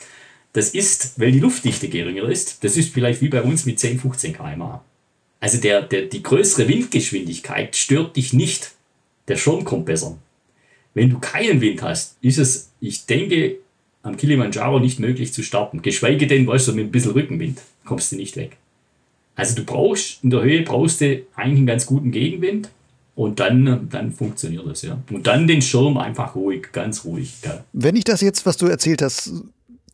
das 0.54 0.70
ist, 0.70 1.20
weil 1.20 1.32
die 1.32 1.40
Luftdichte 1.40 1.90
geringer 1.90 2.30
ist, 2.30 2.64
das 2.64 2.78
ist 2.78 2.94
vielleicht 2.94 3.22
wie 3.22 3.30
bei 3.30 3.42
uns 3.42 3.66
mit 3.66 3.80
10, 3.80 4.00
15 4.00 4.34
km/h. 4.34 4.84
Also 5.40 5.58
der, 5.58 5.82
der, 5.82 6.04
die 6.04 6.22
größere 6.22 6.68
Windgeschwindigkeit 6.68 7.76
stört 7.76 8.16
dich 8.16 8.32
nicht. 8.32 8.74
Der 9.28 9.38
Schirm 9.38 9.64
kommt 9.64 9.88
besser. 9.88 10.18
Wenn 10.94 11.10
du 11.10 11.20
keinen 11.20 11.62
Wind 11.62 11.82
hast, 11.82 12.18
ist 12.22 12.38
es, 12.38 12.72
ich 12.80 13.06
denke, 13.06 13.58
am 14.04 14.18
Kilimanjaro 14.18 14.80
nicht 14.80 15.00
möglich 15.00 15.34
zu 15.34 15.44
starten. 15.44 15.82
Geschweige 15.82 16.28
denn, 16.28 16.48
weißt 16.48 16.70
du, 16.70 16.74
mit 16.74 16.88
ein 16.88 16.92
bisschen 16.92 17.12
Rückenwind 17.12 17.62
kommst 17.86 18.12
du 18.12 18.16
nicht 18.16 18.36
weg. 18.36 18.58
Also 19.36 19.56
du 19.56 19.64
brauchst, 19.64 20.24
in 20.24 20.30
der 20.30 20.42
Höhe 20.42 20.64
brauchst 20.64 21.02
du 21.02 21.22
eigentlich 21.36 21.58
einen 21.58 21.68
ganz 21.68 21.86
guten 21.86 22.12
Gegenwind 22.12 22.70
und 23.16 23.40
dann, 23.40 23.88
dann 23.90 24.12
funktioniert 24.12 24.66
das, 24.68 24.82
ja. 24.82 25.00
Und 25.10 25.28
dann 25.28 25.48
den 25.48 25.62
Schirm 25.62 25.98
einfach 25.98 26.36
ruhig, 26.36 26.72
ganz 26.72 27.06
ruhig. 27.06 27.34
Gell? 27.42 27.64
Wenn 27.74 27.96
ich 27.96 28.04
das 28.04 28.22
jetzt, 28.22 28.46
was 28.46 28.58
du 28.58 28.68
erzählt 28.68 29.02
hast, 29.02 29.32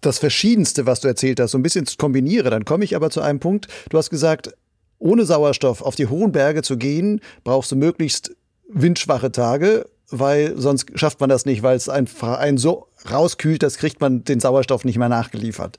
das 0.02 0.20
Verschiedenste, 0.20 0.86
was 0.86 1.02
du 1.02 1.08
erzählt 1.08 1.40
hast, 1.40 1.52
so 1.52 1.58
ein 1.58 1.64
bisschen 1.64 1.86
kombiniere, 1.98 2.50
dann 2.50 2.66
komme 2.66 2.84
ich 2.84 2.96
aber 2.96 3.10
zu 3.10 3.22
einem 3.22 3.40
Punkt, 3.40 3.68
du 3.90 3.98
hast 3.98 4.10
gesagt, 4.10 4.54
ohne 5.00 5.26
Sauerstoff 5.26 5.82
auf 5.82 5.96
die 5.96 6.08
hohen 6.08 6.32
Berge 6.32 6.62
zu 6.62 6.78
gehen, 6.78 7.22
brauchst 7.44 7.72
du 7.72 7.76
möglichst 7.76 8.36
windschwache 8.70 9.32
Tage 9.32 9.86
weil 10.10 10.58
sonst 10.58 10.98
schafft 10.98 11.20
man 11.20 11.30
das 11.30 11.46
nicht, 11.46 11.64
weil 11.64 11.76
es 11.76 11.90
einen 11.90 12.58
so 12.58 12.88
rauskühlt, 13.12 13.64
das 13.64 13.78
kriegt 13.78 14.02
man 14.02 14.24
den 14.24 14.40
Sauerstoff 14.40 14.86
nicht 14.86 14.98
mehr 14.98 15.10
nachgeliefert. 15.10 15.78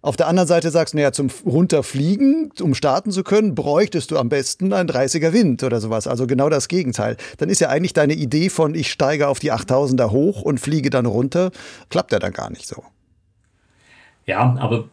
Auf 0.00 0.16
der 0.16 0.28
anderen 0.28 0.46
Seite 0.46 0.70
sagst 0.70 0.94
du, 0.94 0.98
naja, 0.98 1.10
zum 1.10 1.28
Runterfliegen, 1.44 2.52
um 2.62 2.74
starten 2.74 3.10
zu 3.10 3.24
können, 3.24 3.56
bräuchtest 3.56 4.12
du 4.12 4.16
am 4.16 4.28
besten 4.28 4.72
einen 4.72 4.88
30er 4.88 5.32
Wind 5.32 5.64
oder 5.64 5.80
sowas. 5.80 6.06
Also 6.06 6.28
genau 6.28 6.48
das 6.48 6.68
Gegenteil. 6.68 7.16
Dann 7.38 7.48
ist 7.48 7.60
ja 7.60 7.68
eigentlich 7.68 7.94
deine 7.94 8.14
Idee 8.14 8.48
von, 8.48 8.76
ich 8.76 8.92
steige 8.92 9.26
auf 9.26 9.40
die 9.40 9.52
8000er 9.52 10.12
hoch 10.12 10.42
und 10.42 10.60
fliege 10.60 10.90
dann 10.90 11.04
runter, 11.04 11.50
klappt 11.90 12.12
ja 12.12 12.20
dann 12.20 12.32
gar 12.32 12.48
nicht 12.48 12.68
so. 12.68 12.84
Ja, 14.24 14.56
aber 14.60 14.88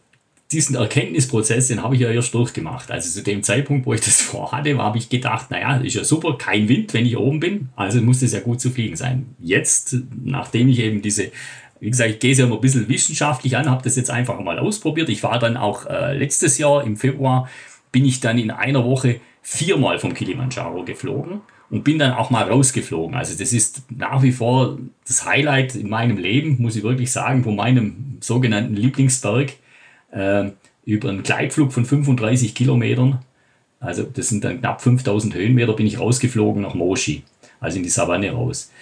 diesen 0.52 0.76
Erkenntnisprozess, 0.76 1.68
den 1.68 1.82
habe 1.82 1.96
ich 1.96 2.00
ja 2.00 2.10
erst 2.10 2.32
durchgemacht. 2.32 2.90
Also 2.90 3.10
zu 3.10 3.22
dem 3.22 3.42
Zeitpunkt, 3.42 3.86
wo 3.86 3.94
ich 3.94 4.00
das 4.00 4.20
vorhatte, 4.22 4.76
habe 4.78 4.98
ich 4.98 5.08
gedacht, 5.08 5.50
naja, 5.50 5.76
ist 5.78 5.94
ja 5.94 6.04
super, 6.04 6.38
kein 6.38 6.68
Wind, 6.68 6.94
wenn 6.94 7.06
ich 7.06 7.16
oben 7.16 7.40
bin, 7.40 7.68
also 7.76 8.00
muss 8.00 8.20
das 8.20 8.32
ja 8.32 8.40
gut 8.40 8.60
zu 8.60 8.70
fliegen 8.70 8.96
sein. 8.96 9.34
Jetzt, 9.40 9.96
nachdem 10.24 10.68
ich 10.68 10.78
eben 10.78 11.02
diese, 11.02 11.32
wie 11.80 11.90
gesagt, 11.90 12.10
ich 12.10 12.18
gehe 12.20 12.32
es 12.32 12.38
ja 12.38 12.46
immer 12.46 12.56
ein 12.56 12.60
bisschen 12.60 12.88
wissenschaftlich 12.88 13.56
an, 13.56 13.68
habe 13.68 13.82
das 13.82 13.96
jetzt 13.96 14.10
einfach 14.10 14.38
mal 14.40 14.58
ausprobiert. 14.58 15.08
Ich 15.08 15.22
war 15.22 15.38
dann 15.38 15.56
auch 15.56 15.86
äh, 15.86 16.16
letztes 16.16 16.58
Jahr 16.58 16.84
im 16.84 16.96
Februar, 16.96 17.48
bin 17.90 18.04
ich 18.04 18.20
dann 18.20 18.38
in 18.38 18.50
einer 18.50 18.84
Woche 18.84 19.20
viermal 19.42 19.98
vom 19.98 20.14
Kilimanjaro 20.14 20.84
geflogen 20.84 21.40
und 21.70 21.82
bin 21.82 21.98
dann 21.98 22.12
auch 22.12 22.30
mal 22.30 22.44
rausgeflogen. 22.44 23.16
Also 23.16 23.36
das 23.36 23.52
ist 23.52 23.82
nach 23.90 24.22
wie 24.22 24.32
vor 24.32 24.78
das 25.06 25.24
Highlight 25.24 25.74
in 25.74 25.88
meinem 25.88 26.18
Leben, 26.18 26.56
muss 26.60 26.76
ich 26.76 26.82
wirklich 26.82 27.10
sagen, 27.10 27.42
von 27.42 27.56
meinem 27.56 28.18
sogenannten 28.20 28.76
Lieblingsberg 28.76 29.54
äh, 30.16 30.50
über 30.84 31.08
einen 31.08 31.22
Gleitflug 31.22 31.72
von 31.72 31.84
35 31.84 32.54
Kilometern, 32.54 33.20
also 33.80 34.04
das 34.04 34.28
sind 34.28 34.44
dann 34.44 34.60
knapp 34.60 34.80
5000 34.80 35.34
Höhenmeter, 35.34 35.74
bin 35.74 35.86
ich 35.86 35.98
rausgeflogen 35.98 36.62
nach 36.62 36.74
Moshi, 36.74 37.22
also 37.60 37.76
in 37.76 37.82
die 37.82 37.88
Savanne 37.88 38.30
raus. 38.30 38.72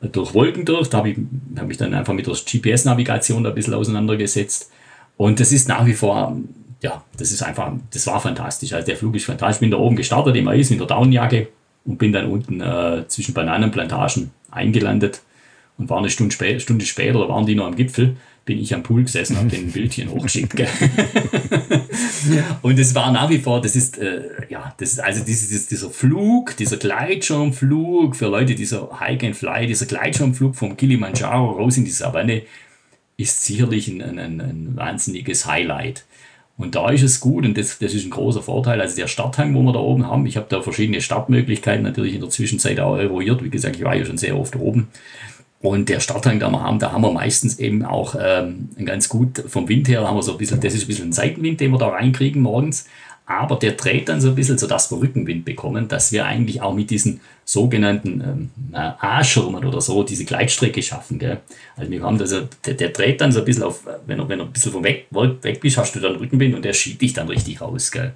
Durch 0.00 0.34
Wolken 0.34 0.64
da 0.64 0.74
habe 0.92 1.10
ich 1.10 1.18
hab 1.56 1.66
mich 1.66 1.78
dann 1.78 1.94
einfach 1.94 2.12
mit 2.12 2.26
der 2.26 2.34
GPS-Navigation 2.34 3.44
ein 3.46 3.54
bisschen 3.54 3.74
auseinandergesetzt. 3.74 4.70
Und 5.16 5.40
das 5.40 5.50
ist 5.50 5.68
nach 5.68 5.86
wie 5.86 5.94
vor, 5.94 6.36
ja, 6.82 7.02
das 7.16 7.32
ist 7.32 7.42
einfach, 7.42 7.72
das 7.90 8.06
war 8.06 8.20
fantastisch. 8.20 8.74
Also 8.74 8.86
der 8.86 8.96
Flug 8.96 9.14
ist 9.14 9.24
fantastisch. 9.24 9.56
Ich 9.56 9.60
bin 9.60 9.70
da 9.70 9.78
oben 9.78 9.96
gestartet 9.96 10.36
im 10.36 10.46
Eis 10.48 10.68
mit 10.70 10.80
der 10.80 10.86
Downjacke 10.86 11.48
und 11.84 11.98
bin 11.98 12.12
dann 12.12 12.26
unten 12.30 12.60
äh, 12.60 13.04
zwischen 13.08 13.32
Bananenplantagen 13.32 14.30
eingelandet 14.50 15.22
und 15.78 15.88
war 15.88 15.98
eine 15.98 16.10
Stunde, 16.10 16.34
spä 16.34 16.60
Stunde 16.60 16.84
später, 16.84 17.18
da 17.20 17.28
waren 17.28 17.46
die 17.46 17.54
noch 17.54 17.66
am 17.66 17.76
Gipfel 17.76 18.16
bin 18.44 18.58
ich 18.58 18.74
am 18.74 18.82
Pool 18.82 19.04
gesessen, 19.04 19.36
habe 19.36 19.48
den 19.48 19.72
Bildchen 19.72 20.10
hochgeschickt. 20.10 20.54
und 22.62 22.78
es 22.78 22.94
war 22.94 23.10
nach 23.10 23.30
wie 23.30 23.38
vor, 23.38 23.60
das 23.60 23.74
ist, 23.74 23.98
äh, 23.98 24.22
ja, 24.50 24.74
das 24.78 24.92
ist 24.92 25.00
also 25.00 25.24
dieses, 25.24 25.66
dieser 25.66 25.90
Flug, 25.90 26.56
dieser 26.56 26.76
Gleitschirmflug 26.76 28.16
für 28.16 28.26
Leute, 28.26 28.54
dieser 28.54 29.00
Hike 29.00 29.26
and 29.26 29.36
Fly, 29.36 29.66
dieser 29.66 29.86
Gleitschirmflug 29.86 30.56
vom 30.56 30.76
Kilimanjaro 30.76 31.52
raus 31.52 31.76
in 31.78 31.84
die 31.84 31.90
Savanne, 31.90 32.42
ist 33.16 33.44
sicherlich 33.44 33.88
ein, 33.88 34.02
ein, 34.02 34.40
ein 34.40 34.72
wahnsinniges 34.76 35.46
Highlight. 35.46 36.04
Und 36.56 36.76
da 36.76 36.90
ist 36.90 37.02
es 37.02 37.18
gut 37.18 37.44
und 37.44 37.58
das, 37.58 37.78
das 37.78 37.94
ist 37.94 38.04
ein 38.04 38.10
großer 38.10 38.42
Vorteil. 38.42 38.80
Also 38.80 38.94
der 38.94 39.08
Starthang, 39.08 39.54
wo 39.54 39.62
wir 39.62 39.72
da 39.72 39.80
oben 39.80 40.06
haben, 40.06 40.24
ich 40.26 40.36
habe 40.36 40.46
da 40.48 40.62
verschiedene 40.62 41.00
Startmöglichkeiten 41.00 41.82
natürlich 41.82 42.14
in 42.14 42.20
der 42.20 42.30
Zwischenzeit 42.30 42.78
auch 42.78 42.96
eruiert. 42.96 43.42
Wie 43.42 43.50
gesagt, 43.50 43.76
ich 43.76 43.82
war 43.82 43.96
ja 43.96 44.04
schon 44.04 44.18
sehr 44.18 44.38
oft 44.38 44.54
oben. 44.54 44.88
Und 45.64 45.88
der 45.88 46.00
Starthang, 46.00 46.38
den 46.38 46.52
wir 46.52 46.62
haben, 46.62 46.78
da 46.78 46.92
haben 46.92 47.00
wir 47.00 47.10
meistens 47.10 47.58
eben 47.58 47.84
auch 47.84 48.14
ähm, 48.20 48.68
ganz 48.84 49.08
gut 49.08 49.42
vom 49.46 49.66
Wind 49.66 49.88
her, 49.88 50.06
haben 50.06 50.16
wir 50.16 50.22
so 50.22 50.32
ein 50.32 50.38
bisschen, 50.38 50.60
das 50.60 50.74
ist 50.74 50.84
ein 50.84 50.88
bisschen 50.88 51.08
ein 51.08 51.12
Seitenwind, 51.12 51.58
den 51.58 51.70
wir 51.70 51.78
da 51.78 51.88
reinkriegen 51.88 52.42
morgens 52.42 52.86
aber 53.26 53.56
der 53.56 53.72
dreht 53.72 54.08
dann 54.08 54.20
so 54.20 54.28
ein 54.28 54.34
bisschen, 54.34 54.58
sodass 54.58 54.90
wir 54.90 55.00
Rückenwind 55.00 55.46
bekommen, 55.46 55.88
dass 55.88 56.12
wir 56.12 56.26
eigentlich 56.26 56.60
auch 56.60 56.74
mit 56.74 56.90
diesen 56.90 57.20
sogenannten 57.46 58.20
ähm, 58.20 58.50
A-Schirmen 58.74 59.64
oder 59.64 59.80
so 59.80 60.02
diese 60.02 60.26
Gleitstrecke 60.26 60.82
schaffen. 60.82 61.18
Gell? 61.18 61.40
Also 61.74 61.90
wir 61.90 62.02
haben 62.02 62.18
das, 62.18 62.34
der, 62.66 62.74
der, 62.74 62.90
dreht 62.90 63.22
dann 63.22 63.32
so 63.32 63.38
ein 63.38 63.44
bisschen 63.46 63.62
auf, 63.62 63.86
wenn 64.06 64.18
er, 64.18 64.28
wenn 64.28 64.40
er 64.40 64.46
ein 64.46 64.52
bisschen 64.52 64.72
vom 64.72 64.84
weg, 64.84 65.06
weg 65.10 65.60
bist, 65.60 65.78
hast 65.78 65.94
du 65.94 66.00
dann 66.00 66.16
Rückenwind 66.16 66.54
und 66.54 66.64
der 66.64 66.74
schiebt 66.74 67.00
dich 67.00 67.14
dann 67.14 67.28
richtig 67.28 67.62
raus. 67.62 67.90
Gell? 67.90 68.12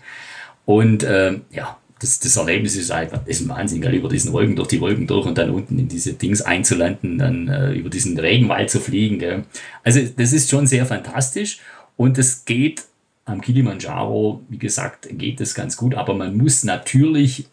Und 0.66 1.04
ähm, 1.08 1.42
ja, 1.50 1.78
das, 2.00 2.20
das 2.20 2.36
Erlebnis 2.36 2.76
ist 2.76 2.90
einfach, 2.90 3.26
ist 3.26 3.40
ein 3.40 3.48
Wahnsinn, 3.48 3.80
gell? 3.80 3.94
über 3.94 4.08
diesen 4.08 4.32
Wolken, 4.32 4.56
durch 4.56 4.68
die 4.68 4.80
Wolken 4.80 5.06
durch 5.06 5.26
und 5.26 5.38
dann 5.38 5.50
unten 5.50 5.78
in 5.78 5.88
diese 5.88 6.14
Dings 6.14 6.42
einzulanden, 6.42 7.18
dann 7.18 7.48
äh, 7.48 7.72
über 7.72 7.90
diesen 7.90 8.18
Regenwald 8.18 8.70
zu 8.70 8.80
fliegen. 8.80 9.18
Gell? 9.18 9.44
Also 9.82 10.00
das 10.16 10.32
ist 10.32 10.50
schon 10.50 10.66
sehr 10.66 10.86
fantastisch 10.86 11.60
und 11.96 12.18
es 12.18 12.44
geht 12.44 12.84
am 13.24 13.40
Kilimanjaro, 13.40 14.42
wie 14.48 14.58
gesagt, 14.58 15.08
geht 15.12 15.40
es 15.40 15.54
ganz 15.54 15.76
gut, 15.76 15.94
aber 15.94 16.14
man 16.14 16.36
muss 16.36 16.64
natürlich 16.64 17.46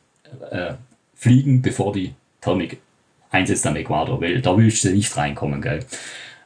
äh, 0.51 0.73
fliegen, 1.15 1.61
bevor 1.61 1.91
die 1.91 2.13
Thermik 2.41 2.77
einsetzt 3.29 3.67
am 3.67 3.75
Äquator, 3.75 4.21
weil 4.21 4.41
da 4.41 4.57
willst 4.57 4.83
du 4.83 4.91
nicht 4.91 5.15
reinkommen, 5.17 5.61
gell? 5.61 5.81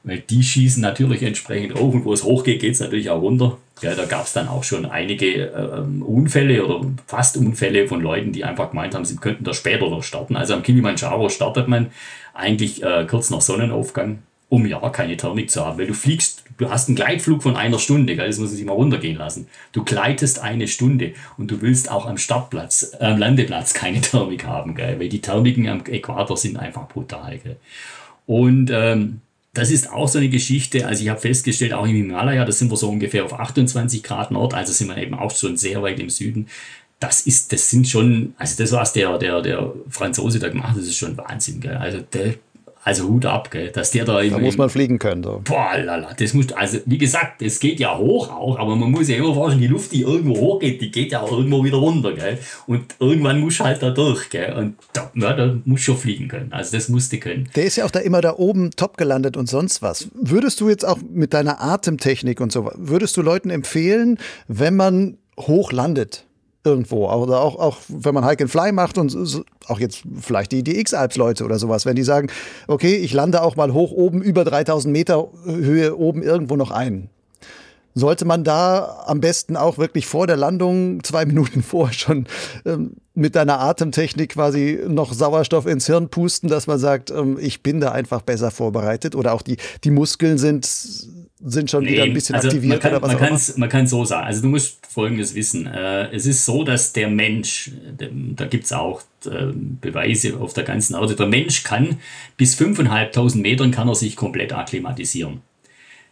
Weil 0.04 0.20
die 0.20 0.42
schießen 0.42 0.82
natürlich 0.82 1.22
entsprechend 1.24 1.76
hoch 1.76 1.94
und 1.94 2.06
wo 2.06 2.14
es 2.14 2.24
hochgeht, 2.24 2.62
geht 2.62 2.74
es 2.74 2.80
natürlich 2.80 3.10
auch 3.10 3.22
runter. 3.22 3.58
Ja, 3.82 3.96
da 3.96 4.06
gab 4.06 4.26
es 4.26 4.34
dann 4.34 4.48
auch 4.48 4.64
schon 4.64 4.86
einige 4.86 5.48
äh, 5.48 6.04
Unfälle 6.04 6.66
oder 6.66 6.86
fast 7.08 7.38
Unfälle 7.38 7.88
von 7.88 8.02
Leuten, 8.02 8.32
die 8.32 8.44
einfach 8.44 8.72
gemeint 8.72 8.96
haben, 8.96 9.06
sie 9.06 9.16
könnten 9.18 9.44
da 9.44 9.54
später 9.54 9.90
noch 9.90 10.04
starten. 10.04 10.36
Also 10.36 10.54
am 10.54 10.64
Kilimanjaro 10.64 11.30
startet 11.30 11.68
man 11.68 11.92
eigentlich 12.34 12.84
äh, 12.84 13.06
kurz 13.08 13.30
nach 13.30 13.42
Sonnenaufgang 13.42 14.20
um 14.50 14.66
ja 14.66 14.80
keine 14.90 15.16
Thermik 15.16 15.50
zu 15.50 15.64
haben. 15.64 15.78
Weil 15.78 15.88
du 15.88 15.94
fliegst, 15.94 16.44
du 16.58 16.70
hast 16.70 16.90
einen 16.90 16.96
Gleitflug 16.96 17.44
von 17.44 17.56
einer 17.56 17.80
Stunde, 17.80 18.16
gell? 18.16 18.28
das 18.28 18.40
muss 18.40 18.52
sich 18.52 18.66
mal 18.66 18.74
runtergehen 18.74 19.18
lassen. 19.18 19.48
Du 19.72 19.84
gleitest 19.84 20.40
eine 20.40 20.68
Stunde 20.68 21.14
und 21.38 21.52
du 21.52 21.62
willst 21.62 21.90
auch 21.90 22.08
am 22.08 22.18
Startplatz, 22.18 22.96
äh, 23.00 23.06
am 23.06 23.20
Landeplatz 23.20 23.74
keine 23.74 24.02
Thermik 24.02 24.46
haben, 24.46 24.76
gell? 24.76 25.00
weil 25.00 25.10
die 25.10 25.22
Thermiken 25.22 25.70
am 25.70 25.86
Äquator 25.86 26.36
sind 26.36 26.58
einfach 26.58 26.88
brutal. 26.88 27.38
Gell? 27.38 27.58
Und 28.26 28.72
ähm, 28.74 29.22
das 29.54 29.72
ist 29.72 29.90
auch 29.92 30.08
so 30.08 30.20
eine 30.20 30.30
Geschichte. 30.30 30.86
Also 30.86 31.04
ich 31.04 31.10
habe 31.10 31.20
festgestellt, 31.20 31.74
auch 31.74 31.86
im 31.86 31.96
Himalaya, 31.96 32.46
da 32.46 32.52
sind 32.52 32.72
wir 32.72 32.78
so 32.78 32.90
ungefähr 32.90 33.26
auf 33.26 33.34
28 33.34 34.04
Grad 34.04 34.32
Nord, 34.32 34.54
also 34.54 34.72
sind 34.72 34.88
wir 34.88 34.98
eben 34.98 35.16
auch 35.16 35.36
schon 35.36 35.58
sehr 35.58 35.82
weit 35.82 36.00
im 36.00 36.10
Süden. 36.10 36.48
Das 37.00 37.22
ist, 37.22 37.54
das 37.54 37.70
sind 37.70 37.88
schon, 37.88 38.34
also 38.38 38.62
das, 38.62 38.72
was 38.74 38.94
der, 38.94 39.18
der, 39.18 39.42
der 39.42 39.74
Franzose 39.90 40.40
da 40.40 40.50
gemacht 40.50 40.72
hat, 40.72 40.78
das 40.78 40.86
ist 40.86 40.98
schon 40.98 41.18
Wahnsinn. 41.18 41.62
Gell? 41.62 41.78
Also 41.78 42.00
der, 42.02 42.36
also 42.90 43.08
Hut 43.08 43.26
ab, 43.26 43.52
gell, 43.52 43.70
dass 43.70 43.92
der 43.92 44.04
da. 44.04 44.20
Im, 44.20 44.32
da 44.32 44.40
muss 44.40 44.58
man 44.58 44.70
fliegen 44.70 44.98
können. 44.98 45.24
So. 45.24 45.42
Boah, 45.44 45.78
lala, 45.78 46.14
das 46.18 46.34
muss, 46.34 46.52
also 46.54 46.80
wie 46.86 46.98
gesagt, 46.98 47.42
es 47.42 47.60
geht 47.60 47.80
ja 47.80 47.96
hoch 47.98 48.32
auch, 48.32 48.58
aber 48.58 48.76
man 48.76 48.90
muss 48.92 49.08
ja 49.08 49.18
immer 49.18 49.34
vorstellen, 49.34 49.62
die 49.62 49.68
Luft, 49.68 49.92
die 49.92 50.02
irgendwo 50.02 50.36
hochgeht, 50.36 50.82
die 50.82 50.90
geht 50.90 51.12
ja 51.12 51.22
auch 51.22 51.32
irgendwo 51.32 51.64
wieder 51.64 51.78
runter, 51.78 52.14
gell. 52.14 52.40
Und 52.66 52.96
irgendwann 53.00 53.40
muss 53.40 53.60
halt 53.60 53.84
da 53.84 53.92
durch, 53.92 54.30
gell. 54.30 54.54
Und 54.54 54.76
da, 54.94 55.12
ja, 55.14 55.34
da 55.34 55.56
muss 55.66 55.82
schon 55.82 55.98
fliegen 55.98 56.28
können. 56.28 56.52
Also 56.52 56.76
das 56.76 56.90
musste 56.90 57.20
können. 57.20 57.48
Der 57.56 57.66
ist 57.66 57.76
ja 57.76 57.86
auch 57.86 57.92
da 57.92 58.00
immer 58.00 58.22
da 58.22 58.36
oben 58.36 58.72
top 58.72 58.98
gelandet 58.98 59.38
und 59.38 59.48
sonst 59.48 59.82
was. 59.82 60.10
Würdest 60.16 60.60
du 60.62 60.70
jetzt 60.70 60.86
auch 60.86 60.98
mit 61.10 61.34
deiner 61.34 61.62
Atemtechnik 61.62 62.42
und 62.42 62.52
so, 62.52 62.72
würdest 62.76 63.16
du 63.18 63.22
Leuten 63.22 63.52
empfehlen, 63.52 64.18
wenn 64.48 64.76
man 64.76 65.18
hoch 65.38 65.72
landet? 65.72 66.26
Irgendwo. 66.64 67.10
Oder 67.10 67.42
auch, 67.42 67.58
auch 67.58 67.78
wenn 67.88 68.14
man 68.14 68.26
Hike 68.26 68.44
and 68.44 68.52
Fly 68.52 68.72
macht 68.72 68.98
und 68.98 69.44
auch 69.68 69.80
jetzt 69.80 70.04
vielleicht 70.20 70.52
die, 70.52 70.64
die 70.64 70.80
X-Alps-Leute 70.80 71.46
oder 71.46 71.60
sowas, 71.60 71.86
wenn 71.86 71.96
die 71.96 72.04
sagen, 72.04 72.30
okay, 72.68 72.96
ich 72.96 73.14
lande 73.14 73.42
auch 73.42 73.56
mal 73.56 73.74
hoch 73.74 73.92
oben 73.92 74.22
über 74.22 74.44
3000 74.44 74.92
Meter 74.92 75.28
Höhe 75.46 75.98
oben 75.98 76.22
irgendwo 76.22 76.56
noch 76.56 76.72
ein. 76.72 77.10
Sollte 77.96 78.24
man 78.26 78.44
da 78.44 79.04
am 79.08 79.20
besten 79.20 79.58
auch 79.58 79.78
wirklich 79.78 80.06
vor 80.06 80.28
der 80.28 80.38
Landung, 80.38 81.04
zwei 81.04 81.26
Minuten 81.28 81.64
vor, 81.64 81.92
schon 81.92 82.28
ähm, 82.66 82.98
mit 83.14 83.36
deiner 83.36 83.60
Atemtechnik 83.60 84.34
quasi 84.34 84.80
noch 84.88 85.14
Sauerstoff 85.14 85.66
ins 85.66 85.88
Hirn 85.88 86.10
pusten, 86.10 86.50
dass 86.50 86.68
man 86.68 86.80
sagt, 86.80 87.12
ähm, 87.12 87.38
ich 87.40 87.64
bin 87.64 87.80
da 87.80 87.92
einfach 87.92 88.22
besser 88.22 88.52
vorbereitet 88.52 89.16
oder 89.16 89.34
auch 89.34 89.42
die, 89.42 89.58
die 89.84 89.92
Muskeln 89.92 90.38
sind 90.38 90.66
sind 91.42 91.72
schon 91.72 91.84
nee, 91.84 91.92
wieder 91.92 92.04
ein 92.04 92.14
bisschen 92.14 92.36
also 92.36 92.50
aktiviert 92.50 92.74
man 92.74 92.80
kann, 92.82 92.92
oder 92.92 93.02
was 93.02 93.14
man 93.14 93.24
auch 93.24 93.28
immer? 93.30 93.60
Man 93.60 93.70
kann 93.70 93.88
so 93.88 94.04
sagen. 94.04 94.28
Also 94.28 94.42
du 94.42 94.48
musst 94.50 94.86
Folgendes 94.88 95.36
wissen. 95.36 95.68
Äh, 95.68 96.12
es 96.12 96.26
ist 96.26 96.44
so, 96.46 96.64
dass 96.64 96.92
der 96.94 97.10
Mensch, 97.10 97.72
da 97.98 98.46
gibt 98.46 98.66
es 98.66 98.74
auch 98.74 99.02
äh, 99.26 99.48
Beweise 99.82 100.38
auf 100.38 100.54
der 100.54 100.66
ganzen 100.66 100.96
Erde, 100.96 101.16
der 101.16 101.28
Mensch 101.28 101.64
kann 101.64 101.98
bis 102.36 102.60
5.500 102.60 103.38
Metern 103.38 103.72
kann 103.72 103.88
er 103.88 103.96
sich 103.96 104.16
komplett 104.16 104.52
akklimatisieren. 104.52 105.42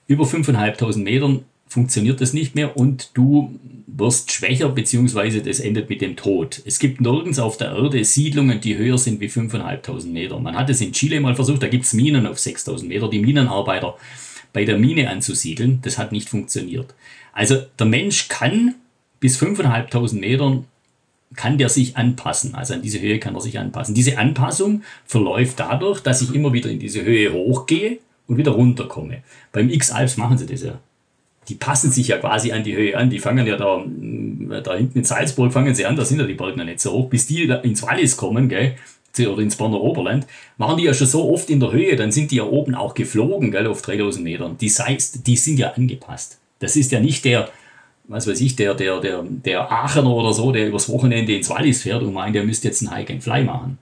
Über 0.08 0.24
5.500 0.24 1.00
Metern 1.00 1.44
funktioniert 1.68 2.22
das 2.22 2.32
nicht 2.32 2.56
mehr 2.56 2.78
und 2.78 3.12
du 3.14 3.60
wirst 3.88 4.32
schwächer, 4.32 4.70
beziehungsweise 4.70 5.42
das 5.42 5.60
endet 5.60 5.90
mit 5.90 6.02
dem 6.02 6.16
Tod. 6.16 6.62
Es 6.66 6.80
gibt 6.80 7.02
nirgends 7.02 7.40
auf 7.40 7.58
der 7.58 7.72
Erde 7.72 8.04
Siedlungen, 8.06 8.62
die 8.62 8.78
höher 8.78 8.98
sind 8.98 9.20
wie 9.20 9.28
5.500 9.28 10.08
Meter. 10.08 10.40
Man 10.40 10.56
hat 10.56 10.70
es 10.70 10.80
in 10.80 10.94
Chile 10.94 11.20
mal 11.20 11.36
versucht, 11.36 11.64
da 11.64 11.68
gibt 11.68 11.84
es 11.84 11.94
Minen 11.94 12.28
auf 12.28 12.38
6.000 12.38 12.86
Meter. 12.86 13.10
Die 13.10 13.20
Minenarbeiter 13.20 13.98
bei 14.54 14.66
der 14.66 14.78
Mine 14.78 15.10
anzusiedeln. 15.10 15.80
Das 15.82 15.98
hat 15.98 16.12
nicht 16.12 16.30
funktioniert. 16.30 16.94
Also 17.34 17.58
der 17.78 17.86
Mensch 17.86 18.28
kann 18.28 18.76
bis 19.20 19.42
5.500 19.42 20.20
Metern 20.20 20.66
kann 21.36 21.58
der 21.58 21.70
sich 21.70 21.98
anpassen. 21.98 22.56
Also 22.56 22.74
an 22.74 22.82
diese 22.82 23.02
Höhe 23.02 23.20
kann 23.20 23.36
er 23.36 23.42
sich 23.42 23.60
anpassen. 23.60 23.94
Diese 23.94 24.18
Anpassung 24.18 24.84
verläuft 25.06 25.60
dadurch, 25.60 26.00
dass 26.02 26.22
ich 26.22 26.34
immer 26.34 26.54
wieder 26.54 26.70
in 26.70 26.80
diese 26.80 27.04
Höhe 27.04 27.34
hochgehe 27.34 28.00
und 28.28 28.38
wieder 28.38 28.52
runterkomme. 28.52 29.24
Beim 29.52 29.70
X-Alps 29.70 30.18
machen 30.18 30.38
sie 30.38 30.46
das 30.46 30.64
ja. 30.64 30.80
Die 31.50 31.56
passen 31.56 31.92
sich 31.92 32.10
ja 32.10 32.18
quasi 32.18 32.52
an 32.52 32.64
die 32.64 32.76
Höhe 32.76 32.98
an. 32.98 33.10
Die 33.10 33.20
fangen 33.20 33.48
ja 33.48 33.56
da, 33.56 33.84
da 34.62 34.76
hinten 34.76 35.00
in 35.00 35.06
Salzburg 35.06 35.54
fangen 35.54 35.74
sie 35.76 35.86
an, 35.86 35.96
da 35.96 36.04
sind 36.04 36.20
ja 36.20 36.26
die 36.26 36.34
Berge 36.34 36.58
noch 36.58 36.66
nicht 36.66 36.82
so 36.82 36.92
hoch. 36.92 37.10
Bis 37.10 37.28
die 37.28 37.44
ins 37.44 37.84
Wallis 37.84 38.18
kommen, 38.18 38.50
gell, 38.50 38.76
oder 39.20 39.42
ins 39.42 39.56
Bonner 39.56 39.82
Oberland, 39.82 40.28
waren 40.58 40.78
die 40.78 40.84
ja 40.84 40.94
schon 40.94 41.08
so 41.08 41.32
oft 41.32 41.50
in 41.50 41.60
der 41.60 41.72
Höhe, 41.72 41.96
dann 41.96 42.12
sind 42.12 42.32
die 42.32 42.36
ja 42.36 42.44
oben 42.44 42.76
auch 42.76 42.94
geflogen, 42.94 43.52
gell, 43.52 43.68
auf 43.68 43.82
3000 43.82 44.24
Metern. 44.24 44.58
Die, 44.60 44.70
heißt, 44.70 45.26
die 45.26 45.38
sind 45.38 45.58
ja 45.58 45.72
angepasst. 45.72 46.38
Das 46.60 46.76
ist 46.76 46.92
ja 46.92 47.00
nicht 47.00 47.26
der, 47.26 47.50
was 48.08 48.28
weiß 48.28 48.40
ich, 48.42 48.56
der, 48.56 48.74
der, 48.74 49.00
der, 49.00 49.24
der 49.24 49.72
Aachener 49.72 50.12
oder 50.12 50.34
so, 50.34 50.52
der 50.52 50.68
übers 50.68 50.90
Wochenende 50.90 51.36
ins 51.36 51.50
Wallis 51.50 51.84
fährt 51.84 52.04
und 52.04 52.14
meint, 52.14 52.36
der 52.36 52.44
müsste 52.44 52.68
jetzt 52.68 52.82
ein 52.82 52.96
Hike 52.96 53.14
and 53.14 53.24
Fly 53.24 53.44
machen. 53.44 53.78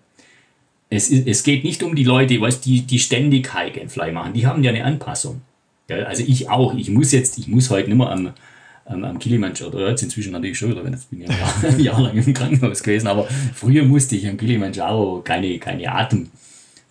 Es, 0.89 1.11
es 1.11 1.43
geht 1.43 1.63
nicht 1.63 1.83
um 1.83 1.95
die 1.95 2.03
Leute, 2.03 2.39
weißt, 2.39 2.65
die, 2.65 2.81
die 2.81 2.99
ständig 2.99 3.53
Hike 3.53 3.81
and 3.81 3.91
Fly 3.91 4.11
machen. 4.11 4.33
Die 4.33 4.47
haben 4.47 4.63
ja 4.63 4.71
eine 4.71 4.83
Anpassung. 4.83 5.41
Also 5.89 6.23
ich 6.25 6.49
auch. 6.49 6.73
Ich 6.75 6.89
muss 6.89 7.11
jetzt, 7.11 7.37
ich 7.37 7.47
muss 7.47 7.69
heute 7.69 7.89
nicht 7.89 7.97
mehr 7.97 8.09
am, 8.09 8.33
am, 8.85 9.03
am 9.03 9.19
Kilimanjaro, 9.19 9.75
oder 9.75 9.89
jetzt 9.89 10.03
inzwischen 10.03 10.31
natürlich 10.31 10.57
schon, 10.57 10.75
jetzt 10.91 11.09
bin 11.09 11.21
ich 11.21 11.29
ein 11.29 11.37
Jahr, 11.39 11.71
ein 11.71 11.79
Jahr 11.79 12.01
lang 12.01 12.17
im 12.17 12.33
Krankenhaus 12.33 12.81
gewesen, 12.81 13.07
aber 13.07 13.27
früher 13.53 13.83
musste 13.83 14.15
ich 14.15 14.27
am 14.27 14.37
Kilimanjaro 14.37 15.21
keine, 15.23 15.57
keine 15.59 15.91
Atem, 15.91 16.29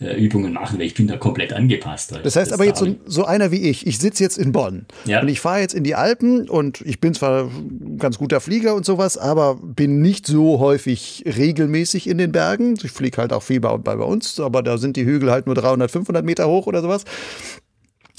Übungen 0.01 0.53
machen, 0.53 0.79
weil 0.79 0.87
ich 0.87 0.95
bin 0.95 1.07
da 1.07 1.17
komplett 1.17 1.53
angepasst. 1.53 2.13
Das 2.13 2.37
heißt 2.37 2.51
das 2.51 2.53
aber 2.53 2.65
jetzt 2.65 2.81
so, 2.81 2.95
so, 3.07 3.25
einer 3.25 3.51
wie 3.53 3.69
ich, 3.69 3.87
ich 3.87 3.99
sitze 3.99 4.25
jetzt 4.25 4.39
in 4.39 4.53
Bonn 4.53 4.87
ja. 5.05 5.23
und 5.23 5.29
ich 5.29 5.41
fahre 5.41 5.61
jetzt 5.61 5.73
in 5.73 5.85
die 5.85 5.95
Alpen 5.95 6.49
und 6.49 6.81
ich 6.83 7.01
bin 7.01 7.15
zwar 7.15 7.45
ein 7.45 7.97
ganz 7.99 8.19
guter 8.19 8.41
Flieger 8.41 8.75
und 8.75 8.85
sowas, 8.85 9.17
aber 9.17 9.55
bin 9.55 10.03
nicht 10.03 10.27
so 10.27 10.59
häufig 10.59 11.25
regelmäßig 11.27 12.09
in 12.09 12.19
den 12.19 12.33
Bergen. 12.33 12.75
Ich 12.83 12.91
fliege 12.91 13.19
halt 13.19 13.33
auch 13.33 13.43
viel 13.43 13.61
bei, 13.61 13.77
bei 13.77 13.95
uns, 13.95 14.41
aber 14.41 14.63
da 14.63 14.79
sind 14.79 14.97
die 14.97 15.05
Hügel 15.05 15.31
halt 15.31 15.47
nur 15.47 15.55
300, 15.55 15.91
500 15.91 16.25
Meter 16.25 16.49
hoch 16.49 16.67
oder 16.67 16.83
sowas. 16.83 17.05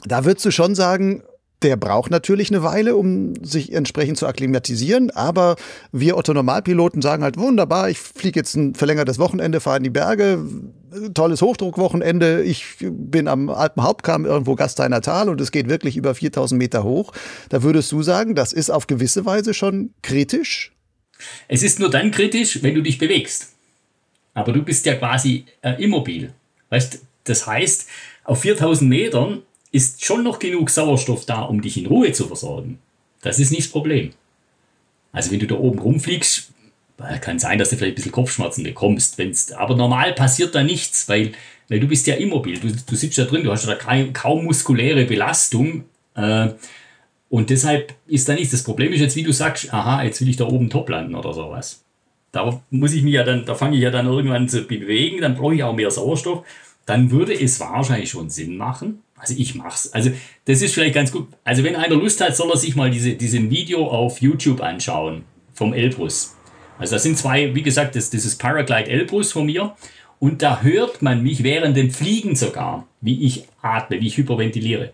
Da 0.05 0.23
würdest 0.23 0.45
du 0.45 0.51
schon 0.51 0.75
sagen, 0.75 1.23
der 1.61 1.77
braucht 1.77 2.11
natürlich 2.11 2.49
eine 2.49 2.63
Weile, 2.63 2.95
um 2.95 3.33
sich 3.43 3.71
entsprechend 3.71 4.17
zu 4.17 4.27
akklimatisieren. 4.27 5.09
Aber 5.11 5.55
wir 5.91 6.17
Otto-Normalpiloten 6.17 7.01
sagen 7.01 7.23
halt, 7.23 7.37
wunderbar, 7.37 7.89
ich 7.89 7.97
fliege 7.97 8.39
jetzt 8.39 8.55
ein 8.55 8.75
verlängertes 8.75 9.19
Wochenende, 9.19 9.59
fahre 9.59 9.77
in 9.77 9.83
die 9.83 9.89
Berge, 9.89 10.45
tolles 11.13 11.41
Hochdruckwochenende. 11.41 12.43
Ich 12.43 12.77
bin 12.79 13.27
am 13.27 13.49
Alpenhauptkamm 13.49 14.25
irgendwo 14.25 14.55
Gasteiner 14.55 15.01
Tal 15.01 15.29
und 15.29 15.41
es 15.41 15.51
geht 15.51 15.69
wirklich 15.69 15.97
über 15.97 16.13
4000 16.13 16.57
Meter 16.59 16.83
hoch. 16.83 17.13
Da 17.49 17.63
würdest 17.63 17.91
du 17.91 18.03
sagen, 18.03 18.35
das 18.35 18.53
ist 18.53 18.69
auf 18.69 18.87
gewisse 18.87 19.25
Weise 19.25 19.53
schon 19.53 19.91
kritisch? 20.01 20.73
Es 21.47 21.63
ist 21.63 21.79
nur 21.79 21.89
dann 21.89 22.11
kritisch, 22.11 22.61
wenn 22.61 22.75
du 22.75 22.81
dich 22.81 22.97
bewegst. 22.97 23.53
Aber 24.33 24.51
du 24.51 24.61
bist 24.61 24.85
ja 24.85 24.95
quasi 24.95 25.45
äh, 25.61 25.81
immobil. 25.81 26.33
Weißt, 26.69 26.99
das 27.23 27.47
heißt, 27.47 27.87
auf 28.25 28.41
4000 28.41 28.89
Metern 28.89 29.41
ist 29.75 30.05
schon 30.05 30.23
noch 30.23 30.39
genug 30.39 30.69
Sauerstoff 30.69 31.25
da, 31.25 31.41
um 31.41 31.61
dich 31.61 31.77
in 31.77 31.87
Ruhe 31.87 32.13
zu 32.13 32.27
versorgen. 32.27 32.79
Das 33.21 33.39
ist 33.39 33.51
nicht 33.51 33.63
das 33.63 33.71
Problem. 33.71 34.11
Also 35.11 35.31
wenn 35.31 35.39
du 35.39 35.47
da 35.47 35.55
oben 35.55 35.79
rumfliegst, 35.79 36.51
Kann 37.19 37.39
sein, 37.39 37.59
dass 37.59 37.71
du 37.71 37.75
vielleicht 37.75 37.93
ein 37.93 37.95
bisschen 37.95 38.11
Kopfschmerzen 38.13 38.63
bekommst. 38.63 39.17
Wenn's, 39.17 39.51
aber 39.51 39.75
normal 39.75 40.13
passiert 40.13 40.55
da 40.55 40.63
nichts, 40.63 41.09
weil, 41.09 41.33
weil 41.67 41.81
du 41.81 41.87
bist 41.87 42.07
ja 42.07 42.15
immobil. 42.15 42.57
Du, 42.57 42.69
du 42.71 42.95
sitzt 42.95 43.17
da 43.17 43.25
drin, 43.25 43.43
du 43.43 43.51
hast 43.51 43.67
da 43.67 43.75
kaum, 43.75 44.13
kaum 44.13 44.45
muskuläre 44.45 45.03
Belastung. 45.03 45.83
Äh, 46.15 46.49
und 47.29 47.49
deshalb 47.49 47.93
ist 48.07 48.29
da 48.29 48.33
nichts. 48.33 48.51
Das 48.51 48.63
Problem 48.63 48.93
ist 48.93 49.01
jetzt, 49.01 49.17
wie 49.17 49.23
du 49.23 49.33
sagst, 49.33 49.73
aha, 49.73 50.03
jetzt 50.03 50.21
will 50.21 50.29
ich 50.29 50.37
da 50.37 50.45
oben 50.45 50.69
top 50.69 50.87
landen 50.87 51.15
oder 51.15 51.33
sowas. 51.33 51.83
Da 52.31 52.61
muss 52.69 52.93
ich 52.93 53.03
mich 53.03 53.15
ja 53.15 53.23
dann, 53.23 53.45
da 53.45 53.55
fange 53.55 53.75
ich 53.75 53.81
ja 53.81 53.91
dann 53.91 54.07
irgendwann 54.07 54.47
zu 54.47 54.61
bewegen, 54.61 55.19
dann 55.19 55.35
brauche 55.35 55.55
ich 55.55 55.63
auch 55.63 55.75
mehr 55.75 55.91
Sauerstoff. 55.91 56.45
Dann 56.85 57.11
würde 57.11 57.33
es 57.33 57.59
wahrscheinlich 57.59 58.09
schon 58.09 58.29
Sinn 58.29 58.55
machen. 58.55 59.01
Also 59.17 59.33
ich 59.37 59.55
mach's. 59.55 59.91
Also 59.93 60.11
das 60.45 60.61
ist 60.61 60.73
vielleicht 60.73 60.95
ganz 60.95 61.11
gut. 61.11 61.27
Also 61.43 61.63
wenn 61.63 61.75
einer 61.75 61.95
Lust 61.95 62.21
hat, 62.21 62.35
soll 62.35 62.51
er 62.51 62.57
sich 62.57 62.75
mal 62.75 62.91
diese, 62.91 63.13
diesen 63.13 63.49
Video 63.49 63.87
auf 63.87 64.21
YouTube 64.21 64.61
anschauen 64.61 65.23
vom 65.53 65.73
Elbrus. 65.73 66.35
Also 66.77 66.95
das 66.95 67.03
sind 67.03 67.17
zwei, 67.17 67.55
wie 67.55 67.61
gesagt, 67.61 67.95
das, 67.95 68.09
das 68.09 68.25
ist 68.25 68.37
Paraglide 68.37 68.89
Elbrus 68.89 69.31
von 69.31 69.45
mir. 69.45 69.75
Und 70.19 70.41
da 70.41 70.61
hört 70.61 71.01
man 71.01 71.23
mich 71.23 71.43
während 71.43 71.77
dem 71.77 71.91
Fliegen 71.91 72.35
sogar, 72.35 72.87
wie 73.01 73.25
ich 73.25 73.47
atme, 73.61 73.99
wie 73.99 74.07
ich 74.07 74.17
hyperventiliere. 74.17 74.91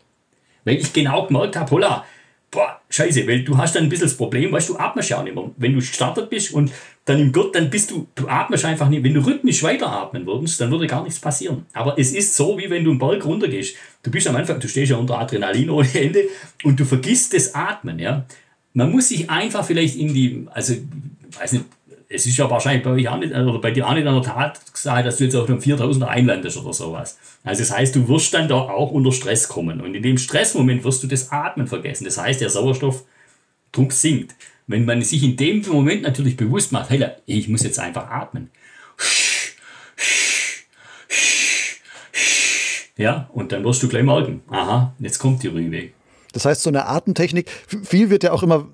Weil 0.63 0.77
ich 0.77 0.93
genau 0.93 1.25
gemerkt 1.25 1.55
habe, 1.55 1.71
holla, 1.71 2.05
boah, 2.51 2.81
scheiße, 2.89 3.25
weil 3.27 3.43
du 3.43 3.57
hast 3.57 3.75
dann 3.75 3.83
ein 3.83 3.89
bisschen 3.89 4.07
das 4.07 4.17
Problem, 4.17 4.51
weißt 4.51 4.69
du, 4.69 4.77
atmest 4.77 5.09
ja 5.09 5.19
auch 5.19 5.23
nicht 5.23 5.33
mehr. 5.33 5.49
Wenn 5.55 5.71
du 5.73 5.79
gestartet 5.79 6.29
bist 6.29 6.53
und 6.53 6.71
dann 7.05 7.19
im 7.19 7.31
Gurt, 7.31 7.55
dann 7.55 7.69
bist 7.69 7.89
du, 7.89 8.07
du 8.13 8.27
atmest 8.27 8.65
einfach 8.65 8.89
nicht. 8.89 9.03
Wenn 9.03 9.13
du 9.13 9.25
rhythmisch 9.25 9.63
weiteratmen 9.63 10.25
würdest, 10.25 10.59
dann 10.59 10.69
würde 10.69 10.85
gar 10.85 11.01
nichts 11.03 11.19
passieren. 11.19 11.65
Aber 11.71 11.97
es 11.97 12.13
ist 12.13 12.35
so, 12.35 12.57
wie 12.57 12.69
wenn 12.69 12.83
du 12.83 12.91
einen 12.91 12.99
Berg 12.99 13.25
runtergehst. 13.25 13.75
Du 14.03 14.11
bist 14.11 14.27
am 14.27 14.35
Anfang, 14.35 14.59
du 14.59 14.67
stehst 14.67 14.91
ja 14.91 14.97
unter 14.97 15.17
Adrenalin 15.17 15.69
ohne 15.69 15.93
Ende 15.93 16.25
und 16.63 16.79
du 16.79 16.85
vergisst 16.85 17.33
das 17.33 17.55
Atmen, 17.55 17.97
ja. 17.97 18.25
Man 18.73 18.91
muss 18.91 19.09
sich 19.09 19.29
einfach 19.29 19.65
vielleicht 19.65 19.95
in 19.95 20.13
die, 20.13 20.47
also, 20.53 20.75
weiß 21.39 21.53
nicht, 21.53 21.65
es 22.13 22.25
ist 22.25 22.37
ja 22.37 22.49
wahrscheinlich 22.49 22.83
bei 22.83 22.91
euch 22.91 23.07
auch 23.07 23.17
nicht, 23.17 23.33
oder 23.33 23.59
bei 23.59 23.71
dir 23.71 23.87
auch 23.87 23.93
nicht 23.93 24.05
an 24.05 24.21
der 24.21 24.23
Tat 24.23 24.59
gesagt, 24.73 25.07
dass 25.07 25.17
du 25.17 25.23
jetzt 25.23 25.35
auf 25.35 25.45
dem 25.45 25.59
4000er 25.59 26.05
einlandest 26.05 26.57
oder 26.57 26.73
sowas. 26.73 27.17
Also 27.43 27.61
das 27.61 27.71
heißt, 27.71 27.95
du 27.95 28.07
wirst 28.07 28.33
dann 28.33 28.47
da 28.47 28.55
auch 28.55 28.91
unter 28.91 29.11
Stress 29.11 29.47
kommen. 29.47 29.81
Und 29.81 29.95
in 29.95 30.03
dem 30.03 30.17
Stressmoment 30.17 30.83
wirst 30.83 31.03
du 31.03 31.07
das 31.07 31.31
Atmen 31.31 31.67
vergessen. 31.67 32.05
Das 32.05 32.17
heißt, 32.17 32.41
der 32.41 32.49
Sauerstoffdruck 32.49 33.91
sinkt. 33.91 34.35
Wenn 34.67 34.85
man 34.85 35.01
sich 35.01 35.23
in 35.23 35.37
dem 35.37 35.63
Moment 35.67 36.03
natürlich 36.03 36.37
bewusst 36.37 36.71
macht, 36.71 36.89
hey, 36.89 37.05
ich 37.25 37.47
muss 37.47 37.63
jetzt 37.63 37.79
einfach 37.79 38.09
atmen. 38.09 38.51
Ja, 42.97 43.29
und 43.33 43.51
dann 43.51 43.63
wirst 43.63 43.81
du 43.81 43.87
gleich 43.87 44.03
merken, 44.03 44.41
aha, 44.49 44.93
jetzt 44.99 45.17
kommt 45.17 45.41
die 45.43 45.47
Rübe. 45.47 45.89
Das 46.33 46.45
heißt, 46.45 46.61
so 46.61 46.69
eine 46.69 46.85
Atemtechnik, 46.85 47.49
viel 47.83 48.09
wird 48.09 48.23
ja 48.23 48.31
auch 48.31 48.43
immer 48.43 48.67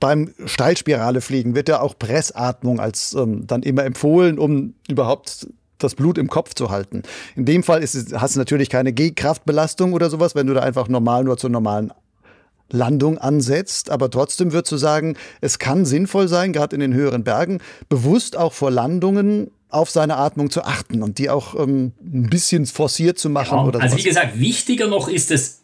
beim 0.00 0.34
Steilspirale 0.46 1.20
fliegen 1.20 1.54
wird 1.54 1.68
ja 1.68 1.80
auch 1.80 1.96
Pressatmung 1.98 2.80
als 2.80 3.14
ähm, 3.14 3.46
dann 3.46 3.62
immer 3.62 3.84
empfohlen, 3.84 4.38
um 4.38 4.74
überhaupt 4.88 5.46
das 5.78 5.94
Blut 5.94 6.18
im 6.18 6.28
Kopf 6.28 6.54
zu 6.54 6.70
halten. 6.70 7.02
In 7.36 7.44
dem 7.44 7.62
Fall 7.62 7.82
ist 7.82 7.94
es, 7.94 8.12
hast 8.14 8.34
du 8.34 8.38
natürlich 8.38 8.70
keine 8.70 8.92
G-Kraftbelastung 8.92 9.92
oder 9.92 10.10
sowas, 10.10 10.34
wenn 10.34 10.46
du 10.46 10.54
da 10.54 10.60
einfach 10.60 10.88
normal 10.88 11.24
nur 11.24 11.36
zur 11.36 11.50
normalen 11.50 11.92
Landung 12.70 13.18
ansetzt, 13.18 13.90
aber 13.90 14.10
trotzdem 14.10 14.52
würdest 14.52 14.72
du 14.72 14.76
sagen, 14.76 15.16
es 15.40 15.58
kann 15.58 15.84
sinnvoll 15.84 16.28
sein, 16.28 16.52
gerade 16.52 16.74
in 16.76 16.80
den 16.80 16.94
höheren 16.94 17.24
Bergen, 17.24 17.58
bewusst 17.88 18.36
auch 18.36 18.52
vor 18.52 18.70
Landungen 18.70 19.50
auf 19.70 19.90
seine 19.90 20.16
Atmung 20.16 20.50
zu 20.50 20.62
achten 20.62 21.02
und 21.02 21.18
die 21.18 21.30
auch 21.30 21.54
ähm, 21.58 21.92
ein 22.00 22.30
bisschen 22.30 22.66
forciert 22.66 23.18
zu 23.18 23.28
machen. 23.28 23.58
Oder 23.58 23.80
also 23.80 23.96
wie 23.96 24.02
gesagt, 24.02 24.38
wichtiger 24.38 24.86
noch 24.86 25.08
ist 25.08 25.30
es, 25.30 25.60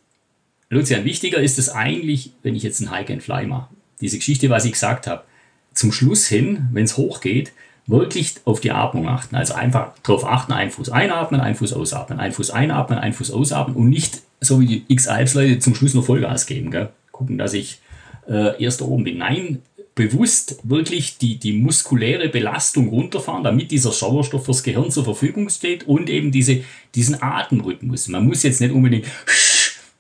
Lucian, 0.69 1.05
wichtiger 1.05 1.39
ist 1.39 1.59
es 1.59 1.69
eigentlich, 1.69 2.33
wenn 2.43 2.55
ich 2.55 2.63
jetzt 2.63 2.81
ein 2.81 2.91
Hike 2.91 3.13
and 3.13 3.23
Fly 3.23 3.47
mache 3.47 3.69
diese 4.01 4.19
Geschichte, 4.19 4.51
was 4.51 4.65
ich 4.65 4.73
gesagt 4.73 5.07
habe, 5.07 5.25
zum 5.73 5.93
Schluss 5.93 6.27
hin, 6.27 6.69
wenn 6.73 6.85
es 6.85 6.97
hochgeht, 6.97 7.53
wirklich 7.87 8.35
auf 8.45 8.61
die 8.61 8.73
Atmung 8.73 9.09
achten. 9.09 9.37
Also 9.37 9.55
einfach 9.55 9.93
darauf 10.03 10.25
achten, 10.25 10.53
einen 10.53 10.71
Fuß 10.71 10.91
einatmen, 10.91 11.41
einen 11.41 11.55
Fuß 11.55 11.73
ausatmen, 11.73 12.19
einen 12.19 12.33
Fuß 12.33 12.51
einatmen, 12.51 12.99
einen 12.99 13.15
Fuß 13.15 13.31
ausatmen 13.31 13.77
und 13.77 13.89
nicht 13.89 14.23
so 14.41 14.61
wie 14.61 14.67
die 14.67 14.85
X-Alps-Leute 14.89 15.59
zum 15.61 15.75
Schluss 15.75 15.95
nur 15.95 16.03
Vollgas 16.03 16.47
geben. 16.47 16.71
Gell? 16.71 16.91
Gucken, 17.13 17.39
dass 17.39 17.55
ich 17.55 17.81
äh, 18.29 18.63
erst 18.63 18.81
da 18.81 18.87
oben 18.87 19.05
bin. 19.05 19.19
Nein, 19.19 19.63
bewusst 19.95 20.59
wirklich 20.63 21.17
die, 21.17 21.39
die 21.39 21.55
muskuläre 21.55 22.29
Belastung 22.29 22.89
runterfahren, 22.89 23.43
damit 23.43 23.71
dieser 23.71 23.93
Sauerstoff 23.93 24.45
fürs 24.45 24.63
Gehirn 24.63 24.91
zur 24.91 25.05
Verfügung 25.05 25.49
steht 25.49 25.85
und 25.85 26.11
eben 26.11 26.31
diese, 26.31 26.63
diesen 26.95 27.23
Atemrhythmus. 27.23 28.09
Man 28.09 28.27
muss 28.27 28.43
jetzt 28.43 28.61
nicht 28.61 28.73
unbedingt 28.73 29.07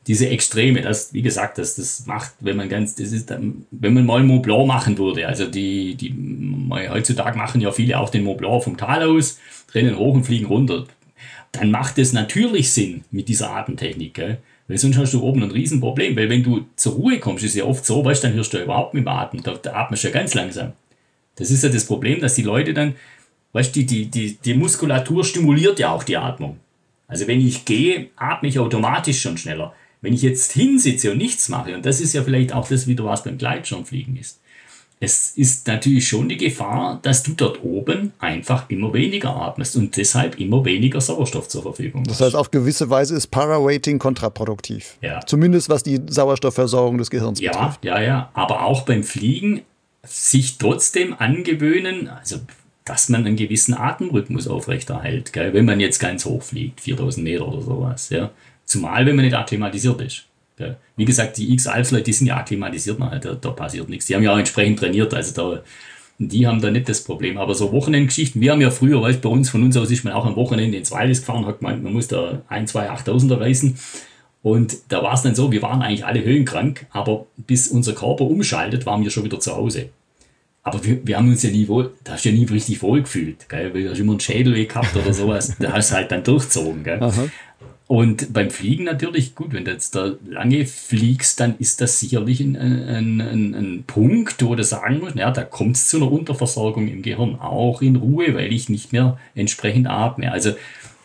diese 0.06 0.28
Extreme, 0.28 0.82
das, 0.82 1.12
wie 1.12 1.22
gesagt, 1.22 1.58
das, 1.58 1.74
das 1.76 2.06
macht, 2.06 2.32
wenn 2.40 2.56
man 2.56 2.68
ganz, 2.68 2.94
das 2.94 3.10
ist, 3.10 3.30
wenn 3.30 3.94
man 3.94 4.06
mal 4.06 4.22
Mont 4.22 4.44
Blanc 4.44 4.66
machen 4.66 4.98
würde, 4.98 5.26
also 5.26 5.46
die, 5.46 5.96
die, 5.96 6.14
heutzutage 6.70 7.36
machen 7.36 7.60
ja 7.60 7.72
viele 7.72 7.98
auch 7.98 8.10
den 8.10 8.22
Mont 8.22 8.38
Blanc 8.38 8.62
vom 8.62 8.76
Tal 8.76 9.02
aus, 9.02 9.38
rennen 9.74 9.98
hoch 9.98 10.14
und 10.14 10.24
fliegen 10.24 10.46
runter, 10.46 10.86
dann 11.50 11.70
macht 11.70 11.98
es 11.98 12.12
natürlich 12.12 12.72
Sinn 12.72 13.04
mit 13.10 13.28
dieser 13.28 13.50
Atemtechnik, 13.50 14.14
gell? 14.14 14.38
Weil 14.68 14.78
sonst 14.78 14.96
hast 14.96 15.14
du 15.14 15.22
oben 15.22 15.44
ein 15.44 15.52
Riesenproblem, 15.52 16.16
weil 16.16 16.28
wenn 16.28 16.42
du 16.42 16.66
zur 16.74 16.94
Ruhe 16.94 17.20
kommst, 17.20 17.44
ist 17.44 17.54
ja 17.54 17.64
oft 17.64 17.86
so, 17.86 18.04
weißt 18.04 18.24
dann 18.24 18.32
hörst 18.34 18.52
du 18.52 18.58
ja 18.58 18.64
überhaupt 18.64 18.94
mit 18.94 19.04
dem 19.04 19.08
Atmen, 19.08 19.42
da, 19.42 19.54
da 19.54 19.74
atmest 19.74 20.04
du 20.04 20.08
ja 20.08 20.14
ganz 20.14 20.34
langsam. 20.34 20.72
Das 21.36 21.50
ist 21.50 21.62
ja 21.62 21.68
das 21.68 21.84
Problem, 21.84 22.20
dass 22.20 22.34
die 22.34 22.42
Leute 22.42 22.74
dann, 22.74 22.96
weißt 23.52 23.74
du, 23.74 23.80
die, 23.80 23.86
die, 23.86 24.06
die, 24.06 24.38
die 24.44 24.54
Muskulatur 24.54 25.24
stimuliert 25.24 25.78
ja 25.78 25.92
auch 25.92 26.02
die 26.02 26.16
Atmung. 26.16 26.58
Also 27.08 27.28
wenn 27.28 27.40
ich 27.40 27.64
gehe, 27.64 28.08
atme 28.16 28.48
ich 28.48 28.58
automatisch 28.58 29.20
schon 29.22 29.38
schneller. 29.38 29.72
Wenn 30.06 30.14
ich 30.14 30.22
jetzt 30.22 30.52
hinsitze 30.52 31.10
und 31.10 31.18
nichts 31.18 31.48
mache, 31.48 31.74
und 31.74 31.84
das 31.84 32.00
ist 32.00 32.12
ja 32.12 32.22
vielleicht 32.22 32.52
auch 32.52 32.68
das 32.68 32.86
wieder, 32.86 33.04
was 33.06 33.24
beim 33.24 33.38
Gleitschirmfliegen 33.38 34.16
ist, 34.16 34.38
es 35.00 35.30
ist 35.30 35.66
natürlich 35.66 36.06
schon 36.06 36.28
die 36.28 36.36
Gefahr, 36.36 37.00
dass 37.02 37.24
du 37.24 37.32
dort 37.32 37.64
oben 37.64 38.12
einfach 38.20 38.70
immer 38.70 38.92
weniger 38.92 39.34
atmest 39.34 39.74
und 39.74 39.96
deshalb 39.96 40.38
immer 40.38 40.64
weniger 40.64 41.00
Sauerstoff 41.00 41.48
zur 41.48 41.62
Verfügung 41.62 42.04
hast. 42.06 42.20
Das 42.20 42.24
heißt, 42.24 42.36
auf 42.36 42.52
gewisse 42.52 42.88
Weise 42.88 43.16
ist 43.16 43.32
Parawaiting 43.32 43.98
kontraproduktiv. 43.98 44.96
Ja. 45.00 45.18
Zumindest 45.26 45.70
was 45.70 45.82
die 45.82 46.00
Sauerstoffversorgung 46.06 46.98
des 46.98 47.10
Gehirns 47.10 47.40
ja, 47.40 47.50
betrifft. 47.50 47.84
Ja, 47.84 48.00
ja, 48.00 48.30
aber 48.32 48.64
auch 48.64 48.82
beim 48.82 49.02
Fliegen 49.02 49.62
sich 50.04 50.56
trotzdem 50.58 51.16
angewöhnen, 51.18 52.06
also 52.06 52.36
dass 52.84 53.08
man 53.08 53.26
einen 53.26 53.34
gewissen 53.34 53.74
Atemrhythmus 53.74 54.46
aufrechterhält, 54.46 55.32
gell? 55.32 55.52
wenn 55.52 55.64
man 55.64 55.80
jetzt 55.80 55.98
ganz 55.98 56.24
hoch 56.26 56.44
fliegt, 56.44 56.80
4000 56.80 57.24
Meter 57.24 57.48
oder 57.48 57.60
sowas. 57.60 58.10
Ja? 58.10 58.30
Zumal, 58.66 59.06
wenn 59.06 59.16
man 59.16 59.24
nicht 59.24 59.34
akklimatisiert 59.34 60.00
ist. 60.02 60.24
Wie 60.96 61.04
gesagt, 61.04 61.36
die 61.36 61.52
X-Alps-Leute, 61.52 62.04
die 62.04 62.12
sind 62.12 62.26
ja 62.26 62.36
akklimatisiert, 62.36 62.98
da, 63.00 63.34
da 63.34 63.50
passiert 63.50 63.88
nichts. 63.88 64.06
Die 64.06 64.14
haben 64.14 64.22
ja 64.22 64.32
auch 64.32 64.38
entsprechend 64.38 64.78
trainiert, 64.78 65.12
also 65.14 65.34
da, 65.34 65.62
die 66.18 66.46
haben 66.46 66.60
da 66.60 66.70
nicht 66.70 66.88
das 66.88 67.04
Problem. 67.04 67.38
Aber 67.38 67.54
so 67.54 67.72
Wochenendgeschichten, 67.72 68.40
wir 68.40 68.52
haben 68.52 68.60
ja 68.60 68.70
früher, 68.70 69.00
weißt 69.02 69.20
bei 69.20 69.28
uns, 69.28 69.50
von 69.50 69.62
uns 69.62 69.76
aus 69.76 69.90
ist 69.90 70.04
man 70.04 70.14
auch 70.14 70.24
am 70.26 70.36
Wochenende 70.36 70.78
ins 70.78 70.90
Waldes 70.90 71.20
gefahren, 71.20 71.46
hat 71.46 71.60
gemeint, 71.60 71.82
man 71.82 71.92
muss 71.92 72.08
da 72.08 72.42
ein, 72.48 72.66
zwei, 72.66 72.90
8000er 72.90 73.40
reißen. 73.40 73.76
Und 74.42 74.76
da 74.88 75.02
war 75.02 75.14
es 75.14 75.22
dann 75.22 75.34
so, 75.34 75.52
wir 75.52 75.60
waren 75.62 75.82
eigentlich 75.82 76.06
alle 76.06 76.24
höhenkrank, 76.24 76.86
aber 76.90 77.26
bis 77.36 77.68
unser 77.68 77.94
Körper 77.94 78.24
umschaltet, 78.24 78.86
waren 78.86 79.02
wir 79.02 79.10
schon 79.10 79.24
wieder 79.24 79.40
zu 79.40 79.54
Hause. 79.54 79.90
Aber 80.62 80.84
wir, 80.84 81.06
wir 81.06 81.16
haben 81.16 81.28
uns 81.28 81.42
ja 81.44 81.50
nie 81.50 81.68
wohl, 81.68 81.92
da 82.02 82.12
hast 82.12 82.24
du 82.24 82.30
ja 82.30 82.34
nie 82.34 82.44
richtig 82.44 82.82
wohl 82.82 83.02
gefühlt, 83.02 83.48
gell? 83.48 83.72
weil 83.72 83.84
du 83.84 83.90
hast 83.90 84.00
immer 84.00 84.12
einen 84.12 84.20
Schädel 84.20 84.66
gehabt 84.66 84.96
oder 84.96 85.12
sowas. 85.12 85.54
da 85.60 85.72
hast 85.72 85.90
du 85.90 85.94
halt 85.94 86.10
dann 86.10 86.24
durchzogen. 86.24 86.82
Gell? 86.82 86.98
Und 87.88 88.32
beim 88.32 88.50
Fliegen 88.50 88.82
natürlich, 88.82 89.36
gut, 89.36 89.52
wenn 89.52 89.64
du 89.64 89.70
jetzt 89.70 89.94
da 89.94 90.14
lange 90.26 90.66
fliegst, 90.66 91.38
dann 91.38 91.56
ist 91.58 91.80
das 91.80 92.00
sicherlich 92.00 92.40
ein, 92.40 92.56
ein, 92.56 93.20
ein, 93.20 93.54
ein 93.54 93.84
Punkt, 93.86 94.44
wo 94.44 94.56
du 94.56 94.64
sagen 94.64 94.98
musst, 94.98 95.14
naja, 95.14 95.30
da 95.30 95.44
kommt 95.44 95.76
es 95.76 95.88
zu 95.88 95.98
einer 95.98 96.10
Unterversorgung 96.10 96.88
im 96.88 97.02
Gehirn, 97.02 97.36
auch 97.36 97.82
in 97.82 97.94
Ruhe, 97.94 98.34
weil 98.34 98.52
ich 98.52 98.68
nicht 98.68 98.92
mehr 98.92 99.18
entsprechend 99.36 99.86
atme. 99.86 100.32
Also 100.32 100.54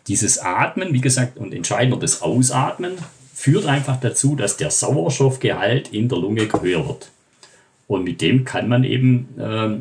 dieses 0.07 0.39
Atmen, 0.39 0.91
wie 0.93 1.01
gesagt, 1.01 1.37
und 1.37 1.53
entscheidender 1.53 1.99
das 1.99 2.23
Ausatmen, 2.23 2.93
führt 3.31 3.67
einfach 3.67 3.99
dazu, 3.99 4.35
dass 4.35 4.57
der 4.57 4.71
Sauerstoffgehalt 4.71 5.89
in 5.93 6.09
der 6.09 6.17
Lunge 6.17 6.47
höher 6.61 6.87
wird. 6.87 7.11
Und 7.87 8.03
mit 8.03 8.21
dem 8.21 8.43
kann 8.43 8.67
man 8.67 8.83
eben, 8.85 9.27
äh, 9.37 9.77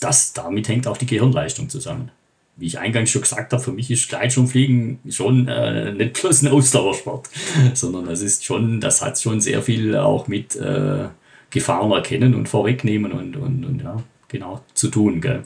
das, 0.00 0.32
damit 0.32 0.68
hängt 0.68 0.88
auch 0.88 0.96
die 0.96 1.06
Gehirnleistung 1.06 1.68
zusammen 1.68 2.10
wie 2.56 2.66
ich 2.66 2.78
eingangs 2.78 3.10
schon 3.10 3.22
gesagt 3.22 3.52
habe, 3.52 3.62
für 3.62 3.72
mich 3.72 3.90
ist 3.90 4.08
Gleitschirmfliegen 4.08 4.98
schon 5.10 5.46
äh, 5.48 5.92
nicht 5.92 6.20
bloß 6.20 6.42
ein 6.42 6.48
Ausdauersport, 6.48 7.28
sondern 7.74 8.06
das 8.06 8.22
ist 8.22 8.44
schon, 8.44 8.80
das 8.80 9.02
hat 9.02 9.20
schon 9.20 9.40
sehr 9.40 9.62
viel 9.62 9.96
auch 9.96 10.26
mit 10.26 10.56
äh, 10.56 11.08
Gefahren 11.50 11.92
erkennen 11.92 12.34
und 12.34 12.48
vorwegnehmen 12.48 13.12
und, 13.12 13.36
und, 13.36 13.64
und 13.64 13.82
ja, 13.82 14.02
genau 14.28 14.62
zu 14.74 14.88
tun. 14.88 15.20
Gell? 15.20 15.42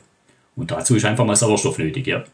Und 0.56 0.70
dazu 0.70 0.94
ist 0.94 1.04
einfach 1.04 1.24
mal 1.24 1.36
Sauerstoff 1.36 1.78
nötig, 1.78 2.06
ja. 2.06 2.24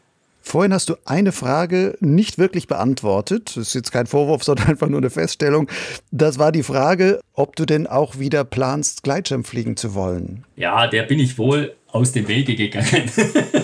Vorhin 0.41 0.73
hast 0.73 0.87
du 0.87 0.95
eine 1.03 1.33
Frage 1.33 1.97
nicht 1.99 2.37
wirklich 2.37 2.67
beantwortet. 2.67 3.57
Das 3.57 3.67
ist 3.67 3.73
jetzt 3.73 3.91
kein 3.91 4.07
Vorwurf, 4.07 4.43
sondern 4.45 4.67
einfach 4.67 4.87
nur 4.87 4.99
eine 4.99 5.09
Feststellung. 5.09 5.69
Das 6.11 6.39
war 6.39 6.51
die 6.51 6.63
Frage, 6.63 7.19
ob 7.33 7.55
du 7.55 7.65
denn 7.65 7.87
auch 7.87 8.19
wieder 8.19 8.43
planst, 8.43 9.03
Gleitschirm 9.03 9.43
fliegen 9.43 9.75
zu 9.75 9.93
wollen. 9.93 10.45
Ja, 10.55 10.87
der 10.87 11.03
bin 11.03 11.19
ich 11.19 11.37
wohl 11.37 11.75
aus 11.97 12.11
dem 12.11 12.27
Wege 12.27 12.55
gegangen. 12.55 13.11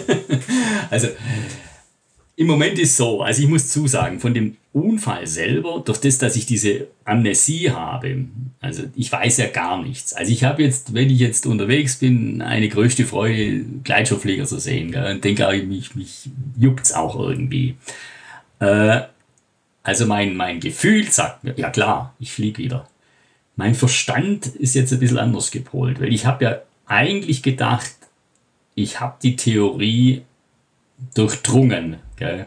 also, 0.89 1.07
im 2.35 2.47
Moment 2.47 2.79
ist 2.79 2.97
so, 2.97 3.21
also 3.21 3.43
ich 3.43 3.47
muss 3.47 3.69
zusagen, 3.69 4.19
von 4.19 4.33
dem 4.33 4.57
Unfall 4.73 5.27
selber, 5.27 5.83
durch 5.85 5.99
das, 5.99 6.17
dass 6.17 6.35
ich 6.35 6.47
diese 6.47 6.87
Amnesie 7.05 7.69
habe, 7.69 8.25
also 8.59 8.83
ich 8.95 9.11
weiß 9.11 9.37
ja 9.37 9.47
gar 9.47 9.81
nichts. 9.83 10.13
Also 10.13 10.31
ich 10.31 10.43
habe 10.43 10.63
jetzt, 10.63 10.95
wenn 10.95 11.11
ich 11.11 11.19
jetzt 11.19 11.45
unterwegs 11.45 11.97
bin, 11.97 12.41
eine 12.41 12.69
größte 12.69 13.05
Freude, 13.05 13.63
Gleitschirmflieger 13.83 14.45
zu 14.45 14.59
sehen. 14.59 14.91
Gell, 14.91 15.13
und 15.13 15.23
denke, 15.23 15.47
mich, 15.63 15.95
mich 15.95 16.29
juckt 16.57 16.85
es 16.85 16.93
auch 16.93 17.19
irgendwie. 17.19 17.75
Äh, 18.59 19.01
also 19.83 20.07
mein, 20.07 20.35
mein 20.35 20.59
Gefühl 20.59 21.11
sagt 21.11 21.43
mir, 21.43 21.53
ja 21.55 21.69
klar, 21.69 22.15
ich 22.19 22.31
fliege 22.31 22.63
wieder. 22.63 22.87
Mein 23.55 23.75
Verstand 23.75 24.47
ist 24.47 24.73
jetzt 24.73 24.91
ein 24.91 24.99
bisschen 24.99 25.19
anders 25.19 25.51
gepolt, 25.51 26.01
weil 26.01 26.11
ich 26.11 26.25
habe 26.25 26.43
ja 26.45 26.61
eigentlich 26.87 27.43
gedacht, 27.43 27.91
ich 28.75 28.99
habe 28.99 29.15
die 29.21 29.35
Theorie 29.35 30.23
durchdrungen. 31.15 31.97
Gell? 32.15 32.45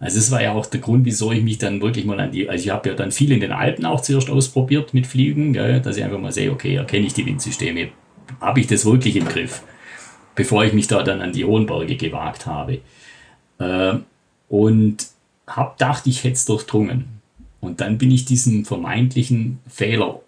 Also 0.00 0.18
das 0.18 0.30
war 0.30 0.42
ja 0.42 0.52
auch 0.52 0.66
der 0.66 0.80
Grund, 0.80 1.04
wieso 1.04 1.30
ich 1.32 1.42
mich 1.42 1.58
dann 1.58 1.80
wirklich 1.80 2.04
mal 2.04 2.18
an 2.18 2.32
die, 2.32 2.48
also 2.48 2.64
ich 2.64 2.70
habe 2.70 2.88
ja 2.88 2.94
dann 2.94 3.12
viel 3.12 3.32
in 3.32 3.40
den 3.40 3.52
Alpen 3.52 3.84
auch 3.84 4.00
zuerst 4.00 4.30
ausprobiert 4.30 4.94
mit 4.94 5.06
Fliegen, 5.06 5.52
gell? 5.52 5.80
dass 5.80 5.96
ich 5.96 6.04
einfach 6.04 6.18
mal 6.18 6.32
sehe, 6.32 6.50
okay, 6.50 6.74
erkenne 6.74 7.06
ich 7.06 7.14
die 7.14 7.26
Windsysteme, 7.26 7.88
habe 8.40 8.60
ich 8.60 8.66
das 8.66 8.84
wirklich 8.84 9.16
im 9.16 9.26
Griff, 9.26 9.62
bevor 10.34 10.64
ich 10.64 10.72
mich 10.72 10.88
da 10.88 11.02
dann 11.02 11.20
an 11.20 11.32
die 11.32 11.44
hohen 11.44 11.66
Berge 11.66 11.96
gewagt 11.96 12.46
habe. 12.46 12.80
Äh, 13.58 13.94
und 14.48 15.06
habe 15.46 15.72
gedacht, 15.78 16.06
ich 16.06 16.24
hätte 16.24 16.34
es 16.34 16.44
durchdrungen. 16.44 17.06
Und 17.60 17.80
dann 17.80 17.96
bin 17.96 18.10
ich 18.10 18.24
diesem 18.24 18.64
vermeintlichen 18.64 19.60
Fehler 19.68 20.20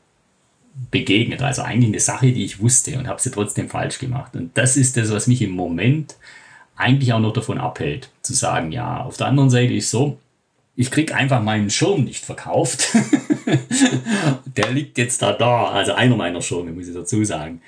begegnet. 0.90 1.42
Also 1.42 1.62
eigentlich 1.62 1.90
eine 1.90 2.00
Sache, 2.00 2.32
die 2.32 2.44
ich 2.44 2.60
wusste 2.60 2.98
und 2.98 3.08
habe 3.08 3.20
sie 3.20 3.30
trotzdem 3.30 3.68
falsch 3.68 3.98
gemacht. 3.98 4.34
Und 4.34 4.56
das 4.56 4.76
ist 4.76 4.96
das, 4.96 5.10
was 5.10 5.26
mich 5.26 5.42
im 5.42 5.52
Moment 5.52 6.16
eigentlich 6.76 7.12
auch 7.12 7.20
noch 7.20 7.32
davon 7.32 7.58
abhält, 7.58 8.10
zu 8.22 8.34
sagen, 8.34 8.72
ja, 8.72 9.02
auf 9.02 9.16
der 9.16 9.28
anderen 9.28 9.50
Seite 9.50 9.72
ist 9.74 9.90
so, 9.90 10.18
ich 10.76 10.90
krieg 10.90 11.14
einfach 11.14 11.42
meinen 11.42 11.70
Schirm 11.70 12.04
nicht 12.04 12.24
verkauft. 12.24 12.88
Der 14.56 14.70
liegt 14.72 14.98
jetzt 14.98 15.22
da 15.22 15.32
da, 15.32 15.66
also 15.66 15.92
einer 15.92 16.16
meiner 16.16 16.42
Schirme, 16.42 16.72
muss 16.72 16.88
ich 16.88 16.94
dazu 16.94 17.24
sagen. 17.24 17.60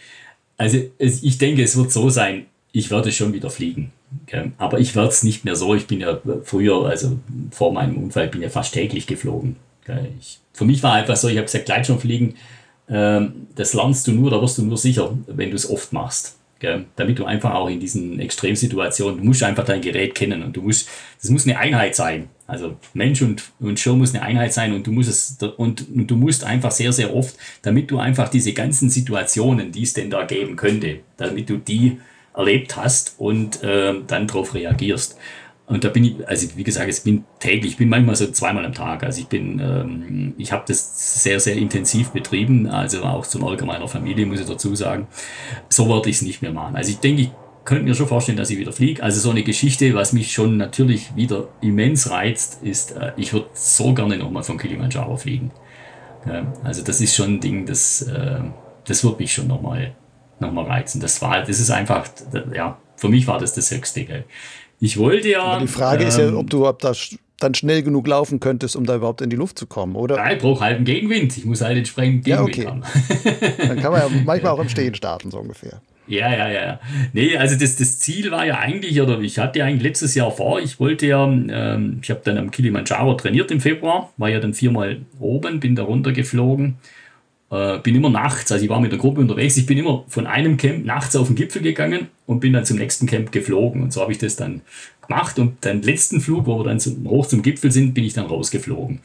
Also 0.56 0.78
es, 0.98 1.22
ich 1.22 1.38
denke, 1.38 1.62
es 1.62 1.76
wird 1.76 1.92
so 1.92 2.10
sein, 2.10 2.46
ich 2.72 2.90
werde 2.90 3.12
schon 3.12 3.32
wieder 3.32 3.50
fliegen. 3.50 3.92
Okay? 4.26 4.50
Aber 4.58 4.80
ich 4.80 4.96
werde 4.96 5.08
es 5.08 5.22
nicht 5.22 5.44
mehr 5.44 5.54
so. 5.54 5.74
Ich 5.74 5.86
bin 5.86 6.00
ja 6.00 6.18
früher, 6.42 6.86
also 6.86 7.18
vor 7.52 7.72
meinem 7.72 7.96
Unfall, 7.96 8.28
bin 8.28 8.42
ja 8.42 8.48
fast 8.48 8.74
täglich 8.74 9.06
geflogen. 9.06 9.56
Okay? 9.82 10.08
Ich, 10.20 10.40
für 10.52 10.64
mich 10.64 10.82
war 10.82 10.94
einfach 10.94 11.16
so, 11.16 11.28
ich 11.28 11.36
habe 11.36 11.46
gesagt, 11.46 11.66
Gleitschirmfliegen, 11.66 12.28
ähm, 12.30 12.34
das 12.88 13.74
lernst 13.74 14.06
du 14.06 14.12
nur, 14.12 14.30
da 14.30 14.40
wirst 14.40 14.58
du 14.58 14.64
nur 14.64 14.78
sicher, 14.78 15.16
wenn 15.26 15.50
du 15.50 15.56
es 15.56 15.68
oft 15.68 15.92
machst. 15.92 16.36
Gell? 16.58 16.86
Damit 16.96 17.18
du 17.18 17.26
einfach 17.26 17.54
auch 17.54 17.68
in 17.68 17.80
diesen 17.80 18.18
Extremsituationen, 18.18 19.18
du 19.18 19.24
musst 19.24 19.42
einfach 19.42 19.64
dein 19.64 19.82
Gerät 19.82 20.14
kennen 20.14 20.42
und 20.42 20.56
du 20.56 20.62
musst, 20.62 20.88
das 21.20 21.30
muss 21.30 21.44
eine 21.44 21.58
Einheit 21.58 21.94
sein. 21.94 22.28
Also 22.46 22.76
Mensch 22.94 23.20
und, 23.20 23.42
und 23.60 23.78
Schirm 23.78 23.98
muss 23.98 24.14
eine 24.14 24.22
Einheit 24.22 24.54
sein 24.54 24.72
und 24.72 24.86
du 24.86 24.92
musst 24.92 25.10
es, 25.10 25.36
und, 25.56 25.86
und 25.94 26.06
du 26.06 26.16
musst 26.16 26.44
einfach 26.44 26.70
sehr, 26.70 26.92
sehr 26.92 27.14
oft, 27.14 27.36
damit 27.60 27.90
du 27.90 27.98
einfach 27.98 28.28
diese 28.28 28.52
ganzen 28.52 28.88
Situationen, 28.88 29.72
die 29.72 29.82
es 29.82 29.92
denn 29.92 30.08
da 30.08 30.24
geben 30.24 30.56
könnte, 30.56 31.00
damit 31.18 31.50
du 31.50 31.58
die 31.58 31.98
erlebt 32.34 32.76
hast 32.76 33.16
und 33.18 33.62
äh, 33.62 33.94
dann 34.06 34.26
darauf 34.26 34.54
reagierst. 34.54 35.18
Und 35.66 35.82
da 35.82 35.88
bin 35.88 36.04
ich, 36.04 36.28
also 36.28 36.48
wie 36.56 36.62
gesagt, 36.62 36.88
ich 36.88 37.02
bin 37.02 37.24
täglich, 37.40 37.72
ich 37.72 37.76
bin 37.76 37.88
manchmal 37.88 38.14
so 38.14 38.30
zweimal 38.30 38.64
am 38.64 38.72
Tag. 38.72 39.02
Also 39.02 39.20
ich 39.20 39.26
bin, 39.26 39.58
ähm, 39.58 40.34
ich 40.38 40.52
habe 40.52 40.62
das 40.66 41.22
sehr, 41.22 41.40
sehr 41.40 41.56
intensiv 41.56 42.10
betrieben, 42.10 42.68
also 42.68 43.02
auch 43.02 43.26
zum 43.26 43.42
Ärger 43.42 43.66
meiner 43.66 43.88
Familie, 43.88 44.26
muss 44.26 44.40
ich 44.40 44.46
dazu 44.46 44.74
sagen. 44.76 45.08
So 45.68 45.88
werde 45.88 46.08
ich 46.08 46.16
es 46.16 46.22
nicht 46.22 46.40
mehr 46.40 46.52
machen. 46.52 46.76
Also 46.76 46.92
ich 46.92 46.98
denke, 46.98 47.22
ich 47.22 47.30
könnte 47.64 47.82
mir 47.82 47.94
schon 47.96 48.06
vorstellen, 48.06 48.38
dass 48.38 48.48
ich 48.50 48.58
wieder 48.58 48.72
fliege. 48.72 49.02
Also 49.02 49.20
so 49.20 49.30
eine 49.30 49.42
Geschichte, 49.42 49.92
was 49.94 50.12
mich 50.12 50.32
schon 50.32 50.56
natürlich 50.56 51.16
wieder 51.16 51.48
immens 51.60 52.10
reizt, 52.10 52.62
ist, 52.62 52.92
äh, 52.92 53.12
ich 53.16 53.32
würde 53.32 53.48
so 53.54 53.92
gerne 53.92 54.16
nochmal 54.18 54.44
von 54.44 54.58
Kilimanjaro 54.58 55.16
fliegen. 55.16 55.50
Ja, 56.26 56.46
also 56.62 56.82
das 56.82 57.00
ist 57.00 57.14
schon 57.14 57.34
ein 57.34 57.40
Ding, 57.40 57.66
das, 57.66 58.02
äh, 58.02 58.40
das 58.84 59.02
wird 59.04 59.18
mich 59.18 59.32
schon 59.32 59.48
nochmal 59.48 59.94
noch 60.38 60.52
mal 60.52 60.64
reizen. 60.64 61.00
Das 61.00 61.20
war, 61.22 61.40
das 61.40 61.60
ist 61.60 61.70
einfach, 61.70 62.06
ja, 62.54 62.78
für 62.96 63.08
mich 63.08 63.26
war 63.26 63.38
das 63.38 63.54
das 63.54 63.70
Höchste. 63.70 64.04
Gell. 64.04 64.24
Ich 64.80 64.98
wollte 64.98 65.30
ja. 65.30 65.42
Aber 65.42 65.60
die 65.60 65.68
Frage 65.68 66.02
ähm, 66.02 66.08
ist 66.08 66.18
ja, 66.18 66.28
ähm, 66.28 66.36
ob 66.36 66.50
du 66.50 66.66
ob 66.66 66.80
das 66.80 67.16
dann 67.38 67.54
schnell 67.54 67.82
genug 67.82 68.06
laufen 68.06 68.40
könntest, 68.40 68.76
um 68.76 68.86
da 68.86 68.96
überhaupt 68.96 69.20
in 69.20 69.30
die 69.30 69.36
Luft 69.36 69.58
zu 69.58 69.66
kommen, 69.66 69.94
oder? 69.94 70.16
Nein, 70.16 70.36
ich 70.36 70.42
brauche 70.42 70.64
halt 70.64 70.76
einen 70.76 70.84
Gegenwind. 70.84 71.36
Ich 71.36 71.44
muss 71.44 71.60
halt 71.60 71.76
entsprechend 71.76 72.24
Gegenwind 72.24 72.56
ja, 72.56 72.62
okay. 72.62 72.66
haben. 72.66 72.82
dann 73.68 73.80
kann 73.80 73.92
man 73.92 74.00
ja 74.00 74.08
manchmal 74.24 74.52
auch 74.52 74.60
im 74.60 74.68
Stehen 74.68 74.94
starten, 74.94 75.30
so 75.30 75.38
ungefähr. 75.38 75.80
Ja, 76.08 76.32
ja, 76.32 76.48
ja. 76.48 76.80
Nee, 77.12 77.36
also 77.36 77.58
das, 77.58 77.76
das 77.76 77.98
Ziel 77.98 78.30
war 78.30 78.46
ja 78.46 78.58
eigentlich, 78.58 79.00
oder 79.00 79.18
ich 79.20 79.38
hatte 79.38 79.58
ja 79.58 79.64
eigentlich 79.64 79.82
letztes 79.82 80.14
Jahr 80.14 80.30
vor, 80.30 80.60
ich 80.60 80.78
wollte 80.78 81.06
ja, 81.06 81.24
ähm, 81.26 81.98
ich 82.00 82.10
habe 82.10 82.20
dann 82.24 82.38
am 82.38 82.50
Kilimanjaro 82.52 83.14
trainiert 83.14 83.50
im 83.50 83.60
Februar, 83.60 84.12
war 84.16 84.28
ja 84.28 84.38
dann 84.38 84.54
viermal 84.54 85.00
oben, 85.18 85.58
bin 85.58 85.74
da 85.74 85.82
runtergeflogen 85.82 86.76
äh, 87.50 87.78
bin 87.78 87.94
immer 87.94 88.10
nachts, 88.10 88.50
also 88.50 88.64
ich 88.64 88.70
war 88.70 88.80
mit 88.80 88.92
der 88.92 88.98
Gruppe 88.98 89.20
unterwegs, 89.20 89.56
ich 89.56 89.66
bin 89.66 89.78
immer 89.78 90.04
von 90.08 90.26
einem 90.26 90.56
Camp 90.56 90.84
nachts 90.84 91.14
auf 91.16 91.28
den 91.28 91.36
Gipfel 91.36 91.62
gegangen 91.62 92.08
und 92.26 92.40
bin 92.40 92.52
dann 92.52 92.64
zum 92.64 92.78
nächsten 92.78 93.06
Camp 93.06 93.30
geflogen. 93.32 93.82
Und 93.82 93.92
so 93.92 94.00
habe 94.00 94.12
ich 94.12 94.18
das 94.18 94.36
dann 94.36 94.62
gemacht. 95.06 95.38
Und 95.38 95.64
den 95.64 95.82
letzten 95.82 96.20
Flug, 96.20 96.46
wo 96.46 96.58
wir 96.58 96.64
dann 96.64 96.80
zum, 96.80 97.08
hoch 97.08 97.26
zum 97.26 97.42
Gipfel 97.42 97.70
sind, 97.70 97.94
bin 97.94 98.04
ich 98.04 98.14
dann 98.14 98.26
rausgeflogen. 98.26 99.00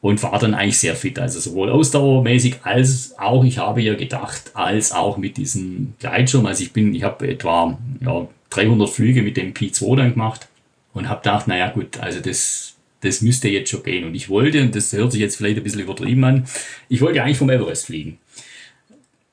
Und 0.00 0.22
war 0.24 0.38
dann 0.38 0.54
eigentlich 0.54 0.78
sehr 0.78 0.96
fit, 0.96 1.18
also 1.20 1.38
sowohl 1.38 1.70
ausdauermäßig 1.70 2.56
als 2.64 3.14
auch, 3.18 3.44
ich 3.44 3.58
habe 3.58 3.82
ja 3.82 3.94
gedacht, 3.94 4.50
als 4.54 4.90
auch 4.90 5.16
mit 5.16 5.36
diesem 5.36 5.94
Gleitschirm. 6.00 6.46
Also 6.46 6.64
ich 6.64 6.72
bin, 6.72 6.92
ich 6.92 7.04
habe 7.04 7.28
etwa 7.28 7.78
ja, 8.00 8.26
300 8.50 8.90
Flüge 8.90 9.22
mit 9.22 9.36
dem 9.36 9.54
Pi2 9.54 9.96
dann 9.96 10.12
gemacht 10.12 10.48
und 10.92 11.08
habe 11.08 11.22
gedacht, 11.22 11.46
naja 11.46 11.70
gut, 11.70 11.98
also 12.00 12.18
das 12.18 12.71
das 13.02 13.20
müsste 13.20 13.48
jetzt 13.48 13.70
schon 13.70 13.82
gehen. 13.82 14.04
Und 14.04 14.14
ich 14.14 14.28
wollte, 14.28 14.62
und 14.62 14.74
das 14.74 14.92
hört 14.92 15.12
sich 15.12 15.20
jetzt 15.20 15.36
vielleicht 15.36 15.58
ein 15.58 15.62
bisschen 15.62 15.80
übertrieben 15.80 16.24
an, 16.24 16.46
ich 16.88 17.00
wollte 17.00 17.22
eigentlich 17.22 17.38
vom 17.38 17.50
Everest 17.50 17.86
fliegen. 17.86 18.18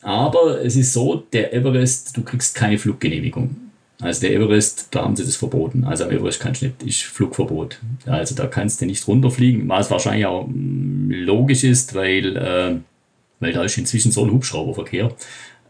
Aber 0.02 0.64
es 0.64 0.76
ist 0.76 0.94
so, 0.94 1.24
der 1.34 1.54
Everest, 1.54 2.16
du 2.16 2.24
kriegst 2.24 2.56
keine 2.56 2.78
Fluggenehmigung. 2.78 3.56
Also 4.02 4.22
der 4.22 4.34
Everest, 4.34 4.88
da 4.92 5.04
haben 5.04 5.16
sie 5.16 5.26
das 5.26 5.36
verboten. 5.36 5.84
Also 5.84 6.06
am 6.06 6.12
Everest 6.12 6.40
kannst 6.40 6.62
du 6.62 6.68
nicht, 6.68 6.84
ist 6.84 7.04
Flugverbot. 7.04 7.80
Also 8.06 8.34
da 8.34 8.48
kannst 8.48 8.80
du 8.82 8.86
nicht 8.86 9.06
runterfliegen, 9.08 9.68
was 9.68 9.92
wahrscheinlich 9.92 10.26
auch 10.26 10.48
mm, 10.48 11.12
logisch 11.12 11.66
ist, 11.66 11.96
weil, 11.96 12.38
äh, 12.38 12.76
weil 13.42 13.54
da 13.54 13.64
ist 13.64 13.78
inzwischen 13.78 14.12
so 14.14 14.24
ein 14.24 14.32
Hubschrauberverkehr. 14.32 15.14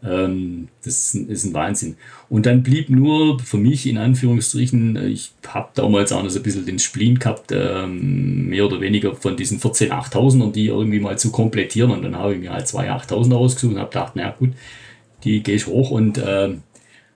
Ähm, 0.02 0.68
das 0.84 1.14
ist 1.14 1.44
ein 1.44 1.54
Wahnsinn. 1.54 1.96
Und 2.28 2.46
dann 2.46 2.62
blieb 2.62 2.88
nur 2.90 3.38
für 3.40 3.58
mich 3.58 3.86
in 3.86 3.98
Anführungsstrichen, 3.98 4.96
ich 5.08 5.32
habe 5.46 5.70
damals 5.74 6.12
auch 6.12 6.22
noch 6.22 6.30
so 6.30 6.38
ein 6.38 6.42
bisschen 6.42 6.66
den 6.66 6.78
Spleen 6.78 7.18
gehabt, 7.18 7.52
ähm, 7.52 8.48
mehr 8.48 8.66
oder 8.66 8.80
weniger 8.80 9.14
von 9.14 9.36
diesen 9.36 9.60
14 9.60 9.92
8000ern, 9.92 10.52
die 10.52 10.66
irgendwie 10.66 11.00
mal 11.00 11.18
zu 11.18 11.30
komplettieren. 11.30 11.90
Und 11.90 12.02
dann 12.02 12.16
habe 12.16 12.34
ich 12.34 12.40
mir 12.40 12.52
halt 12.52 12.66
zwei 12.66 12.90
8000er 12.90 13.34
ausgesucht 13.34 13.74
und 13.74 13.80
habe 13.80 13.90
gedacht, 13.90 14.12
na 14.14 14.30
gut, 14.30 14.50
die 15.24 15.42
ich 15.46 15.66
hoch 15.66 15.90
und 15.90 16.18
äh, 16.18 16.50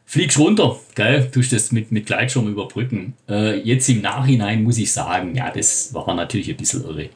fliegst 0.04 0.38
runter, 0.38 0.78
geil, 0.94 1.30
tust 1.32 1.52
das 1.52 1.72
mit, 1.72 1.90
mit 1.90 2.06
Gleitschirm 2.06 2.48
überbrücken. 2.48 3.14
Äh, 3.28 3.60
jetzt 3.60 3.88
im 3.88 4.02
Nachhinein 4.02 4.62
muss 4.62 4.78
ich 4.78 4.92
sagen, 4.92 5.34
ja, 5.34 5.50
das 5.50 5.94
war 5.94 6.14
natürlich 6.14 6.50
ein 6.50 6.56
bisschen 6.56 6.84
irre 6.84 7.08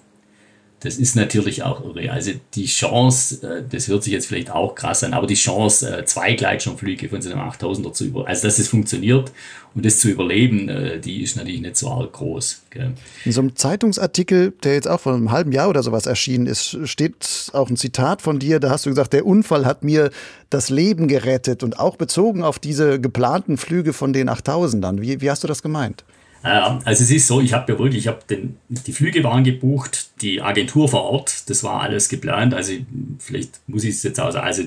das 0.80 0.96
ist 0.96 1.16
natürlich 1.16 1.64
auch 1.64 1.84
irre. 1.84 2.12
Also 2.12 2.32
die 2.54 2.66
Chance, 2.66 3.46
äh, 3.46 3.62
das 3.68 3.88
hört 3.88 4.04
sich 4.04 4.12
jetzt 4.12 4.26
vielleicht 4.26 4.50
auch 4.50 4.74
krass 4.74 5.02
an, 5.02 5.12
aber 5.12 5.26
die 5.26 5.34
Chance, 5.34 5.98
äh, 5.98 6.04
zwei 6.04 6.34
Gleitschirmflüge 6.34 7.08
von 7.08 7.20
so 7.20 7.30
einem 7.30 7.40
8000er 7.40 7.92
zu 7.92 8.04
über, 8.04 8.28
also 8.28 8.46
dass 8.46 8.58
es 8.58 8.68
funktioniert 8.68 9.32
und 9.74 9.84
das 9.84 9.98
zu 9.98 10.08
überleben, 10.08 10.68
äh, 10.68 11.00
die 11.00 11.22
ist 11.22 11.36
natürlich 11.36 11.60
nicht 11.60 11.76
so 11.76 11.90
arg 11.90 12.12
groß. 12.12 12.62
Gell. 12.70 12.92
In 13.24 13.32
so 13.32 13.40
einem 13.40 13.56
Zeitungsartikel, 13.56 14.52
der 14.62 14.74
jetzt 14.74 14.86
auch 14.86 15.00
vor 15.00 15.14
einem 15.14 15.32
halben 15.32 15.50
Jahr 15.50 15.68
oder 15.68 15.82
sowas 15.82 16.06
erschienen 16.06 16.46
ist, 16.46 16.78
steht 16.84 17.50
auch 17.52 17.68
ein 17.68 17.76
Zitat 17.76 18.22
von 18.22 18.38
dir, 18.38 18.60
da 18.60 18.70
hast 18.70 18.86
du 18.86 18.90
gesagt, 18.90 19.12
der 19.12 19.26
Unfall 19.26 19.66
hat 19.66 19.82
mir 19.82 20.10
das 20.48 20.70
Leben 20.70 21.08
gerettet 21.08 21.64
und 21.64 21.80
auch 21.80 21.96
bezogen 21.96 22.44
auf 22.44 22.60
diese 22.60 23.00
geplanten 23.00 23.56
Flüge 23.56 23.92
von 23.92 24.12
den 24.12 24.30
8000ern. 24.30 25.00
Wie, 25.00 25.20
wie 25.20 25.30
hast 25.30 25.42
du 25.42 25.48
das 25.48 25.62
gemeint? 25.62 26.04
also 26.40 27.02
es 27.02 27.10
ist 27.10 27.26
so, 27.26 27.40
ich 27.40 27.52
habe 27.52 27.72
ja 27.72 27.78
wirklich, 27.78 28.04
ich 28.04 28.08
habe 28.08 28.20
die 28.68 28.92
Flüge 28.92 29.24
waren 29.24 29.42
gebucht, 29.42 30.07
die 30.20 30.40
Agentur 30.42 30.88
vor 30.88 31.04
Ort, 31.04 31.48
das 31.50 31.62
war 31.62 31.80
alles 31.80 32.08
geplant. 32.08 32.54
Also 32.54 32.72
vielleicht 33.18 33.60
muss 33.66 33.84
ich 33.84 33.90
es 33.90 34.02
jetzt 34.02 34.20
auch 34.20 34.30
sagen. 34.30 34.46
Also 34.46 34.62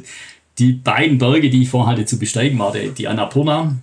die 0.58 0.74
beiden 0.74 1.18
Berge, 1.18 1.50
die 1.50 1.64
ich 1.64 1.70
vorhatte 1.70 2.06
zu 2.06 2.20
besteigen, 2.20 2.58
war 2.60 2.72
die, 2.72 2.90
die 2.90 3.08
Annapurna, 3.08 3.76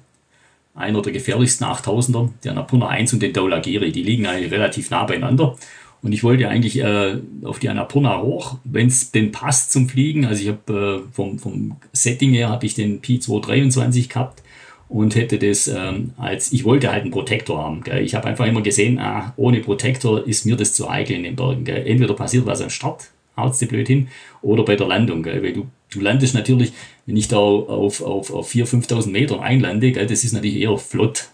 einer 0.74 1.02
der 1.02 1.12
gefährlichsten 1.12 1.64
8000er, 1.64 2.30
die 2.44 2.50
Annapurna 2.50 2.88
1 2.88 3.12
und 3.12 3.22
den 3.22 3.32
Daulagiri. 3.32 3.92
Die 3.92 4.02
liegen 4.02 4.26
eigentlich 4.26 4.52
relativ 4.52 4.90
nah 4.90 5.04
beieinander. 5.04 5.56
Und 6.00 6.12
ich 6.12 6.22
wollte 6.22 6.48
eigentlich 6.48 6.78
äh, 6.78 7.18
auf 7.42 7.58
die 7.58 7.68
Annapurna 7.68 8.20
hoch, 8.20 8.58
wenn 8.64 8.86
es 8.86 9.10
denn 9.10 9.32
passt 9.32 9.72
zum 9.72 9.88
Fliegen. 9.88 10.24
Also 10.24 10.42
ich 10.42 10.48
habe 10.48 11.04
äh, 11.04 11.12
vom, 11.12 11.38
vom 11.38 11.76
Setting 11.92 12.32
her 12.32 12.58
ich 12.62 12.74
den 12.74 13.00
Pi 13.00 13.18
223 13.18 14.08
gehabt 14.08 14.42
und 14.88 15.14
hätte 15.14 15.38
das 15.38 15.68
ähm, 15.68 16.12
als, 16.16 16.52
ich 16.52 16.64
wollte 16.64 16.90
halt 16.90 17.02
einen 17.02 17.10
Protektor 17.10 17.62
haben. 17.62 17.82
Gell. 17.82 18.02
Ich 18.02 18.14
habe 18.14 18.26
einfach 18.28 18.46
immer 18.46 18.62
gesehen, 18.62 18.98
ah, 18.98 19.32
ohne 19.36 19.60
Protektor 19.60 20.26
ist 20.26 20.46
mir 20.46 20.56
das 20.56 20.72
zu 20.72 20.88
eikel 20.88 21.16
in 21.16 21.24
den 21.24 21.36
Bergen. 21.36 21.64
Gell. 21.64 21.86
Entweder 21.86 22.14
passiert 22.14 22.46
was 22.46 22.62
am 22.62 22.70
Start, 22.70 23.10
haut 23.36 23.60
dir 23.60 23.68
blöd 23.68 23.86
hin, 23.86 24.08
oder 24.40 24.64
bei 24.64 24.76
der 24.76 24.86
Landung. 24.86 25.22
Gell. 25.22 25.42
Weil 25.42 25.52
du, 25.52 25.66
du 25.90 26.00
landest 26.00 26.34
natürlich, 26.34 26.72
wenn 27.06 27.16
ich 27.16 27.28
da 27.28 27.36
auf, 27.36 28.00
auf, 28.02 28.32
auf 28.32 28.50
4.000, 28.50 28.88
5.000 28.88 29.10
Metern 29.10 29.40
einlande, 29.40 29.92
gell, 29.92 30.06
das 30.06 30.24
ist 30.24 30.32
natürlich 30.32 30.56
eher 30.56 30.78
flott. 30.78 31.28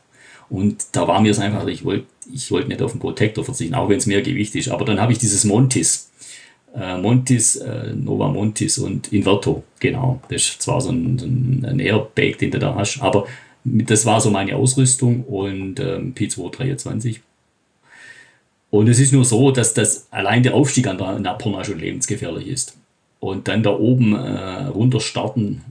Und 0.50 0.84
da 0.92 1.09
war 1.09 1.20
mir 1.20 1.30
es 1.30 1.38
einfach, 1.38 1.66
ich 1.66 1.84
wollte 1.84 2.07
ich 2.32 2.50
wollte 2.50 2.68
nicht 2.68 2.82
auf 2.82 2.92
den 2.92 3.00
Protektor 3.00 3.44
verzichten, 3.44 3.74
auch 3.74 3.88
wenn 3.88 3.98
es 3.98 4.07
mehr 4.07 4.22
Gewicht 4.22 4.55
ist. 4.55 4.68
Aber 4.68 4.84
dann 4.84 5.00
habe 5.00 5.12
ich 5.12 5.18
dieses 5.18 5.44
Montis. 5.44 6.11
Äh, 6.75 6.99
Montis, 6.99 7.57
äh, 7.57 7.93
Nova 7.95 8.29
Montis 8.29 8.79
und 8.79 9.12
Inverto, 9.12 9.62
genau. 9.79 10.20
Das 10.29 10.43
ist 10.43 10.62
zwar 10.62 10.81
so 10.81 10.91
ein, 10.91 11.62
ein 11.64 11.79
Airbag, 11.79 12.39
den 12.39 12.51
du 12.51 12.59
da 12.59 12.75
hast, 12.75 13.01
aber 13.01 13.27
das 13.64 14.05
war 14.05 14.20
so 14.20 14.31
meine 14.31 14.57
Ausrüstung 14.57 15.25
und 15.25 15.81
ähm, 15.81 16.14
P223. 16.14 17.20
Und 18.70 18.89
es 18.89 18.99
ist 18.99 19.12
nur 19.12 19.25
so, 19.25 19.53
dass 19.53 19.72
das 19.72 20.09
allein 20.11 20.43
der 20.43 20.55
Aufstieg 20.55 20.89
an 20.89 20.99
der 20.99 21.20
Napurna 21.20 21.62
schon 21.62 21.79
lebensgefährlich 21.79 22.49
ist. 22.49 22.77
Und 23.20 23.47
dann 23.47 23.62
da 23.62 23.70
oben 23.70 24.14
äh, 24.16 24.64
runter 24.64 25.01
starten 25.01 25.62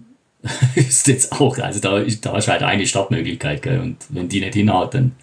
ist 0.76 1.08
jetzt 1.08 1.34
auch, 1.34 1.58
also 1.58 1.80
da, 1.80 2.00
da 2.00 2.38
ist 2.38 2.48
halt 2.48 2.64
eine 2.64 2.88
Startmöglichkeit, 2.88 3.62
gell? 3.62 3.80
und 3.80 3.98
wenn 4.10 4.30
die 4.30 4.40
nicht 4.40 4.54
hinhaut, 4.54 4.94
dann 4.94 5.14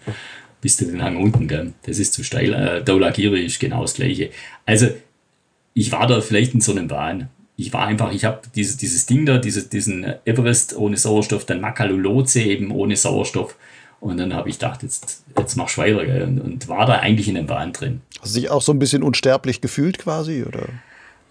bist 0.61 0.79
du 0.79 0.85
den 0.85 1.01
Hang 1.01 1.17
unten, 1.17 1.47
gell? 1.47 1.73
das 1.83 1.99
ist 1.99 2.13
zu 2.13 2.23
steil. 2.23 2.53
Äh, 2.53 2.83
Daulagiri 2.83 3.43
ist 3.45 3.59
genau 3.59 3.81
das 3.81 3.95
Gleiche. 3.95 4.29
Also 4.65 4.87
ich 5.73 5.91
war 5.91 6.07
da 6.07 6.21
vielleicht 6.21 6.53
in 6.53 6.61
so 6.61 6.71
einem 6.71 6.87
Bahn. 6.87 7.29
Ich 7.57 7.73
war 7.73 7.85
einfach, 7.85 8.11
ich 8.11 8.25
habe 8.25 8.41
dieses, 8.55 8.77
dieses 8.77 9.05
Ding 9.05 9.25
da, 9.25 9.37
diese, 9.37 9.67
diesen 9.67 10.05
Everest 10.25 10.75
ohne 10.75 10.97
Sauerstoff, 10.97 11.45
dann 11.45 11.61
Makalulotse 11.61 12.41
eben 12.41 12.71
ohne 12.71 12.95
Sauerstoff. 12.95 13.55
Und 13.99 14.17
dann 14.17 14.33
habe 14.33 14.49
ich 14.49 14.57
gedacht, 14.57 14.81
jetzt, 14.81 15.23
jetzt 15.37 15.57
weiter. 15.57 16.05
Gell? 16.05 16.23
Und, 16.23 16.39
und 16.39 16.67
war 16.67 16.87
da 16.87 16.95
eigentlich 16.95 17.27
in 17.27 17.37
einem 17.37 17.45
Bahn 17.45 17.71
drin. 17.71 18.01
Hast 18.19 18.35
du 18.35 18.39
dich 18.39 18.49
auch 18.49 18.63
so 18.63 18.73
ein 18.73 18.79
bisschen 18.79 19.03
unsterblich 19.03 19.61
gefühlt 19.61 19.99
quasi? 19.99 20.43
Oder? 20.43 20.69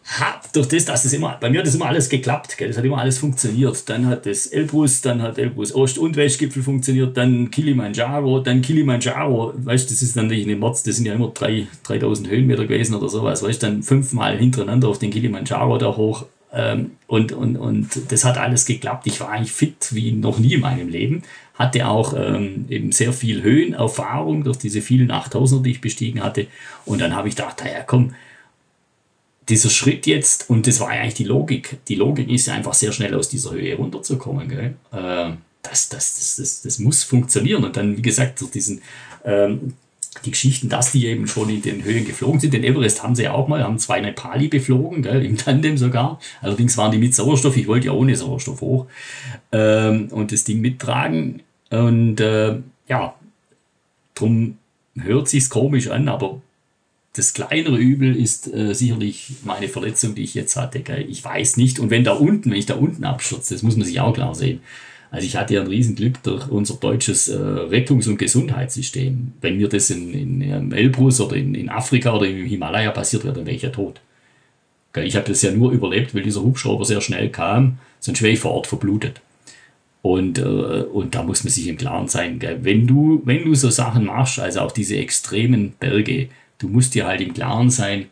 Ha, 0.04 0.40
durch 0.52 0.66
das, 0.66 0.86
dass 0.86 1.04
das 1.04 1.12
immer, 1.12 1.36
bei 1.40 1.50
mir 1.50 1.58
hat 1.58 1.66
das 1.66 1.74
immer 1.74 1.86
alles 1.86 2.08
geklappt, 2.08 2.56
gell? 2.58 2.68
das 2.68 2.78
hat 2.78 2.84
immer 2.84 2.98
alles 2.98 3.18
funktioniert. 3.18 3.88
Dann 3.88 4.06
hat 4.06 4.26
das 4.26 4.46
Elbrus, 4.46 5.02
dann 5.02 5.22
hat 5.22 5.38
Elbrus 5.38 5.74
Ost- 5.74 5.98
und 5.98 6.16
Westgipfel 6.16 6.62
funktioniert, 6.62 7.16
dann 7.16 7.50
Kilimanjaro, 7.50 8.40
dann 8.40 8.60
Kilimanjaro, 8.60 9.52
weißt 9.56 9.90
das 9.90 10.02
ist 10.02 10.16
dann 10.16 10.26
nicht 10.26 10.48
Mord, 10.58 10.84
das 10.84 10.96
sind 10.96 11.06
ja 11.06 11.14
immer 11.14 11.28
drei, 11.28 11.68
3000 11.84 12.28
Höhenmeter 12.28 12.66
gewesen 12.66 12.94
oder 12.94 13.08
sowas, 13.08 13.42
weißt 13.42 13.62
dann 13.62 13.82
fünfmal 13.82 14.36
hintereinander 14.36 14.88
auf 14.88 14.98
den 14.98 15.10
Kilimanjaro 15.10 15.78
da 15.78 15.96
hoch 15.96 16.24
ähm, 16.52 16.92
und, 17.06 17.32
und, 17.32 17.56
und 17.56 18.10
das 18.10 18.24
hat 18.24 18.36
alles 18.36 18.64
geklappt. 18.66 19.06
Ich 19.06 19.20
war 19.20 19.28
eigentlich 19.30 19.52
fit 19.52 19.94
wie 19.94 20.12
noch 20.12 20.38
nie 20.38 20.54
in 20.54 20.60
meinem 20.60 20.88
Leben, 20.88 21.22
hatte 21.54 21.86
auch 21.86 22.14
ähm, 22.16 22.64
eben 22.68 22.90
sehr 22.90 23.12
viel 23.12 23.42
Höhenerfahrung 23.42 24.42
durch 24.42 24.56
diese 24.56 24.80
vielen 24.80 25.12
8000er, 25.12 25.62
die 25.62 25.70
ich 25.70 25.80
bestiegen 25.80 26.24
hatte 26.24 26.48
und 26.84 27.00
dann 27.00 27.14
habe 27.14 27.28
ich 27.28 27.36
gedacht, 27.36 27.60
naja 27.62 27.84
komm, 27.86 28.14
dieser 29.50 29.70
Schritt 29.70 30.06
jetzt, 30.06 30.48
und 30.48 30.66
das 30.66 30.80
war 30.80 30.88
eigentlich 30.88 31.14
die 31.14 31.24
Logik, 31.24 31.78
die 31.88 31.96
Logik 31.96 32.30
ist 32.30 32.46
ja 32.46 32.54
einfach 32.54 32.74
sehr 32.74 32.92
schnell 32.92 33.14
aus 33.14 33.28
dieser 33.28 33.52
Höhe 33.52 33.76
runterzukommen. 33.76 34.48
Gell? 34.48 34.74
Äh, 34.92 35.32
das, 35.62 35.88
das, 35.88 36.16
das, 36.16 36.36
das, 36.36 36.62
das 36.62 36.78
muss 36.78 37.02
funktionieren. 37.02 37.64
Und 37.64 37.76
dann, 37.76 37.96
wie 37.96 38.02
gesagt, 38.02 38.40
durch 38.40 38.50
diesen, 38.50 38.80
ähm, 39.24 39.74
die 40.24 40.30
Geschichten, 40.30 40.68
dass 40.68 40.92
die 40.92 41.06
eben 41.06 41.26
schon 41.26 41.50
in 41.50 41.62
den 41.62 41.84
Höhen 41.84 42.04
geflogen 42.04 42.40
sind. 42.40 42.52
Den 42.52 42.64
Everest 42.64 43.02
haben 43.02 43.14
sie 43.14 43.24
ja 43.24 43.32
auch 43.32 43.48
mal, 43.48 43.62
haben 43.62 43.78
zwei 43.78 44.00
Nepali 44.00 44.48
beflogen, 44.48 45.02
gell, 45.02 45.24
im 45.24 45.36
Tandem 45.36 45.76
sogar. 45.78 46.20
Allerdings 46.42 46.76
waren 46.76 46.92
die 46.92 46.98
mit 46.98 47.14
Sauerstoff, 47.14 47.56
ich 47.56 47.68
wollte 47.68 47.86
ja 47.86 47.92
ohne 47.92 48.16
Sauerstoff 48.16 48.60
hoch 48.60 48.86
ähm, 49.52 50.08
und 50.10 50.32
das 50.32 50.44
Ding 50.44 50.60
mittragen. 50.60 51.42
Und 51.70 52.20
äh, 52.20 52.56
ja, 52.88 53.14
drum 54.14 54.58
hört 54.98 55.28
sich's 55.28 55.48
komisch 55.48 55.88
an, 55.88 56.08
aber 56.08 56.40
das 57.14 57.34
kleinere 57.34 57.76
Übel 57.76 58.16
ist 58.16 58.52
äh, 58.52 58.72
sicherlich 58.72 59.32
meine 59.44 59.68
Verletzung, 59.68 60.14
die 60.14 60.22
ich 60.22 60.34
jetzt 60.34 60.56
hatte. 60.56 60.80
Gell? 60.80 61.06
Ich 61.08 61.24
weiß 61.24 61.56
nicht. 61.56 61.80
Und 61.80 61.90
wenn 61.90 62.04
da 62.04 62.12
unten, 62.12 62.50
wenn 62.50 62.58
ich 62.58 62.66
da 62.66 62.74
unten 62.76 63.04
abstürze, 63.04 63.54
das 63.54 63.62
muss 63.62 63.76
man 63.76 63.86
sich 63.86 64.00
auch 64.00 64.14
klar 64.14 64.34
sehen. 64.34 64.60
Also 65.10 65.26
ich 65.26 65.36
hatte 65.36 65.54
ja 65.54 65.60
ein 65.60 65.66
Riesenglück 65.66 66.22
durch 66.22 66.48
unser 66.48 66.74
deutsches 66.74 67.28
äh, 67.28 67.36
Rettungs- 67.36 68.08
und 68.08 68.16
Gesundheitssystem. 68.16 69.32
Wenn 69.40 69.56
mir 69.56 69.68
das 69.68 69.90
in, 69.90 70.14
in, 70.14 70.40
in 70.40 70.72
Elbrus 70.72 71.20
oder 71.20 71.34
in, 71.34 71.56
in 71.56 71.68
Afrika 71.68 72.14
oder 72.14 72.28
im 72.28 72.46
Himalaya 72.46 72.92
passiert 72.92 73.24
wäre, 73.24 73.34
dann 73.34 73.46
wäre 73.46 73.56
ich 73.56 73.62
ja 73.62 73.70
tot. 73.70 74.00
Gell? 74.92 75.06
Ich 75.06 75.16
habe 75.16 75.26
das 75.26 75.42
ja 75.42 75.50
nur 75.50 75.72
überlebt, 75.72 76.14
weil 76.14 76.22
dieser 76.22 76.42
Hubschrauber 76.42 76.84
sehr 76.84 77.00
schnell 77.00 77.28
kam, 77.30 77.78
sonst 77.98 78.22
wäre 78.22 78.32
ich 78.32 78.38
vor 78.38 78.52
Ort 78.52 78.68
verblutet. 78.68 79.20
Und, 80.02 80.38
äh, 80.38 80.42
und 80.42 81.16
da 81.16 81.24
muss 81.24 81.42
man 81.42 81.52
sich 81.52 81.66
im 81.66 81.76
Klaren 81.76 82.08
sein, 82.08 82.38
gell? 82.38 82.60
Wenn, 82.62 82.86
du, 82.86 83.20
wenn 83.24 83.44
du 83.44 83.54
so 83.54 83.68
Sachen 83.68 84.06
machst, 84.06 84.38
also 84.38 84.60
auch 84.60 84.72
diese 84.72 84.96
extremen 84.96 85.74
Berge, 85.78 86.28
du 86.60 86.68
musst 86.68 86.94
dir 86.94 87.06
halt 87.06 87.20
im 87.20 87.34
Klaren 87.34 87.70
sein, 87.70 88.06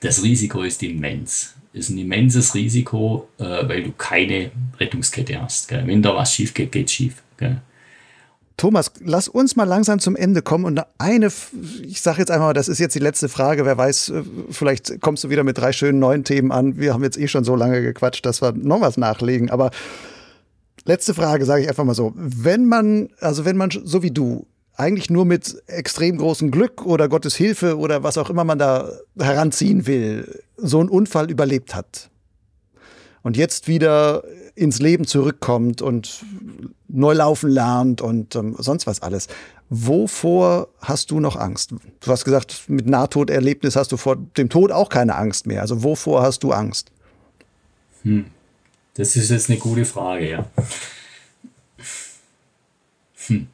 das 0.00 0.22
Risiko 0.22 0.62
ist 0.62 0.82
immens. 0.82 1.54
Ist 1.72 1.90
ein 1.90 1.98
immenses 1.98 2.54
Risiko, 2.54 3.28
äh, 3.38 3.68
weil 3.68 3.82
du 3.82 3.90
keine 3.92 4.52
Rettungskette 4.78 5.40
hast. 5.40 5.68
Gell? 5.68 5.84
Wenn 5.86 6.02
da 6.02 6.14
was 6.14 6.32
schief 6.32 6.54
geht, 6.54 6.70
geht 6.70 6.90
schief. 6.90 7.22
Gell? 7.36 7.60
Thomas, 8.56 8.92
lass 9.00 9.26
uns 9.26 9.56
mal 9.56 9.64
langsam 9.64 9.98
zum 9.98 10.14
Ende 10.14 10.40
kommen 10.40 10.64
und 10.64 10.80
eine, 10.98 11.32
ich 11.82 12.00
sage 12.00 12.20
jetzt 12.20 12.30
einmal, 12.30 12.54
das 12.54 12.68
ist 12.68 12.78
jetzt 12.78 12.94
die 12.94 13.00
letzte 13.00 13.28
Frage, 13.28 13.64
wer 13.64 13.76
weiß, 13.76 14.10
äh, 14.10 14.22
vielleicht 14.50 15.00
kommst 15.00 15.24
du 15.24 15.30
wieder 15.30 15.42
mit 15.42 15.58
drei 15.58 15.72
schönen 15.72 15.98
neuen 15.98 16.22
Themen 16.22 16.52
an. 16.52 16.78
Wir 16.78 16.94
haben 16.94 17.02
jetzt 17.02 17.18
eh 17.18 17.26
schon 17.26 17.42
so 17.42 17.56
lange 17.56 17.82
gequatscht, 17.82 18.24
dass 18.24 18.40
wir 18.40 18.52
noch 18.52 18.80
was 18.80 18.96
nachlegen, 18.96 19.50
aber 19.50 19.70
letzte 20.84 21.14
Frage 21.14 21.44
sage 21.46 21.62
ich 21.62 21.68
einfach 21.68 21.84
mal 21.84 21.94
so, 21.94 22.12
wenn 22.14 22.66
man, 22.66 23.08
also 23.20 23.44
wenn 23.44 23.56
man 23.56 23.70
so 23.70 24.02
wie 24.04 24.12
du 24.12 24.46
eigentlich 24.76 25.10
nur 25.10 25.24
mit 25.24 25.62
extrem 25.66 26.18
großem 26.18 26.50
Glück 26.50 26.84
oder 26.84 27.08
Gottes 27.08 27.36
Hilfe 27.36 27.78
oder 27.78 28.02
was 28.02 28.18
auch 28.18 28.30
immer 28.30 28.44
man 28.44 28.58
da 28.58 28.90
heranziehen 29.18 29.86
will, 29.86 30.42
so 30.56 30.80
einen 30.80 30.88
Unfall 30.88 31.30
überlebt 31.30 31.74
hat 31.74 32.10
und 33.22 33.36
jetzt 33.36 33.68
wieder 33.68 34.24
ins 34.54 34.80
Leben 34.80 35.06
zurückkommt 35.06 35.82
und 35.82 36.24
neu 36.88 37.12
laufen 37.12 37.50
lernt 37.50 38.00
und 38.00 38.36
ähm, 38.36 38.54
sonst 38.58 38.86
was 38.86 39.02
alles. 39.02 39.28
Wovor 39.70 40.68
hast 40.80 41.10
du 41.10 41.20
noch 41.20 41.36
Angst? 41.36 41.74
Du 42.00 42.10
hast 42.10 42.24
gesagt, 42.24 42.64
mit 42.68 42.86
Nahtoderlebnis 42.86 43.76
hast 43.76 43.90
du 43.90 43.96
vor 43.96 44.16
dem 44.16 44.48
Tod 44.48 44.70
auch 44.70 44.88
keine 44.88 45.16
Angst 45.16 45.46
mehr. 45.46 45.62
Also 45.62 45.82
wovor 45.82 46.22
hast 46.22 46.44
du 46.44 46.52
Angst? 46.52 46.92
Hm. 48.02 48.26
Das 48.94 49.16
ist 49.16 49.30
jetzt 49.30 49.50
eine 49.50 49.58
gute 49.58 49.84
Frage, 49.84 50.30
ja. 50.30 50.46
Hm. 53.26 53.48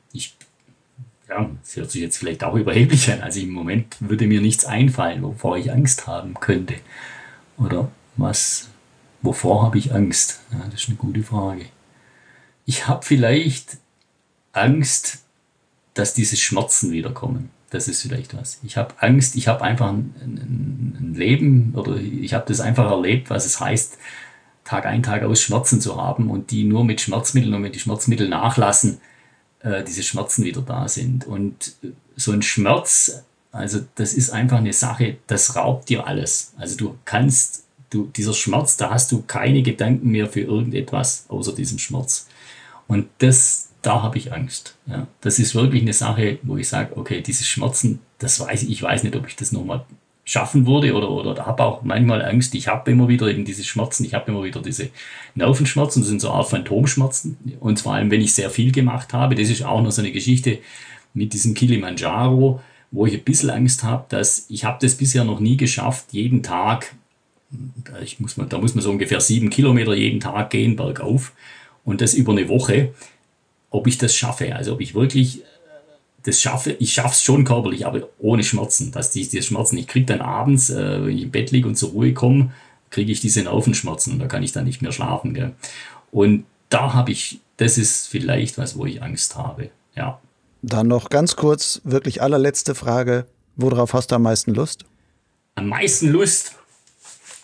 Ja, 1.31 1.49
das 1.63 1.77
hört 1.77 1.91
sich 1.93 2.03
jetzt 2.03 2.19
vielleicht 2.19 2.43
auch 2.43 2.57
überheblich 2.57 3.11
an. 3.13 3.21
Also 3.23 3.39
im 3.41 3.51
Moment 3.51 3.97
würde 4.01 4.27
mir 4.27 4.41
nichts 4.41 4.65
einfallen, 4.65 5.23
wovor 5.23 5.57
ich 5.57 5.71
Angst 5.71 6.09
haben 6.09 6.35
könnte. 6.35 6.75
Oder 7.57 7.91
was, 8.17 8.69
wovor 9.23 9.63
habe 9.63 9.79
ich 9.79 9.95
Angst? 9.95 10.41
Ja, 10.51 10.65
das 10.71 10.83
ist 10.83 10.89
eine 10.89 10.97
gute 10.97 11.23
Frage. 11.23 11.67
Ich 12.67 12.89
habe 12.89 13.07
vielleicht 13.07 13.79
Angst, 14.53 15.19
dass 15.95 16.15
diese 16.15 16.37
Schmerzen 16.37 16.91
wiederkommen. 16.91 17.51
Das 17.71 17.87
ist 17.87 18.03
vielleicht 18.03 18.37
was. 18.37 18.59
Ich 18.65 18.77
habe 18.77 18.95
Angst, 18.99 19.37
ich 19.37 19.47
habe 19.47 19.63
einfach 19.63 19.89
ein, 19.89 20.13
ein, 20.21 20.97
ein, 20.99 21.15
Leben 21.15 21.75
oder 21.77 21.97
ich 21.97 22.35
habe 22.35 22.47
das 22.49 22.61
einfach 22.61 22.91
erlebt, 22.91 23.31
was 23.31 23.47
es 23.47 23.61
heißt, 23.61 23.99
Tag 24.65 24.87
ein, 24.87 25.05
Tag 25.05 25.23
aus 25.23 25.41
Schmerzen 25.41 25.81
zu 25.81 26.01
haben 26.01 26.29
und 26.31 26.51
die 26.51 26.65
nur 26.65 26.85
mit 26.85 27.01
Schmerzmitteln 27.01 27.55
und 27.55 27.63
wenn 27.63 27.73
die 27.73 27.79
Schmerzmittel 27.79 28.29
nachlassen, 28.29 29.01
äh, 29.63 29.85
diese 29.85 30.03
Schmerzen 30.03 30.45
wieder 30.45 30.63
da 30.63 30.89
sind. 30.89 31.27
Und 31.27 31.75
so 32.17 32.33
ein 32.33 32.43
Schmerz, 32.43 33.23
also 33.53 33.81
das 33.95 34.15
ist 34.15 34.31
einfach 34.31 34.59
eine 34.59 34.73
Sache, 34.73 35.19
das 35.27 35.57
raubt 35.57 35.89
dir 35.89 36.07
alles. 36.07 36.53
Also 36.57 36.77
du 36.77 36.99
kannst, 37.05 37.65
du, 37.91 38.07
dieser 38.17 38.35
Schmerz, 38.35 38.77
da 38.77 38.91
hast 38.91 39.13
du 39.13 39.23
keine 39.23 39.63
Gedanken 39.63 40.11
mehr 40.11 40.29
für 40.29 40.41
irgendetwas 40.41 41.25
außer 41.29 41.55
diesem 41.55 41.79
Schmerz. 41.79 42.27
Und 42.89 43.09
das, 43.19 43.71
da 43.83 44.03
habe 44.03 44.19
ich 44.19 44.33
Angst. 44.33 44.77
Ja. 44.87 45.07
Das 45.21 45.39
ist 45.39 45.55
wirklich 45.55 45.83
eine 45.83 45.93
Sache, 45.93 46.39
wo 46.43 46.57
ich 46.57 46.69
sage, 46.69 46.97
okay, 46.97 47.21
diese 47.21 47.45
Schmerzen, 47.45 48.01
das 48.19 48.41
weiß 48.41 48.65
ich, 48.65 48.71
ich 48.71 48.83
weiß 48.83 49.03
nicht, 49.03 49.17
ob 49.17 49.27
ich 49.27 49.37
das 49.37 49.53
nochmal 49.53 49.85
schaffen 50.31 50.65
würde 50.65 50.95
oder, 50.95 51.11
oder 51.11 51.45
habe 51.45 51.65
auch 51.65 51.83
manchmal 51.83 52.25
Angst. 52.25 52.55
Ich 52.55 52.69
habe 52.69 52.93
immer 52.93 53.09
wieder 53.09 53.27
eben 53.27 53.45
diese 53.45 53.65
Schmerzen, 53.65 54.05
ich 54.05 54.15
habe 54.15 54.31
immer 54.31 54.45
wieder 54.45 54.63
diese 54.63 54.91
Nervenschmerzen, 55.35 56.03
das 56.03 56.09
sind 56.09 56.21
so 56.21 56.31
Art 56.31 56.49
Phantomschmerzen. 56.49 57.37
Und 57.59 57.81
vor 57.81 57.95
allem, 57.95 58.13
wenn 58.13 58.21
ich 58.21 58.33
sehr 58.33 58.49
viel 58.49 58.71
gemacht 58.71 59.13
habe, 59.13 59.35
das 59.35 59.49
ist 59.49 59.65
auch 59.65 59.83
noch 59.83 59.91
so 59.91 60.03
eine 60.03 60.13
Geschichte 60.13 60.59
mit 61.15 61.33
diesem 61.33 61.55
Kilimanjaro, 61.55 62.61
wo 62.93 63.07
ich 63.07 63.15
ein 63.15 63.25
bisschen 63.25 63.51
Angst 63.51 63.83
habe, 63.83 64.05
dass 64.09 64.47
ich 64.49 64.65
habe 64.65 64.79
das 64.81 64.95
bisher 64.95 65.25
noch 65.25 65.41
nie 65.41 65.57
geschafft, 65.57 66.13
jeden 66.13 66.45
Tag, 66.45 66.95
ich 68.01 68.21
muss 68.21 68.37
mal, 68.37 68.47
da 68.47 68.59
muss 68.59 68.77
man 68.77 68.85
so 68.85 68.91
ungefähr 68.93 69.21
sieben 69.21 69.51
Kilometer 69.51 69.95
jeden 69.95 70.21
Tag 70.21 70.51
gehen, 70.51 70.77
bergauf, 70.77 71.33
und 71.85 72.01
das 72.01 72.15
über 72.15 72.31
eine 72.31 72.49
Woche, 72.49 72.95
ob 73.71 73.89
ich 73.89 73.99
das 73.99 74.15
schaffe. 74.15 74.55
Also 74.55 74.75
ob 74.75 74.81
ich 74.81 74.95
wirklich 74.95 75.43
das 76.23 76.41
schaffe, 76.41 76.73
ich 76.79 76.93
schaffe 76.93 77.15
es 77.15 77.23
schon 77.23 77.45
körperlich, 77.45 77.87
aber 77.87 78.09
ohne 78.19 78.45
Schmerzen. 78.45 78.93
Dass 78.93 79.11
die, 79.11 79.27
die 79.27 79.43
Schmerzen, 79.43 79.79
ich 79.79 79.87
kriege 79.87 80.07
dann 80.07 80.21
abends, 80.21 80.71
äh, 80.71 81.05
wenn 81.05 81.17
ich 81.17 81.25
im 81.25 81.31
Bett 81.31 81.51
liege 81.51 81.67
und 81.67 81.77
zur 81.77 81.91
Ruhe 81.91 82.13
komme, 82.13 82.53
kriege 82.91 83.13
ich 83.13 83.21
diese 83.21 83.43
Nervenschmerzen 83.43 84.15
und 84.15 84.19
da 84.19 84.27
kann 84.27 84.43
ich 84.43 84.53
dann 84.53 84.65
nicht 84.65 84.83
mehr 84.83 84.93
schlafen. 84.93 85.35
Gell? 85.35 85.53
Und 86.11 86.45
da 86.69 86.93
habe 86.93 87.13
ich, 87.13 87.41
das 87.57 87.79
ist 87.79 88.09
vielleicht 88.09 88.59
was, 88.59 88.77
wo 88.77 88.87
ich 88.87 89.03
Angst 89.03 89.37
habe. 89.37 89.71
Ja. 89.95 90.21
Dann 90.63 90.89
noch 90.89 91.09
ganz 91.09 91.37
kurz, 91.37 91.81
wirklich 91.85 92.21
allerletzte 92.23 92.75
Frage. 92.75 93.27
Worauf 93.57 93.95
hast 93.95 94.11
du 94.11 94.17
am 94.17 94.23
meisten 94.23 94.55
Lust? 94.55 94.85
Am 95.55 95.69
meisten 95.69 96.09
Lust? 96.09 96.57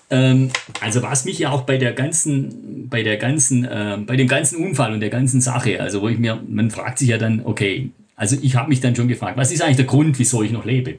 Ähm, 0.08 0.50
also 0.80 1.02
was 1.02 1.24
mich 1.24 1.38
ja 1.38 1.50
auch 1.50 1.62
bei 1.62 1.78
der 1.78 1.92
ganzen, 1.92 2.88
bei 2.88 3.02
der 3.02 3.16
ganzen, 3.16 3.64
äh, 3.64 3.98
bei 4.04 4.16
dem 4.16 4.28
ganzen 4.28 4.64
Unfall 4.64 4.92
und 4.92 5.00
der 5.00 5.10
ganzen 5.10 5.40
Sache, 5.40 5.80
also 5.80 6.02
wo 6.02 6.08
ich 6.08 6.18
mir, 6.18 6.40
man 6.46 6.70
fragt 6.70 6.98
sich 6.98 7.08
ja 7.08 7.18
dann, 7.18 7.44
okay, 7.44 7.90
Also 8.16 8.36
ich 8.40 8.56
habe 8.56 8.70
mich 8.70 8.80
dann 8.80 8.96
schon 8.96 9.08
gefragt, 9.08 9.36
was 9.36 9.52
ist 9.52 9.62
eigentlich 9.62 9.76
der 9.76 9.84
Grund, 9.84 10.18
wieso 10.18 10.42
ich 10.42 10.50
noch 10.50 10.64
lebe? 10.64 10.96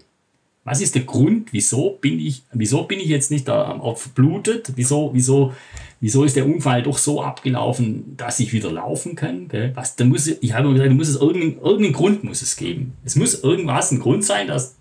Was 0.63 0.82
ist 0.82 0.95
der 0.95 1.03
Grund, 1.03 1.53
wieso 1.53 1.91
bin 1.91 2.20
ich, 2.20 2.43
wieso 2.51 2.84
bin 2.84 2.99
ich 2.99 3.07
jetzt 3.07 3.32
nicht 3.32 3.47
da 3.47 3.80
verblutet? 3.95 4.74
Wieso, 4.76 5.11
wieso, 5.13 5.53
wieso 6.01 6.26
ist 6.26 6.36
der 6.36 6.45
Unfall 6.45 6.84
doch 6.84 6.97
so 6.97 7.22
abgelaufen, 7.22 8.15
dass 8.18 8.39
ich 8.39 8.53
wieder 8.53 8.72
laufen 8.72 9.15
kann? 9.15 9.49
Was, 9.74 9.95
dann 9.95 10.09
muss, 10.09 10.28
ich 10.28 10.53
habe 10.53 10.68
mir 10.68 10.74
gesagt, 10.74 10.93
muss 10.93 11.07
es 11.07 11.15
irgendeinen, 11.15 11.59
irgendeinen 11.61 11.93
Grund 11.93 12.24
muss 12.24 12.41
es 12.41 12.57
geben. 12.57 12.93
Es 13.05 13.15
muss 13.15 13.43
irgendwas 13.43 13.91
ein 13.91 13.99
Grund 13.99 14.26
sein, 14.26 14.47
dass, 14.47 14.76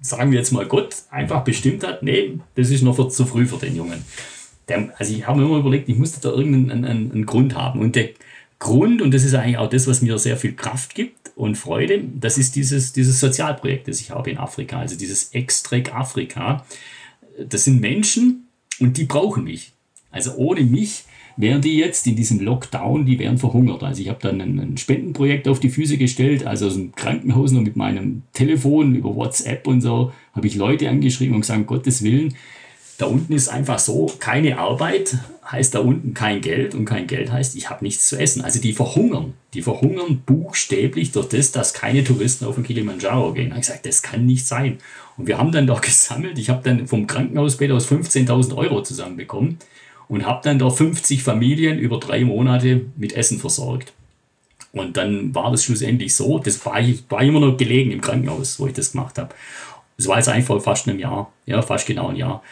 sagen 0.00 0.30
wir 0.30 0.38
jetzt 0.38 0.52
mal, 0.52 0.66
Gott 0.66 0.94
einfach 1.10 1.42
bestimmt 1.42 1.84
hat, 1.84 2.04
nee, 2.04 2.38
das 2.54 2.70
ist 2.70 2.82
noch 2.82 3.08
zu 3.08 3.26
früh 3.26 3.46
für 3.46 3.58
den 3.58 3.76
Jungen. 3.76 4.04
Der, 4.68 4.94
also 4.98 5.12
ich 5.12 5.26
habe 5.26 5.40
mir 5.40 5.46
immer 5.46 5.58
überlegt, 5.58 5.88
ich 5.88 5.98
musste 5.98 6.20
da 6.20 6.30
irgendeinen 6.30 6.84
einen, 6.84 7.10
einen 7.10 7.26
Grund 7.26 7.56
haben. 7.56 7.80
Und 7.80 7.96
der 7.96 8.10
Grund, 8.60 9.02
und 9.02 9.12
das 9.12 9.24
ist 9.24 9.34
eigentlich 9.34 9.58
auch 9.58 9.68
das, 9.68 9.88
was 9.88 10.00
mir 10.00 10.16
sehr 10.18 10.36
viel 10.36 10.54
Kraft 10.54 10.94
gibt 10.94 11.23
und 11.36 11.56
Freude, 11.56 12.02
das 12.14 12.38
ist 12.38 12.56
dieses, 12.56 12.92
dieses 12.92 13.20
Sozialprojekt, 13.20 13.88
das 13.88 14.00
ich 14.00 14.10
habe 14.10 14.30
in 14.30 14.38
Afrika, 14.38 14.78
also 14.78 14.96
dieses 14.96 15.34
Extrek 15.34 15.94
Afrika. 15.94 16.64
Das 17.48 17.64
sind 17.64 17.80
Menschen 17.80 18.48
und 18.78 18.96
die 18.96 19.04
brauchen 19.04 19.44
mich. 19.44 19.72
Also 20.10 20.34
ohne 20.36 20.62
mich 20.62 21.04
wären 21.36 21.60
die 21.60 21.76
jetzt 21.76 22.06
in 22.06 22.14
diesem 22.14 22.40
Lockdown, 22.40 23.06
die 23.06 23.18
wären 23.18 23.38
verhungert. 23.38 23.82
Also 23.82 24.00
ich 24.00 24.08
habe 24.08 24.20
dann 24.22 24.40
ein, 24.40 24.60
ein, 24.60 24.76
Spendenprojekt 24.76 25.48
auf 25.48 25.58
die 25.58 25.70
Füße 25.70 25.98
gestellt, 25.98 26.46
also 26.46 26.68
aus 26.68 26.74
dem 26.74 26.92
Krankenhaus 26.94 27.50
noch 27.50 27.62
mit 27.62 27.74
meinem 27.74 28.22
Telefon 28.32 28.94
über 28.94 29.16
WhatsApp 29.16 29.66
und 29.66 29.80
so, 29.80 30.12
habe 30.32 30.46
ich 30.46 30.54
Leute 30.54 30.88
angeschrieben 30.88 31.34
und 31.34 31.40
gesagt, 31.40 31.58
um 31.58 31.66
Gottes 31.66 32.04
Willen, 32.04 32.34
da 32.98 33.06
unten 33.06 33.32
ist 33.32 33.48
einfach 33.48 33.80
so, 33.80 34.06
keine 34.20 34.58
Arbeit 34.58 35.18
heißt 35.50 35.74
da 35.74 35.80
unten 35.80 36.14
kein 36.14 36.40
Geld 36.40 36.74
und 36.74 36.84
kein 36.84 37.06
Geld 37.06 37.30
heißt, 37.30 37.56
ich 37.56 37.68
habe 37.68 37.84
nichts 37.84 38.08
zu 38.08 38.18
essen. 38.18 38.42
Also 38.42 38.60
die 38.60 38.72
verhungern. 38.72 39.34
Die 39.52 39.62
verhungern 39.62 40.22
buchstäblich 40.24 41.12
durch 41.12 41.28
das, 41.28 41.52
dass 41.52 41.74
keine 41.74 42.02
Touristen 42.02 42.46
auf 42.46 42.54
den 42.54 42.64
Kilimanjaro 42.64 43.32
gehen. 43.34 43.50
Da 43.50 43.56
habe 43.56 43.60
ich 43.60 43.66
gesagt, 43.66 43.86
das 43.86 44.02
kann 44.02 44.26
nicht 44.26 44.46
sein. 44.46 44.78
Und 45.16 45.26
wir 45.26 45.38
haben 45.38 45.52
dann 45.52 45.66
doch 45.66 45.80
gesammelt. 45.82 46.38
Ich 46.38 46.48
habe 46.48 46.62
dann 46.62 46.86
vom 46.86 47.06
Krankenhausbett 47.06 47.70
aus 47.70 47.90
15.000 47.90 48.56
Euro 48.56 48.82
zusammenbekommen 48.82 49.58
und 50.08 50.26
habe 50.26 50.40
dann 50.44 50.58
doch 50.58 50.76
50 50.76 51.22
Familien 51.22 51.78
über 51.78 51.98
drei 51.98 52.24
Monate 52.24 52.86
mit 52.96 53.14
Essen 53.14 53.38
versorgt. 53.38 53.92
Und 54.72 54.96
dann 54.96 55.34
war 55.34 55.52
das 55.52 55.64
schlussendlich 55.64 56.16
so, 56.16 56.38
das 56.40 56.64
war, 56.66 56.80
ich 56.80 57.04
war 57.08 57.22
immer 57.22 57.38
noch 57.38 57.56
gelegen 57.56 57.92
im 57.92 58.00
Krankenhaus, 58.00 58.58
wo 58.58 58.66
ich 58.66 58.72
das 58.72 58.92
gemacht 58.92 59.18
habe. 59.18 59.34
Das 59.96 60.08
war 60.08 60.16
jetzt 60.16 60.46
vor 60.46 60.60
fast 60.60 60.88
einem 60.88 60.98
Jahr, 60.98 61.32
ja, 61.46 61.62
fast 61.62 61.86
genau 61.86 62.08
ein 62.08 62.16
Jahr. 62.16 62.42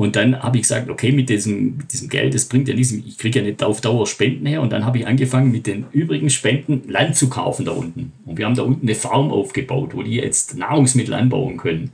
Und 0.00 0.16
dann 0.16 0.42
habe 0.42 0.56
ich 0.56 0.62
gesagt, 0.62 0.88
okay, 0.88 1.12
mit 1.12 1.28
diesem, 1.28 1.86
diesem 1.88 2.08
Geld, 2.08 2.32
das 2.32 2.46
bringt 2.46 2.68
ja 2.68 2.74
nichts, 2.74 2.90
ich 2.90 3.18
kriege 3.18 3.40
ja 3.40 3.44
nicht 3.44 3.62
auf 3.62 3.82
Dauer 3.82 4.06
Spenden 4.06 4.46
her. 4.46 4.62
Und 4.62 4.72
dann 4.72 4.86
habe 4.86 4.96
ich 4.96 5.06
angefangen, 5.06 5.52
mit 5.52 5.66
den 5.66 5.84
übrigen 5.92 6.30
Spenden 6.30 6.90
Land 6.90 7.16
zu 7.16 7.28
kaufen 7.28 7.66
da 7.66 7.72
unten. 7.72 8.10
Und 8.24 8.38
wir 8.38 8.46
haben 8.46 8.54
da 8.54 8.62
unten 8.62 8.86
eine 8.86 8.94
Farm 8.94 9.30
aufgebaut, 9.30 9.90
wo 9.92 10.02
die 10.02 10.14
jetzt 10.14 10.56
Nahrungsmittel 10.56 11.12
anbauen 11.12 11.58
können. 11.58 11.90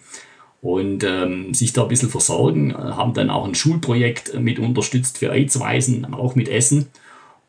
Und 0.60 1.02
ähm, 1.02 1.52
sich 1.52 1.72
da 1.72 1.82
ein 1.82 1.88
bisschen 1.88 2.08
versorgen, 2.08 2.76
haben 2.76 3.12
dann 3.12 3.28
auch 3.28 3.44
ein 3.44 3.56
Schulprojekt 3.56 4.38
mit 4.38 4.60
unterstützt 4.60 5.18
für 5.18 5.32
Aidsweisen, 5.32 6.04
auch 6.14 6.36
mit 6.36 6.48
Essen. 6.48 6.86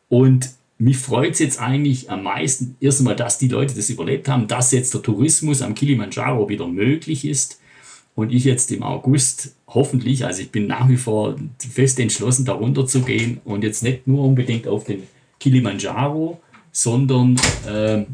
Und 0.08 0.50
mich 0.76 0.98
freut 0.98 1.34
es 1.34 1.38
jetzt 1.38 1.60
eigentlich 1.60 2.10
am 2.10 2.24
meisten, 2.24 2.76
erstmal, 2.80 3.14
dass 3.14 3.38
die 3.38 3.46
Leute 3.46 3.76
das 3.76 3.90
überlebt 3.90 4.28
haben, 4.28 4.48
dass 4.48 4.72
jetzt 4.72 4.92
der 4.92 5.02
Tourismus 5.02 5.62
am 5.62 5.76
Kilimanjaro 5.76 6.48
wieder 6.48 6.66
möglich 6.66 7.24
ist 7.24 7.60
und 8.18 8.32
ich 8.32 8.42
jetzt 8.42 8.72
im 8.72 8.82
August 8.82 9.54
hoffentlich, 9.68 10.26
also 10.26 10.42
ich 10.42 10.50
bin 10.50 10.66
nach 10.66 10.88
wie 10.88 10.96
vor 10.96 11.36
fest 11.60 12.00
entschlossen, 12.00 12.44
darunter 12.44 12.84
zu 12.84 13.02
gehen 13.02 13.40
und 13.44 13.62
jetzt 13.62 13.84
nicht 13.84 14.08
nur 14.08 14.24
unbedingt 14.24 14.66
auf 14.66 14.82
den 14.82 15.04
Kilimanjaro, 15.38 16.40
sondern 16.72 17.40
äh, 17.64 18.04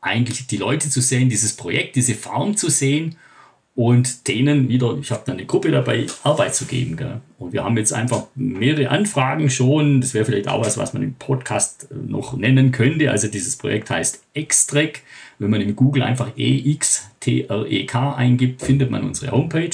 eigentlich 0.00 0.46
die 0.46 0.56
Leute 0.56 0.88
zu 0.88 1.00
sehen, 1.00 1.28
dieses 1.28 1.56
Projekt, 1.56 1.96
diese 1.96 2.14
Farm 2.14 2.56
zu 2.56 2.70
sehen 2.70 3.16
und 3.74 4.28
denen 4.28 4.68
wieder, 4.68 4.96
ich 5.00 5.10
habe 5.10 5.22
da 5.26 5.32
eine 5.32 5.46
Gruppe 5.46 5.72
dabei, 5.72 6.06
Arbeit 6.22 6.54
zu 6.54 6.66
geben. 6.66 6.96
Gell? 6.96 7.20
Und 7.40 7.52
wir 7.52 7.64
haben 7.64 7.76
jetzt 7.76 7.92
einfach 7.92 8.28
mehrere 8.36 8.90
Anfragen 8.90 9.50
schon. 9.50 10.00
Das 10.00 10.14
wäre 10.14 10.26
vielleicht 10.26 10.46
auch 10.46 10.64
was, 10.64 10.78
was 10.78 10.92
man 10.92 11.02
im 11.02 11.14
Podcast 11.14 11.88
noch 11.90 12.36
nennen 12.36 12.70
könnte. 12.70 13.10
Also 13.10 13.26
dieses 13.26 13.56
Projekt 13.56 13.90
heißt 13.90 14.22
Extrek. 14.34 15.02
Wenn 15.38 15.50
man 15.50 15.60
in 15.60 15.76
Google 15.76 16.02
einfach 16.02 16.32
EXTREK 16.36 17.94
eingibt, 17.94 18.62
findet 18.62 18.90
man 18.90 19.04
unsere 19.04 19.32
Homepage. 19.32 19.70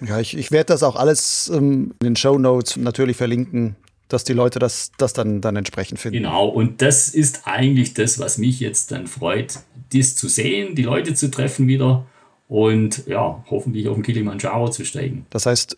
Ja, 0.00 0.20
ich, 0.20 0.36
ich 0.36 0.52
werde 0.52 0.66
das 0.66 0.82
auch 0.82 0.96
alles 0.96 1.50
ähm, 1.52 1.94
in 2.00 2.04
den 2.04 2.16
Show 2.16 2.38
Notes 2.38 2.76
natürlich 2.76 3.16
verlinken, 3.16 3.76
dass 4.08 4.24
die 4.24 4.32
Leute 4.32 4.58
das, 4.58 4.92
das 4.96 5.12
dann, 5.12 5.40
dann 5.40 5.56
entsprechend 5.56 5.98
finden. 5.98 6.18
Genau, 6.18 6.46
und 6.46 6.82
das 6.82 7.08
ist 7.08 7.42
eigentlich 7.46 7.94
das, 7.94 8.18
was 8.18 8.38
mich 8.38 8.60
jetzt 8.60 8.92
dann 8.92 9.06
freut, 9.06 9.58
dies 9.92 10.16
zu 10.16 10.28
sehen, 10.28 10.74
die 10.74 10.82
Leute 10.82 11.14
zu 11.14 11.30
treffen 11.30 11.66
wieder 11.66 12.06
und 12.48 13.06
ja, 13.06 13.44
hoffentlich 13.50 13.88
auf 13.88 13.94
den 13.94 14.02
Kilimanjaro 14.02 14.70
zu 14.70 14.84
steigen. 14.84 15.26
Das 15.30 15.46
heißt, 15.46 15.76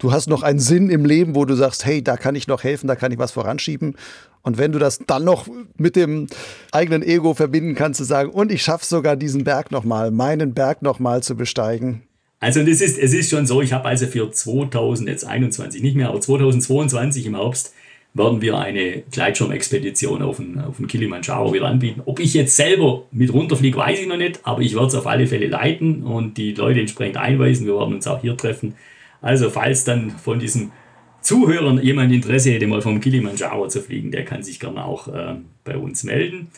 du 0.00 0.12
hast 0.12 0.28
noch 0.28 0.42
einen 0.42 0.58
Sinn 0.58 0.90
im 0.90 1.04
Leben, 1.04 1.36
wo 1.36 1.44
du 1.44 1.54
sagst, 1.54 1.86
hey, 1.86 2.02
da 2.02 2.16
kann 2.16 2.34
ich 2.34 2.48
noch 2.48 2.64
helfen, 2.64 2.88
da 2.88 2.96
kann 2.96 3.12
ich 3.12 3.18
was 3.18 3.30
voranschieben. 3.30 3.96
Und 4.42 4.58
wenn 4.58 4.72
du 4.72 4.78
das 4.78 4.98
dann 5.06 5.24
noch 5.24 5.46
mit 5.76 5.96
dem 5.96 6.26
eigenen 6.72 7.02
Ego 7.02 7.34
verbinden 7.34 7.74
kannst, 7.74 7.98
zu 7.98 8.04
sagen, 8.04 8.30
und 8.30 8.50
ich 8.50 8.62
schaffe 8.62 8.84
sogar 8.84 9.16
diesen 9.16 9.44
Berg 9.44 9.70
nochmal, 9.70 10.10
meinen 10.10 10.54
Berg 10.54 10.82
nochmal 10.82 11.22
zu 11.22 11.36
besteigen. 11.36 12.02
Also 12.40 12.60
das 12.60 12.80
ist, 12.80 12.98
es 12.98 13.12
ist 13.12 13.28
schon 13.30 13.46
so, 13.46 13.60
ich 13.60 13.74
habe 13.74 13.84
also 13.84 14.06
für 14.06 14.30
2021, 14.30 15.82
nicht 15.82 15.94
mehr, 15.94 16.08
aber 16.08 16.20
2022 16.20 17.26
im 17.26 17.36
Herbst, 17.36 17.74
werden 18.12 18.40
wir 18.40 18.58
eine 18.58 19.02
Gleitschirmexpedition 19.10 20.22
auf 20.22 20.38
den, 20.38 20.58
auf 20.58 20.78
den 20.78 20.88
Kilimanjaro 20.88 21.52
wieder 21.52 21.66
anbieten. 21.66 22.02
Ob 22.06 22.18
ich 22.18 22.34
jetzt 22.34 22.56
selber 22.56 23.04
mit 23.12 23.32
runterfliege, 23.32 23.76
weiß 23.76 24.00
ich 24.00 24.08
noch 24.08 24.16
nicht, 24.16 24.40
aber 24.42 24.62
ich 24.62 24.74
werde 24.74 24.88
es 24.88 24.94
auf 24.94 25.06
alle 25.06 25.26
Fälle 25.26 25.46
leiten 25.46 26.02
und 26.02 26.36
die 26.36 26.52
Leute 26.52 26.80
entsprechend 26.80 27.18
einweisen. 27.18 27.66
Wir 27.66 27.76
werden 27.76 27.94
uns 27.94 28.06
auch 28.08 28.20
hier 28.20 28.36
treffen. 28.36 28.74
Also 29.22 29.50
falls 29.50 29.84
dann 29.84 30.10
von 30.10 30.38
diesen 30.38 30.72
Zuhörern 31.20 31.82
jemand 31.82 32.12
Interesse 32.12 32.52
hätte, 32.52 32.66
mal 32.66 32.80
vom 32.80 33.00
Kilimanjaro 33.00 33.68
zu 33.68 33.82
fliegen, 33.82 34.10
der 34.10 34.24
kann 34.24 34.42
sich 34.42 34.58
gerne 34.58 34.84
auch 34.84 35.08
äh, 35.08 35.36
bei 35.64 35.76
uns 35.76 36.04
melden. 36.04 36.48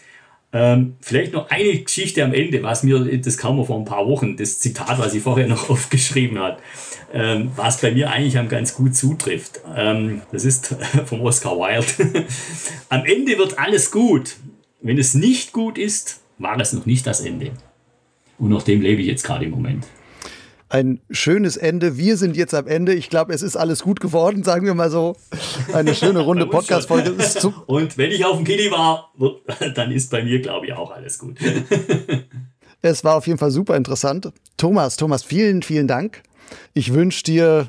Ähm, 0.55 0.97
vielleicht 1.01 1.33
noch 1.33 1.51
eine 1.51 1.79
Geschichte 1.79 2.23
am 2.23 2.35
Ende, 2.35 2.63
was 2.63 2.83
mir, 2.83 3.01
das 3.19 3.39
kam 3.39 3.57
mir 3.57 3.65
vor 3.65 3.79
ein 3.79 3.87
paar 3.87 4.07
Wochen, 4.07 4.37
das 4.37 4.59
Zitat, 4.59 4.99
was 4.99 5.15
ich 5.15 5.23
vorher 5.23 5.49
noch 5.49 5.71
aufgeschrieben 5.71 6.39
habe, 6.39 6.59
ähm, 7.13 7.51
was 7.57 7.81
bei 7.81 7.91
mir 7.91 8.11
eigentlich 8.11 8.39
am 8.39 8.49
ganz 8.49 8.75
gut 8.75 8.95
zutrifft. 8.95 9.61
Ähm, 9.75 10.23
das 10.31 10.45
ist 10.45 10.77
vom 11.07 11.23
Oscar 11.23 11.57
Wilde. 11.57 12.27
am 12.91 13.05
Ende 13.05 13.39
wird 13.39 13.59
alles 13.59 13.91
gut. 13.91 14.37
Wenn 14.83 14.99
es 14.99 15.15
nicht 15.15 15.53
gut 15.53 15.79
ist, 15.79 16.21
war 16.39 16.61
es 16.61 16.73
noch 16.73 16.87
nicht 16.87 17.07
das 17.07 17.21
Ende. 17.21 17.53
Und 18.39 18.51
nach 18.51 18.63
dem 18.63 18.83
lebe 18.83 19.01
ich 19.01 19.07
jetzt 19.07 19.25
gerade 19.25 19.45
im 19.47 19.53
Moment 19.53 19.87
ein 20.73 21.01
schönes 21.11 21.59
Ende. 21.59 21.99
Wir 21.99 22.16
sind 22.16 22.35
jetzt 22.35 22.55
am 22.55 22.66
Ende. 22.66 22.95
Ich 22.95 23.11
glaube, 23.11 23.35
es 23.35 23.43
ist 23.43 23.57
alles 23.57 23.83
gut 23.83 24.01
geworden, 24.01 24.43
sagen 24.43 24.64
wir 24.64 24.75
mal 24.75 24.91
so. 24.91 25.14
Eine 25.75 25.95
schöne 25.95 26.20
runde 26.20 26.47
Podcast-Folge. 26.47 27.14
Und 27.66 27.99
wenn 27.99 28.11
ich 28.11 28.25
auf 28.25 28.37
dem 28.37 28.47
Kili 28.47 28.70
war, 28.70 29.12
dann 29.75 29.93
ist 29.93 30.11
bei 30.11 30.25
mir, 30.25 30.41
glaube 30.41 30.66
ich, 30.66 30.73
auch 30.73 30.91
alles 30.91 31.18
gut. 31.18 31.37
es 32.81 33.05
war 33.05 33.16
auf 33.16 33.27
jeden 33.27 33.39
Fall 33.39 33.51
super 33.51 33.77
interessant. 33.77 34.33
Thomas, 34.57 34.97
Thomas, 34.97 35.23
vielen, 35.23 35.62
vielen 35.62 35.89
Dank. 35.89 36.23
Ich 36.73 36.95
wünsche 36.95 37.23
dir 37.25 37.68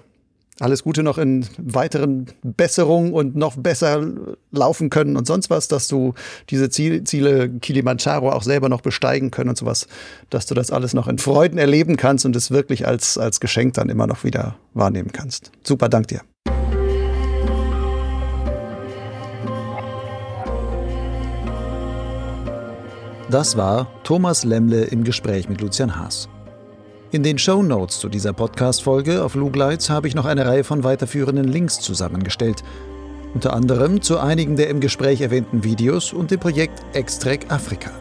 alles 0.60 0.84
Gute 0.84 1.04
noch 1.04 1.18
in 1.18 1.46
weiteren 1.58 2.28
Besserungen 2.44 3.14
und 3.14 3.36
noch 3.36 3.56
besser 3.58 4.06
laufen 4.52 4.90
können 4.90 5.18
und 5.18 5.26
sonst 5.26 5.50
was, 5.50 5.68
dass 5.68 5.88
du 5.88 6.14
diese 6.50 6.70
Ziele 6.70 7.50
Kilimanjaro 7.50 8.32
auch 8.32 8.44
selber 8.44 8.70
noch 8.70 8.82
besteigen 8.82 9.32
können 9.32 9.50
und 9.50 9.58
sowas, 9.58 9.88
dass 10.30 10.46
du 10.46 10.54
das 10.54 10.72
alles 10.72 10.94
noch 10.94 11.08
in 11.08 11.18
Freuden 11.18 11.58
erleben 11.58 11.98
kannst 11.98 12.26
und 12.26 12.36
es 12.36 12.52
wirklich 12.52 12.88
als, 12.88 13.18
als 13.18 13.40
Geschenk 13.40 13.74
dann 13.74 13.90
immer 13.90 14.08
noch 14.08 14.24
wieder 14.24 14.56
wahrnehmen 14.74 15.12
kannst. 15.12 15.52
Super, 15.64 15.90
dank 15.90 16.08
dir. 16.08 16.22
Das 23.30 23.58
war 23.58 23.88
Thomas 24.04 24.44
Lemmle 24.44 24.84
im 24.84 25.04
Gespräch 25.04 25.50
mit 25.50 25.60
Lucian 25.60 25.96
Haas. 25.96 26.30
In 27.14 27.22
den 27.22 27.38
Show 27.38 27.62
Notes 27.62 28.00
zu 28.00 28.10
dieser 28.10 28.34
Podcast-Folge 28.34 29.24
auf 29.24 29.36
Lugleitz 29.36 29.92
habe 29.92 30.08
ich 30.08 30.16
noch 30.16 30.26
eine 30.26 30.48
Reihe 30.48 30.64
von 30.64 30.84
weiterführenden 30.84 31.48
Links 31.48 31.80
zusammengestellt. 31.80 32.64
Unter 33.36 33.54
anderem 33.54 34.02
zu 34.02 34.18
einigen 34.18 34.56
der 34.56 34.68
im 34.70 34.80
Gespräch 34.80 35.22
erwähnten 35.22 35.64
Videos 35.64 36.12
und 36.12 36.32
dem 36.32 36.40
Projekt 36.40 36.82
Extrek 36.94 37.52
Afrika. 37.52 37.92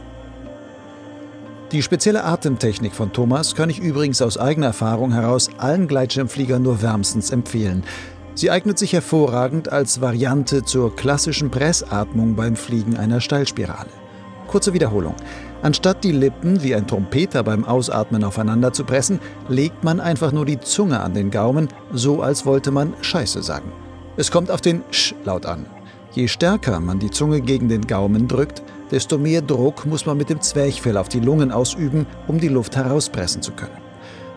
Die 1.73 1.83
spezielle 1.83 2.25
Atemtechnik 2.25 2.95
von 2.95 3.13
Thomas 3.13 3.55
kann 3.55 3.69
ich 3.69 3.81
übrigens 3.81 4.23
aus 4.23 4.39
eigener 4.39 4.69
Erfahrung 4.69 5.13
heraus 5.13 5.51
allen 5.59 5.89
Gleitschirmfliegern 5.89 6.63
nur 6.63 6.81
wärmstens 6.81 7.31
empfehlen. 7.33 7.85
Sie 8.35 8.51
eignet 8.51 8.79
sich 8.79 8.95
hervorragend 8.95 9.71
als 9.71 10.01
Variante 10.01 10.65
zur 10.65 10.97
klassischen 10.97 11.51
Pressatmung 11.51 12.35
beim 12.35 12.57
Fliegen 12.57 12.97
einer 12.97 13.21
Steilspirale. 13.21 13.91
Kurze 14.47 14.73
Wiederholung. 14.73 15.17
Anstatt 15.63 16.03
die 16.03 16.13
Lippen 16.13 16.63
wie 16.63 16.75
ein 16.75 16.89
Trompeter 16.89 17.45
beim 17.45 17.65
Ausatmen 17.65 18.25
aufeinander 18.25 18.73
zu 18.73 18.85
pressen, 18.85 19.21
legt 19.49 19.85
man 19.85 20.01
einfach 20.01 20.33
nur 20.33 20.45
die 20.45 20.59
Zunge 20.59 21.01
an 21.01 21.15
den 21.15 21.31
Gaumen, 21.31 21.69
so 21.93 22.21
als 22.21 22.45
wollte 22.45 22.73
man 22.73 22.95
Scheiße 23.01 23.43
sagen. 23.43 23.71
Es 24.17 24.31
kommt 24.31 24.51
auf 24.51 24.61
den 24.61 24.83
Sch-Laut 24.91 25.47
an. 25.47 25.67
Je 26.13 26.29
stärker 26.29 26.81
man 26.81 26.99
die 26.99 27.11
Zunge 27.11 27.41
gegen 27.41 27.69
den 27.69 27.87
Gaumen 27.87 28.27
drückt, 28.27 28.63
desto 28.91 29.17
mehr 29.17 29.41
Druck 29.41 29.87
muss 29.87 30.05
man 30.05 30.19
mit 30.19 30.29
dem 30.29 30.41
Zwerchfell 30.41 30.97
auf 30.97 31.09
die 31.09 31.21
Lungen 31.21 31.53
ausüben, 31.53 32.07
um 32.27 32.39
die 32.39 32.49
Luft 32.49 32.77
herauspressen 32.77 33.41
zu 33.41 33.53
können. 33.53 33.79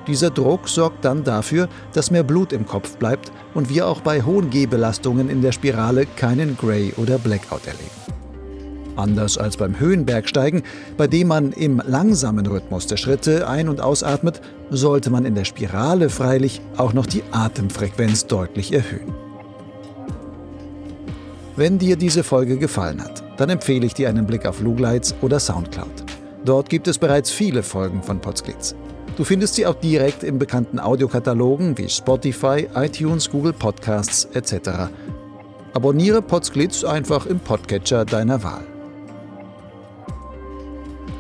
Dieser 0.08 0.30
Druck 0.30 0.70
sorgt 0.70 1.04
dann 1.04 1.24
dafür, 1.24 1.68
dass 1.94 2.12
mehr 2.12 2.24
Blut 2.24 2.54
im 2.54 2.68
Kopf 2.68 2.98
bleibt 2.98 3.32
und 3.56 3.70
wir 3.70 3.88
auch 3.88 4.02
bei 4.02 4.22
hohen 4.22 4.52
Gehbelastungen 4.52 5.30
in 5.30 5.42
der 5.42 5.52
Spirale 5.52 6.06
keinen 6.06 6.56
Gray 6.56 6.94
oder 6.98 7.18
Blackout 7.18 7.66
erleben. 7.66 8.15
Anders 8.96 9.38
als 9.38 9.58
beim 9.58 9.80
Höhenbergsteigen, 9.80 10.64
bei 10.98 11.08
dem 11.08 11.28
man 11.28 11.52
im 11.52 11.82
langsamen 11.86 12.46
Rhythmus 12.46 12.88
der 12.88 12.98
Schritte 12.98 13.48
ein- 13.48 13.70
und 13.70 13.82
ausatmet, 13.82 14.42
sollte 14.70 15.10
man 15.10 15.26
in 15.26 15.36
der 15.36 15.46
Spirale 15.46 16.10
freilich 16.10 16.62
auch 16.78 16.94
noch 16.94 17.06
die 17.06 17.24
Atemfrequenz 17.32 18.28
deutlich 18.28 18.74
erhöhen. 18.74 19.14
Wenn 21.58 21.78
dir 21.78 21.96
diese 21.96 22.24
Folge 22.24 22.58
gefallen 22.58 23.02
hat, 23.02 23.24
dann 23.38 23.50
empfehle 23.50 23.86
ich 23.86 23.94
dir 23.94 24.10
einen 24.10 24.28
Blick 24.28 24.46
auf 24.46 24.62
Lugleitz 24.62 25.16
oder 25.22 25.40
Soundcloud. 25.40 26.04
Dort 26.44 26.70
gibt 26.70 26.88
es 26.88 26.98
bereits 26.98 27.32
viele 27.32 27.64
Folgen 27.64 28.04
von 28.04 28.20
Potsglitz. 28.20 28.76
Du 29.16 29.24
findest 29.24 29.56
sie 29.56 29.66
auch 29.66 29.76
direkt 29.76 30.24
in 30.24 30.38
bekannten 30.38 30.80
Audiokatalogen 30.80 31.78
wie 31.78 31.88
Spotify, 31.88 32.68
iTunes, 32.76 33.30
Google 33.30 33.54
Podcasts 33.54 34.26
etc. 34.34 34.90
Abonniere 35.74 36.22
Potsglitz 36.22 36.84
einfach 36.84 37.26
im 37.26 37.40
Podcatcher 37.40 38.04
deiner 38.04 38.44
Wahl. 38.44 38.75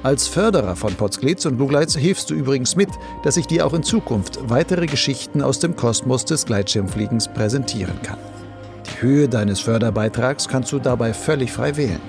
Als 0.05 0.27
Förderer 0.27 0.75
von 0.75 0.93
Potsglitz 0.93 1.47
und 1.47 1.57
Lugleitz 1.57 1.95
hilfst 1.95 2.29
du 2.29 2.35
übrigens 2.35 2.75
mit, 2.75 2.89
dass 3.23 3.37
ich 3.37 3.47
dir 3.47 3.65
auch 3.65 3.73
in 3.73 3.81
Zukunft 3.81 4.37
weitere 4.47 4.85
Geschichten 4.85 5.41
aus 5.41 5.57
dem 5.57 5.75
Kosmos 5.75 6.25
des 6.25 6.45
Gleitschirmfliegens 6.45 7.27
präsentieren 7.29 7.99
kann. 8.03 8.19
Die 8.85 9.01
Höhe 9.01 9.27
deines 9.27 9.61
Förderbeitrags 9.61 10.47
kannst 10.47 10.71
du 10.71 10.77
dabei 10.77 11.11
völlig 11.11 11.51
frei 11.51 11.75
wählen. 11.75 12.01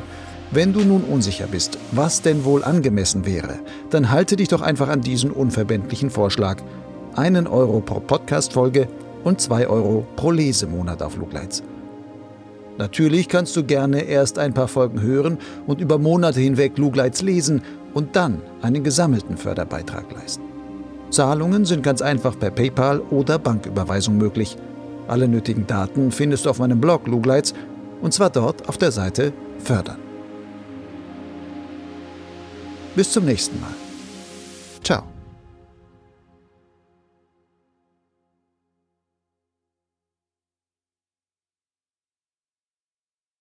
Wenn 0.51 0.75
du 0.75 0.81
nun 0.81 1.05
unsicher 1.05 1.47
bist, 1.47 1.79
was 1.93 2.21
denn 2.21 2.45
wohl 2.45 2.65
angemessen 2.65 3.25
wäre, 3.25 3.61
dann 3.89 4.11
halte 4.11 4.37
dich 4.37 4.49
doch 4.49 4.61
einfach 4.61 4.91
an 4.91 5.01
diesen 5.01 5.31
unverbindlichen 5.31 6.11
Vorschlag. 6.11 6.59
Einen 7.15 7.47
Euro 7.47 7.81
pro 7.81 8.01
Podcast-Folge 8.01 8.89
und 9.25 9.41
zwei 9.41 9.69
Euro 9.69 10.07
pro 10.17 10.33
Lesemonat 10.33 11.01
auf 11.01 11.17
Lugleitz. 11.17 11.63
Natürlich 12.79 13.29
kannst 13.29 13.57
du 13.57 13.65
gerne 13.65 14.03
erst 14.03 14.39
ein 14.39 14.53
paar 14.53 14.69
Folgen 14.69 15.01
hören 15.01 15.39
und 15.67 15.81
über 15.81 15.99
Monate 15.99 16.41
hinweg 16.41 16.77
Lugleitz 16.77 17.23
lesen 17.23 17.63
und 17.97 18.15
dann 18.15 18.43
einen 18.61 18.85
gesammelten 18.85 19.39
Förderbeitrag 19.39 20.13
leisten. 20.13 20.45
Zahlungen 21.09 21.65
sind 21.65 21.83
ganz 21.83 22.03
einfach 22.03 22.39
per 22.39 22.51
PayPal 22.51 23.01
oder 23.01 23.39
Banküberweisung 23.39 24.19
möglich. 24.19 24.59
Alle 25.09 25.27
nötigen 25.27 25.67
Daten 25.67 26.13
findest 26.13 26.45
du 26.45 26.51
auf 26.51 26.59
meinem 26.59 26.79
Blog 26.79 27.07
Lugleitz 27.07 27.55
und 28.03 28.13
zwar 28.13 28.29
dort 28.29 28.69
auf 28.69 28.77
der 28.77 28.93
Seite 28.93 29.33
Fördern. 29.61 29.97
Bis 32.95 33.11
zum 33.13 33.25
nächsten 33.25 33.59
Mal. 33.63 33.86